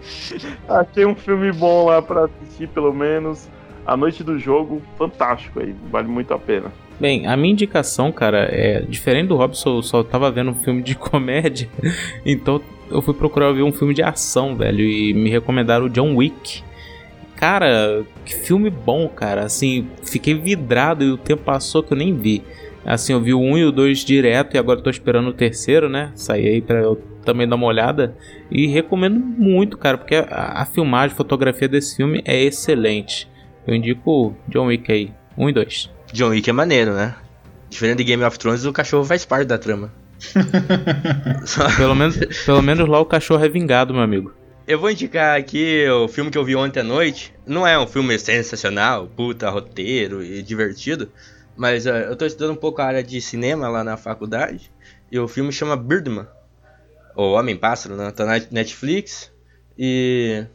achei 0.66 1.04
um 1.04 1.14
filme 1.14 1.52
bom 1.52 1.84
lá 1.84 2.00
pra 2.00 2.24
assistir, 2.24 2.68
pelo 2.68 2.90
menos. 2.90 3.50
A 3.86 3.96
Noite 3.96 4.22
do 4.22 4.38
Jogo, 4.38 4.80
fantástico 4.96 5.60
aí, 5.60 5.74
vale 5.90 6.08
muito 6.08 6.32
a 6.32 6.38
pena. 6.38 6.72
Bem, 7.00 7.26
a 7.26 7.36
minha 7.36 7.52
indicação, 7.52 8.12
cara, 8.12 8.48
é 8.50 8.80
diferente 8.82 9.28
do 9.28 9.36
Robson, 9.36 9.76
eu 9.76 9.82
só 9.82 10.02
tava 10.02 10.30
vendo 10.30 10.50
um 10.50 10.54
filme 10.54 10.82
de 10.82 10.94
comédia, 10.96 11.68
então 12.24 12.60
eu 12.90 13.02
fui 13.02 13.14
procurar 13.14 13.52
ver 13.52 13.62
um 13.62 13.72
filme 13.72 13.94
de 13.94 14.02
ação, 14.02 14.54
velho, 14.54 14.84
e 14.84 15.12
me 15.14 15.30
recomendaram 15.30 15.86
o 15.86 15.90
John 15.90 16.14
Wick. 16.14 16.62
Cara, 17.34 18.04
que 18.24 18.34
filme 18.34 18.70
bom, 18.70 19.08
cara. 19.08 19.42
Assim, 19.42 19.88
fiquei 20.04 20.32
vidrado 20.32 21.02
e 21.02 21.10
o 21.10 21.16
tempo 21.16 21.42
passou 21.42 21.82
que 21.82 21.92
eu 21.92 21.96
nem 21.96 22.14
vi. 22.14 22.44
Assim, 22.84 23.12
eu 23.12 23.20
vi 23.20 23.34
o 23.34 23.40
1 23.40 23.58
e 23.58 23.64
o 23.64 23.72
2 23.72 24.04
direto 24.04 24.54
e 24.54 24.58
agora 24.58 24.80
tô 24.80 24.90
esperando 24.90 25.28
o 25.28 25.32
terceiro, 25.32 25.88
né? 25.88 26.12
Sair 26.14 26.48
aí 26.48 26.60
pra 26.60 26.78
eu 26.78 27.00
também 27.24 27.48
dar 27.48 27.56
uma 27.56 27.66
olhada. 27.66 28.16
E 28.50 28.66
recomendo 28.66 29.18
muito, 29.18 29.76
cara, 29.76 29.98
porque 29.98 30.14
a, 30.14 30.62
a 30.62 30.66
filmagem, 30.66 31.14
a 31.14 31.16
fotografia 31.16 31.68
desse 31.68 31.96
filme 31.96 32.22
é 32.24 32.40
excelente. 32.42 33.28
Eu 33.66 33.74
indico 33.74 34.10
o 34.10 34.36
John 34.48 34.66
Wick 34.66 34.90
aí, 34.90 35.12
1 35.36 35.48
e 35.48 35.52
2. 35.52 35.90
John 36.12 36.28
Wick 36.28 36.48
é 36.48 36.52
maneiro, 36.52 36.94
né? 36.94 37.14
Diferente 37.70 37.98
de 37.98 38.04
Game 38.04 38.22
of 38.24 38.38
Thrones, 38.38 38.64
o 38.64 38.72
cachorro 38.72 39.04
faz 39.04 39.24
parte 39.24 39.46
da 39.46 39.58
trama. 39.58 39.92
Pelo 41.76 41.94
menos, 41.94 42.16
pelo 42.44 42.62
menos 42.62 42.88
lá 42.88 43.00
o 43.00 43.04
cachorro 43.04 43.44
é 43.44 43.48
vingado, 43.48 43.92
meu 43.92 44.02
amigo. 44.02 44.32
Eu 44.66 44.78
vou 44.78 44.90
indicar 44.90 45.36
aqui 45.36 45.84
o 45.88 46.06
filme 46.06 46.30
que 46.30 46.38
eu 46.38 46.44
vi 46.44 46.54
ontem 46.54 46.80
à 46.80 46.84
noite. 46.84 47.34
Não 47.44 47.66
é 47.66 47.76
um 47.78 47.86
filme 47.86 48.16
sensacional, 48.18 49.08
puta 49.08 49.50
roteiro 49.50 50.22
e 50.22 50.40
divertido, 50.42 51.10
mas 51.56 51.86
eh, 51.86 52.06
eu 52.08 52.14
tô 52.14 52.24
estudando 52.24 52.52
um 52.52 52.60
pouco 52.60 52.80
a 52.80 52.84
área 52.84 53.02
de 53.02 53.20
cinema 53.20 53.68
lá 53.68 53.82
na 53.82 53.96
faculdade 53.96 54.70
e 55.10 55.18
o 55.18 55.26
filme 55.26 55.52
chama 55.52 55.76
Birdman, 55.76 56.26
ou 57.16 57.32
Homem 57.32 57.56
Pássaro, 57.56 57.96
né? 57.96 58.10
Tá 58.12 58.24
na 58.24 58.40
Netflix 58.50 59.32
e 59.76 60.46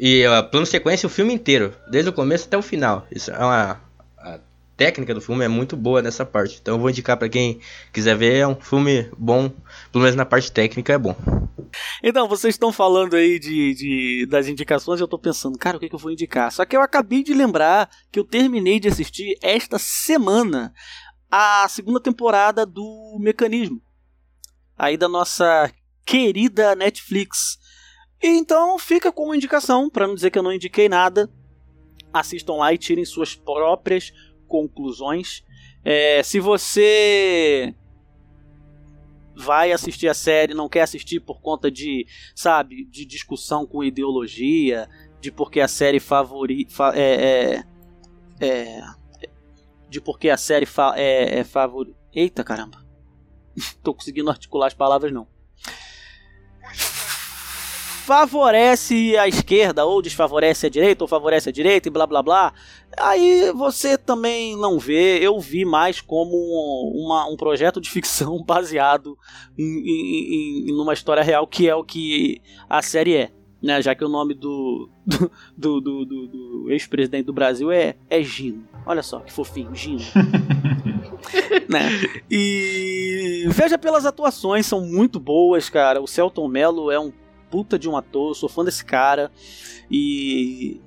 e 0.00 0.26
uh, 0.26 0.42
plano 0.50 0.64
sequência 0.66 1.06
o 1.06 1.10
filme 1.10 1.34
inteiro, 1.34 1.76
desde 1.90 2.08
o 2.08 2.12
começo 2.12 2.46
até 2.46 2.56
o 2.56 2.62
final. 2.62 3.06
Isso 3.12 3.30
é 3.30 3.38
uma 3.38 3.80
a 4.18 4.38
técnica 4.76 5.12
do 5.14 5.20
filme 5.20 5.44
é 5.44 5.48
muito 5.48 5.76
boa 5.76 6.00
nessa 6.00 6.24
parte. 6.24 6.58
Então 6.60 6.74
eu 6.74 6.80
vou 6.80 6.88
indicar 6.88 7.18
pra 7.18 7.28
quem 7.28 7.60
quiser 7.92 8.16
ver, 8.16 8.36
é 8.36 8.46
um 8.46 8.54
filme 8.54 9.10
bom, 9.18 9.50
pelo 9.92 10.02
menos 10.04 10.16
na 10.16 10.24
parte 10.24 10.50
técnica 10.50 10.94
é 10.94 10.98
bom. 10.98 11.14
Então, 12.02 12.26
vocês 12.26 12.54
estão 12.54 12.72
falando 12.72 13.14
aí 13.14 13.38
de, 13.38 13.74
de- 13.74 14.26
das 14.26 14.48
indicações 14.48 14.98
eu 15.00 15.06
tô 15.06 15.18
pensando, 15.18 15.58
cara, 15.58 15.76
o 15.76 15.80
que, 15.80 15.88
que 15.88 15.94
eu 15.94 15.98
vou 15.98 16.10
indicar? 16.10 16.50
Só 16.50 16.64
que 16.64 16.74
eu 16.76 16.80
acabei 16.80 17.22
de 17.22 17.34
lembrar 17.34 17.90
que 18.10 18.18
eu 18.18 18.24
terminei 18.24 18.80
de 18.80 18.88
assistir 18.88 19.38
esta 19.42 19.78
semana 19.78 20.72
a 21.30 21.68
segunda 21.68 22.00
temporada 22.00 22.64
do 22.66 23.18
Mecanismo. 23.20 23.80
Aí 24.76 24.96
da 24.96 25.08
nossa 25.08 25.70
querida 26.06 26.74
Netflix. 26.74 27.58
Então 28.22 28.78
fica 28.78 29.10
como 29.10 29.34
indicação, 29.34 29.88
para 29.88 30.06
não 30.06 30.14
dizer 30.14 30.30
que 30.30 30.38
eu 30.38 30.42
não 30.42 30.52
indiquei 30.52 30.88
nada. 30.88 31.30
Assistam 32.12 32.54
lá 32.54 32.72
e 32.72 32.78
tirem 32.78 33.04
suas 33.04 33.34
próprias 33.34 34.12
conclusões. 34.46 35.44
É, 35.84 36.22
se 36.22 36.38
você 36.40 37.74
vai 39.34 39.72
assistir 39.72 40.08
a 40.08 40.12
série, 40.14 40.52
não 40.52 40.68
quer 40.68 40.82
assistir 40.82 41.20
por 41.20 41.40
conta 41.40 41.70
de, 41.70 42.06
sabe, 42.34 42.84
de 42.84 43.06
discussão 43.06 43.64
com 43.66 43.82
ideologia, 43.82 44.88
de 45.20 45.30
porque 45.32 45.60
a 45.60 45.68
série 45.68 46.00
favori, 46.00 46.66
fa- 46.68 46.92
é, 46.94 47.62
é, 48.40 48.46
é, 48.46 48.82
de 49.88 50.00
porque 50.00 50.28
a 50.28 50.36
série 50.36 50.66
fa, 50.66 50.92
é, 50.96 51.38
é 51.38 51.44
favori. 51.44 51.96
Eita 52.12 52.44
caramba, 52.44 52.84
tô 53.82 53.94
conseguindo 53.94 54.28
articular 54.30 54.66
as 54.66 54.74
palavras 54.74 55.12
não. 55.12 55.26
Favorece 58.10 59.16
a 59.16 59.28
esquerda 59.28 59.84
ou 59.86 60.02
desfavorece 60.02 60.66
a 60.66 60.68
direita 60.68 61.04
ou 61.04 61.06
favorece 61.06 61.48
a 61.48 61.52
direita 61.52 61.86
e 61.86 61.92
blá 61.92 62.08
blá 62.08 62.20
blá. 62.20 62.52
Aí 62.98 63.52
você 63.52 63.96
também 63.96 64.56
não 64.56 64.80
vê, 64.80 65.20
eu 65.24 65.38
vi 65.38 65.64
mais 65.64 66.00
como 66.00 66.32
uma- 66.92 67.28
um 67.30 67.36
projeto 67.36 67.80
de 67.80 67.88
ficção 67.88 68.42
baseado 68.42 69.16
em, 69.56 69.62
em, 69.64 70.70
em 70.70 70.76
numa 70.76 70.92
história 70.92 71.22
real, 71.22 71.46
que 71.46 71.68
é 71.68 71.74
o 71.76 71.84
que 71.84 72.42
a 72.68 72.82
série 72.82 73.14
é. 73.14 73.30
Né, 73.62 73.80
já 73.80 73.94
que 73.94 74.04
o 74.04 74.08
nome 74.08 74.34
do, 74.34 74.88
do, 75.06 75.30
do, 75.56 75.80
do- 75.80 76.04
do- 76.06 76.26
do 76.26 76.66
ex-presidente 76.70 77.26
do 77.26 77.32
Brasil 77.32 77.70
é, 77.70 77.94
é 78.08 78.20
Gino. 78.24 78.64
Olha 78.86 79.02
só 79.04 79.20
que 79.20 79.30
fofinho, 79.32 79.72
Gino. 79.72 80.00
né? 81.68 81.90
E 82.28 83.44
veja 83.50 83.78
pelas 83.78 84.04
atuações, 84.04 84.66
são 84.66 84.80
muito 84.80 85.20
boas, 85.20 85.68
cara. 85.68 86.00
O 86.00 86.06
Celton 86.08 86.48
Mello 86.48 86.90
é 86.90 86.98
um 86.98 87.12
puta 87.50 87.78
de 87.78 87.88
um 87.88 87.96
ator, 87.96 88.34
sou 88.34 88.48
fã 88.48 88.64
desse 88.64 88.84
cara. 88.84 89.30
E 89.90 90.80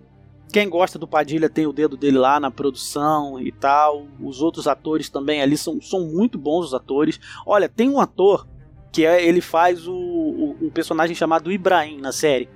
quem 0.51 0.69
gosta 0.69 0.99
do 0.99 1.07
Padilha 1.07 1.49
tem 1.49 1.65
o 1.65 1.73
dedo 1.73 1.97
dele 1.97 2.17
lá 2.17 2.39
na 2.39 2.51
produção 2.51 3.39
e 3.39 3.51
tal. 3.51 4.05
Os 4.21 4.41
outros 4.41 4.67
atores 4.67 5.09
também 5.09 5.41
ali 5.41 5.57
são, 5.57 5.81
são 5.81 6.01
muito 6.01 6.37
bons 6.37 6.67
os 6.67 6.73
atores. 6.73 7.19
Olha, 7.45 7.67
tem 7.67 7.89
um 7.89 7.99
ator 7.99 8.47
que 8.91 9.05
é, 9.05 9.25
ele 9.25 9.41
faz 9.41 9.87
o, 9.87 9.93
o 9.93 10.57
um 10.61 10.69
personagem 10.69 11.15
chamado 11.15 11.51
Ibrahim 11.51 11.99
na 11.99 12.11
série. 12.11 12.47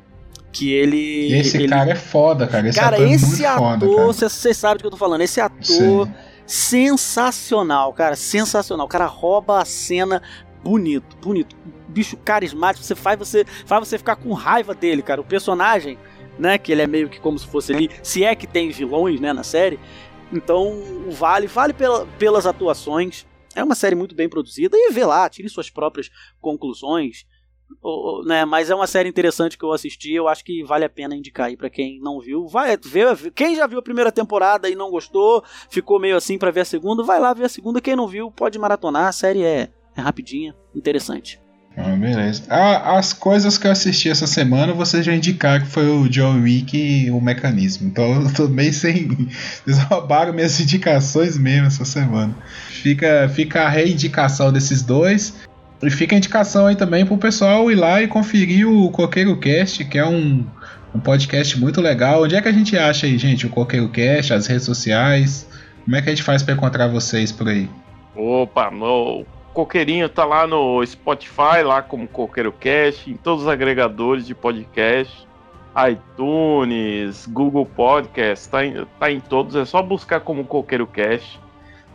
Que 0.51 0.71
ele. 0.71 1.33
Esse 1.33 1.57
ele... 1.57 1.67
cara 1.67 1.91
é 1.91 1.95
foda, 1.95 2.47
cara. 2.47 2.69
Esse 2.69 2.79
cara, 2.79 2.95
ator 2.97 3.07
é 3.07 3.11
esse 3.11 3.43
foda, 3.43 3.85
ator, 3.85 3.95
cara. 3.95 4.07
vocês 4.07 4.57
sabem 4.57 4.77
do 4.77 4.81
que 4.81 4.87
eu 4.87 4.91
tô 4.91 4.97
falando. 4.97 5.21
Esse 5.21 5.41
ator 5.41 6.07
sensacional, 6.45 7.91
cara, 7.93 8.15
sensacional. 8.15 8.85
O 8.85 8.89
cara 8.89 9.05
rouba 9.05 9.59
a 9.59 9.65
cena 9.65 10.21
bonito, 10.63 11.15
bonito. 11.17 11.55
Bicho 11.87 12.17
carismático, 12.17 12.85
você 12.85 12.95
faz 12.95 13.17
você 13.17 13.45
faz 13.65 13.87
você 13.87 13.97
ficar 13.97 14.15
com 14.15 14.33
raiva 14.33 14.73
dele, 14.73 15.01
cara. 15.01 15.21
O 15.21 15.23
personagem, 15.23 15.97
né, 16.37 16.57
que 16.57 16.71
ele 16.71 16.81
é 16.81 16.87
meio 16.87 17.09
que 17.09 17.19
como 17.19 17.37
se 17.39 17.47
fosse 17.47 17.73
ali, 17.73 17.89
se 18.03 18.23
é 18.23 18.35
que 18.35 18.45
tem 18.47 18.69
vilões, 18.69 19.19
né, 19.19 19.33
na 19.33 19.43
série. 19.43 19.79
Então, 20.31 20.81
vale, 21.09 21.47
vale 21.47 21.73
pela, 21.73 22.05
pelas 22.19 22.45
atuações. 22.45 23.25
É 23.55 23.63
uma 23.63 23.75
série 23.75 23.95
muito 23.95 24.13
bem 24.13 24.29
produzida 24.29 24.75
e 24.77 24.91
vê 24.91 25.05
lá, 25.05 25.27
tire 25.29 25.49
suas 25.49 25.69
próprias 25.69 26.09
conclusões. 26.39 27.25
Ou- 27.81 28.23
né, 28.23 28.45
mas 28.45 28.69
é 28.69 28.75
uma 28.75 28.87
série 28.87 29.09
interessante 29.09 29.57
que 29.57 29.63
eu 29.65 29.71
assisti, 29.73 30.13
eu 30.13 30.27
acho 30.27 30.43
que 30.43 30.63
vale 30.63 30.85
a 30.85 30.89
pena 30.89 31.15
indicar 31.15 31.47
aí 31.47 31.57
pra 31.57 31.69
quem 31.69 31.99
não 31.99 32.19
viu. 32.19 32.47
Vai 32.47 32.77
ver, 32.77 33.31
quem 33.31 33.55
já 33.55 33.67
viu 33.67 33.79
a 33.79 33.81
primeira 33.81 34.11
temporada 34.11 34.69
e 34.69 34.75
não 34.75 34.89
gostou, 34.89 35.43
ficou 35.69 35.99
meio 35.99 36.15
assim 36.15 36.37
pra 36.37 36.49
ver 36.51 36.61
a 36.61 36.65
segunda, 36.65 37.03
vai 37.03 37.19
lá 37.19 37.33
ver 37.33 37.45
a 37.45 37.49
segunda. 37.49 37.81
Quem 37.81 37.95
não 37.95 38.07
viu, 38.07 38.31
pode 38.31 38.57
maratonar, 38.57 39.07
a 39.07 39.11
série 39.11 39.43
é, 39.43 39.69
é 39.97 40.01
rapidinha, 40.01 40.55
interessante. 40.75 41.39
Ah, 41.79 41.95
beleza. 41.95 42.43
Ah, 42.49 42.97
as 42.97 43.13
coisas 43.13 43.55
que 43.55 43.67
eu 43.67 43.71
assisti 43.71 44.09
essa 44.09 44.25
semana, 44.25 44.73
vocês 44.73 45.05
já 45.05 45.13
indicaram 45.13 45.63
que 45.63 45.69
foi 45.69 45.87
o 45.87 46.09
John 46.09 46.41
Wick 46.41 46.75
e 46.75 47.11
o 47.11 47.21
Mecanismo. 47.21 47.87
Então 47.87 48.23
eu 48.23 48.33
tô 48.33 48.47
meio 48.47 48.73
sem. 48.73 49.09
Vocês 49.63 49.77
roubaram 49.83 50.33
minhas 50.33 50.59
indicações 50.59 51.37
mesmo 51.37 51.67
essa 51.67 51.85
semana. 51.85 52.35
Fica, 52.69 53.29
fica 53.29 53.61
a 53.61 53.69
reindicação 53.69 54.51
desses 54.51 54.81
dois. 54.81 55.35
E 55.83 55.91
fica 55.91 56.15
a 56.15 56.17
indicação 56.17 56.65
aí 56.65 56.75
também 56.75 57.05
pro 57.05 57.15
pessoal 57.15 57.71
ir 57.71 57.75
lá 57.75 58.01
e 58.01 58.07
conferir 58.07 58.67
o 58.67 58.89
Coqueiro 58.89 59.37
Cast, 59.37 59.85
que 59.85 59.99
é 59.99 60.05
um, 60.05 60.43
um 60.95 60.99
podcast 60.99 61.59
muito 61.59 61.79
legal. 61.79 62.23
Onde 62.23 62.35
é 62.35 62.41
que 62.41 62.47
a 62.47 62.51
gente 62.51 62.75
acha 62.75 63.05
aí, 63.05 63.19
gente, 63.19 63.45
o 63.45 63.49
Coqueiro 63.51 63.87
Cast, 63.89 64.33
as 64.33 64.47
redes 64.47 64.65
sociais? 64.65 65.47
Como 65.83 65.95
é 65.95 66.01
que 66.01 66.09
a 66.09 66.11
gente 66.11 66.23
faz 66.23 66.41
pra 66.41 66.55
encontrar 66.55 66.87
vocês 66.87 67.31
por 67.31 67.47
aí? 67.47 67.69
Opa, 68.15 68.71
no 68.71 69.23
Coqueirinho 69.57 70.07
tá 70.07 70.23
lá 70.23 70.45
no 70.45 70.85
Spotify, 70.85 71.63
lá 71.65 71.81
como 71.81 72.07
Coqueiro 72.07 72.51
Cast, 72.51 73.09
em 73.09 73.17
todos 73.17 73.45
os 73.45 73.49
agregadores 73.49 74.27
de 74.27 74.35
podcast, 74.35 75.27
iTunes, 75.89 77.25
Google 77.25 77.65
Podcast, 77.65 78.49
tá 78.49 78.63
em, 78.63 78.85
tá 78.99 79.11
em 79.11 79.19
todos, 79.19 79.55
é 79.55 79.65
só 79.65 79.81
buscar 79.81 80.19
como 80.19 80.45
Coqueiro 80.45 80.85
Cast. 80.85 81.39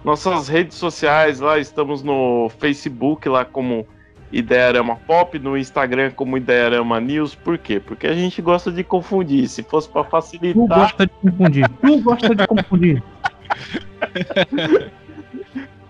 Nossas 0.04 0.48
redes 0.48 0.76
sociais, 0.76 1.38
lá 1.38 1.56
estamos 1.56 2.02
no 2.02 2.50
Facebook, 2.58 3.28
lá 3.28 3.44
como 3.44 3.86
Idearama 4.32 4.96
Pop, 4.96 5.38
no 5.38 5.56
Instagram 5.56 6.10
como 6.10 6.36
Idearama 6.36 7.00
News, 7.00 7.36
por 7.36 7.56
quê? 7.58 7.78
Porque 7.78 8.08
a 8.08 8.12
gente 8.12 8.42
gosta 8.42 8.72
de 8.72 8.82
confundir, 8.82 9.48
se 9.48 9.62
fosse 9.62 9.88
Tu 9.88 10.02
facilitar... 10.02 10.66
gosta 10.66 11.06
de 11.06 11.12
confundir. 11.12 11.68
Tu 11.80 12.00
gosta 12.00 12.34
de 12.34 12.44
confundir. 12.44 13.02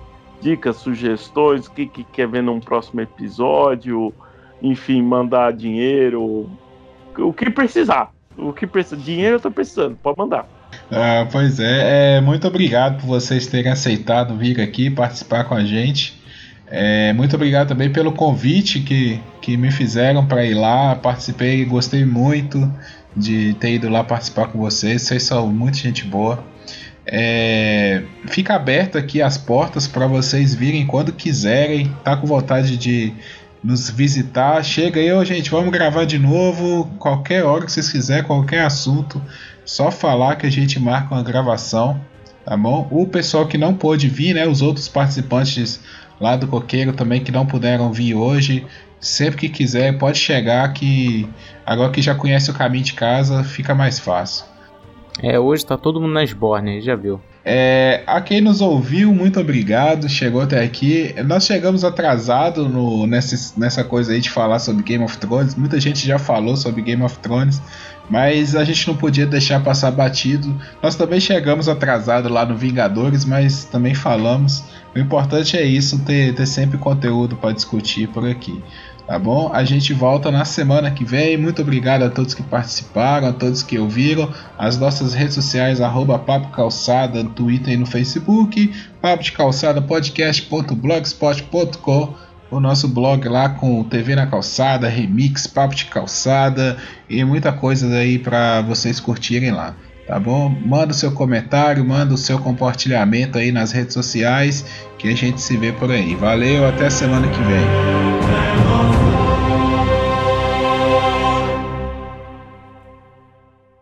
dicas, 0.46 0.76
sugestões, 0.76 1.66
o 1.66 1.72
que, 1.72 1.88
que 1.88 2.04
quer 2.04 2.28
ver 2.28 2.44
num 2.44 2.60
próximo 2.60 3.02
episódio, 3.02 4.14
enfim, 4.62 5.02
mandar 5.02 5.52
dinheiro, 5.52 6.48
o 7.18 7.34
que 7.34 7.50
precisar. 7.50 8.14
O 8.38 8.54
que 8.54 8.68
precisa, 8.68 8.96
dinheiro 8.98 9.38
eu 9.38 9.40
tô 9.40 9.50
precisando, 9.50 9.98
pode 10.04 10.20
mandar. 10.20 10.48
Ah, 10.92 11.28
pois 11.32 11.60
é, 11.60 12.18
é, 12.18 12.22
muito 12.22 12.48
obrigado 12.48 13.00
por 13.02 13.08
vocês 13.08 13.48
terem 13.48 13.72
aceitado 13.72 14.36
vir 14.36 14.62
aqui 14.62 14.90
participar 14.92 15.46
com 15.46 15.56
a 15.56 15.64
gente. 15.64 16.22
É, 16.68 17.14
muito 17.14 17.36
obrigado 17.36 17.70
também 17.70 17.92
pelo 17.92 18.12
convite 18.12 18.82
que, 18.82 19.20
que 19.42 19.58
me 19.58 19.72
fizeram 19.72 20.28
para 20.28 20.46
ir 20.46 20.54
lá. 20.54 20.96
Participei, 20.96 21.64
gostei 21.66 22.06
muito 22.06 22.72
de 23.16 23.54
ter 23.56 23.76
ido 23.76 23.90
lá 23.90 24.04
participar 24.04 24.48
com 24.48 24.60
vocês. 24.60 25.04
Vocês 25.04 25.24
são 25.24 25.48
muita 25.48 25.78
gente 25.78 26.04
boa. 26.04 26.44
É, 27.08 28.04
fica 28.28 28.56
aberto 28.56 28.98
aqui 28.98 29.22
as 29.22 29.38
portas 29.38 29.88
para 29.88 30.08
vocês 30.08 30.54
virem 30.56 30.86
quando 30.86 31.14
quiserem. 31.14 31.94
Tá 32.04 32.18
com 32.18 32.26
vontade 32.26 32.78
de 32.78 33.14
nos 33.64 33.90
visitar? 33.90 34.64
Chega 34.64 35.00
aí, 35.00 35.12
ô, 35.12 35.24
gente, 35.24 35.50
vamos 35.52 35.72
gravar 35.72 36.06
de 36.06 36.18
novo. 36.18 36.86
Qualquer 36.98 37.44
hora 37.44 37.66
que 37.66 37.72
vocês 37.72 37.92
quiserem, 37.92 38.24
qualquer 38.24 38.64
assunto, 38.64 39.22
só 39.64 39.92
falar 39.92 40.36
que 40.36 40.46
a 40.46 40.52
gente 40.52 40.80
marca 40.80 41.14
uma 41.14 41.24
gravação, 41.24 42.00
tá 42.44 42.58
bom? 42.58 42.88
O 42.92 43.08
pessoal 43.08 43.48
que 43.48 43.58
não 43.58 43.74
pôde 43.74 44.08
vir, 44.08 44.34
né? 44.34 44.48
Os 44.48 44.62
outros 44.62 44.88
participantes 44.88 45.80
lá 46.20 46.36
do 46.36 46.48
Coqueiro 46.48 46.94
também 46.94 47.24
que 47.24 47.32
não 47.32 47.46
puderam 47.46 47.92
vir 47.92 48.16
hoje. 48.16 48.66
Sempre 49.00 49.42
que 49.42 49.50
quiser, 49.50 49.98
pode 50.00 50.18
chegar 50.18 50.74
que 50.74 51.30
agora 51.66 51.92
que 51.92 52.02
já 52.02 52.16
conhece 52.16 52.50
o 52.50 52.54
caminho 52.54 52.84
de 52.84 52.94
casa, 52.94 53.44
fica 53.44 53.76
mais 53.76 54.00
fácil. 54.00 54.55
É, 55.22 55.40
hoje 55.40 55.66
tá 55.66 55.78
todo 55.78 56.02
mundo 56.02 56.14
na 56.14 56.24
Sborne, 56.24 56.82
já 56.82 56.96
viu. 56.96 57.22
É, 57.48 58.02
a 58.08 58.20
quem 58.22 58.42
nos 58.42 58.60
ouviu, 58.60 59.14
muito 59.14 59.40
obrigado. 59.40 60.10
Chegou 60.10 60.42
até 60.42 60.64
aqui. 60.64 61.14
Nós 61.26 61.46
chegamos 61.46 61.84
atrasado 61.84 62.68
no, 62.68 63.06
nessa, 63.06 63.54
nessa 63.58 63.84
coisa 63.84 64.14
aí 64.14 64.20
de 64.20 64.32
falar 64.32 64.58
sobre 64.58 64.84
Game 64.84 65.04
of 65.04 65.18
Thrones. 65.18 65.54
Muita 65.56 65.80
gente 65.80 66.06
já 66.06 66.18
falou 66.18 66.58
sobre 66.58 66.82
Game 66.82 67.04
of 67.04 67.20
Thrones, 67.20 67.62
mas 68.10 68.56
a 68.56 68.64
gente 68.64 68.88
não 68.88 68.96
podia 68.98 69.28
deixar 69.28 69.64
passar 69.64 69.92
batido. 69.92 70.60
Nós 70.82 70.96
também 70.96 71.20
chegamos 71.20 71.70
atrasado 71.70 72.30
lá 72.30 72.44
no 72.46 72.58
Vingadores, 72.58 73.24
mas 73.24 73.64
também 73.66 73.94
falamos. 73.94 74.64
O 74.96 75.00
importante 75.00 75.56
é 75.56 75.64
isso, 75.64 76.00
ter, 76.00 76.34
ter 76.34 76.48
sempre 76.48 76.80
conteúdo 76.80 77.36
para 77.36 77.54
discutir 77.54 78.08
por 78.08 78.28
aqui. 78.28 78.64
Tá 79.08 79.18
bom? 79.20 79.52
A 79.54 79.64
gente 79.64 79.94
volta 79.94 80.32
na 80.32 80.44
semana 80.46 80.90
que 80.90 81.06
vem. 81.06 81.38
Muito 81.38 81.62
obrigado 81.62 82.02
a 82.02 82.10
todos 82.10 82.34
que 82.34 82.42
participaram, 82.42 83.28
a 83.28 83.34
todos 83.34 83.62
que 83.62 83.78
ouviram. 83.78 84.34
As 84.58 84.80
nossas 84.80 85.14
redes 85.14 85.36
sociais, 85.36 85.80
arroba 85.80 86.18
Papo 86.18 86.50
Calçada, 86.50 87.22
no 87.22 87.30
Twitter 87.30 87.76
e 87.76 87.78
no 87.78 87.86
Facebook. 87.86 88.74
Papo 89.00 89.24
de 89.24 89.32
Calçada 89.32 89.80
podcast.blogspot.com 89.80 92.16
O 92.50 92.60
nosso 92.60 92.88
blog 92.88 93.30
lá 93.30 93.50
com 93.50 93.84
TV 93.84 94.16
na 94.16 94.26
Calçada, 94.26 94.90
remix, 94.90 95.46
Papo 95.46 95.76
de 95.76 95.86
Calçada 95.86 96.76
e 97.08 97.24
muita 97.24 97.54
coisa 97.54 97.88
aí 97.96 98.18
para 98.18 98.64
vocês 98.64 99.00
curtirem 99.00 99.52
lá. 99.52 99.76
Tá 100.08 100.20
bom? 100.20 100.50
Manda 100.50 100.92
o 100.92 100.96
seu 100.96 101.12
comentário, 101.12 101.84
manda 101.84 102.14
o 102.14 102.18
seu 102.18 102.38
compartilhamento 102.38 103.40
aí 103.40 103.52
nas 103.52 103.72
redes 103.72 103.94
sociais 103.94 104.66
que 105.00 105.10
a 105.10 105.16
gente 105.16 105.42
se 105.42 105.58
vê 105.58 105.72
por 105.72 105.92
aí. 105.92 106.16
Valeu, 106.16 106.68
até 106.68 106.90
semana 106.90 107.28
que 107.28 107.42
vem. 107.42 109.05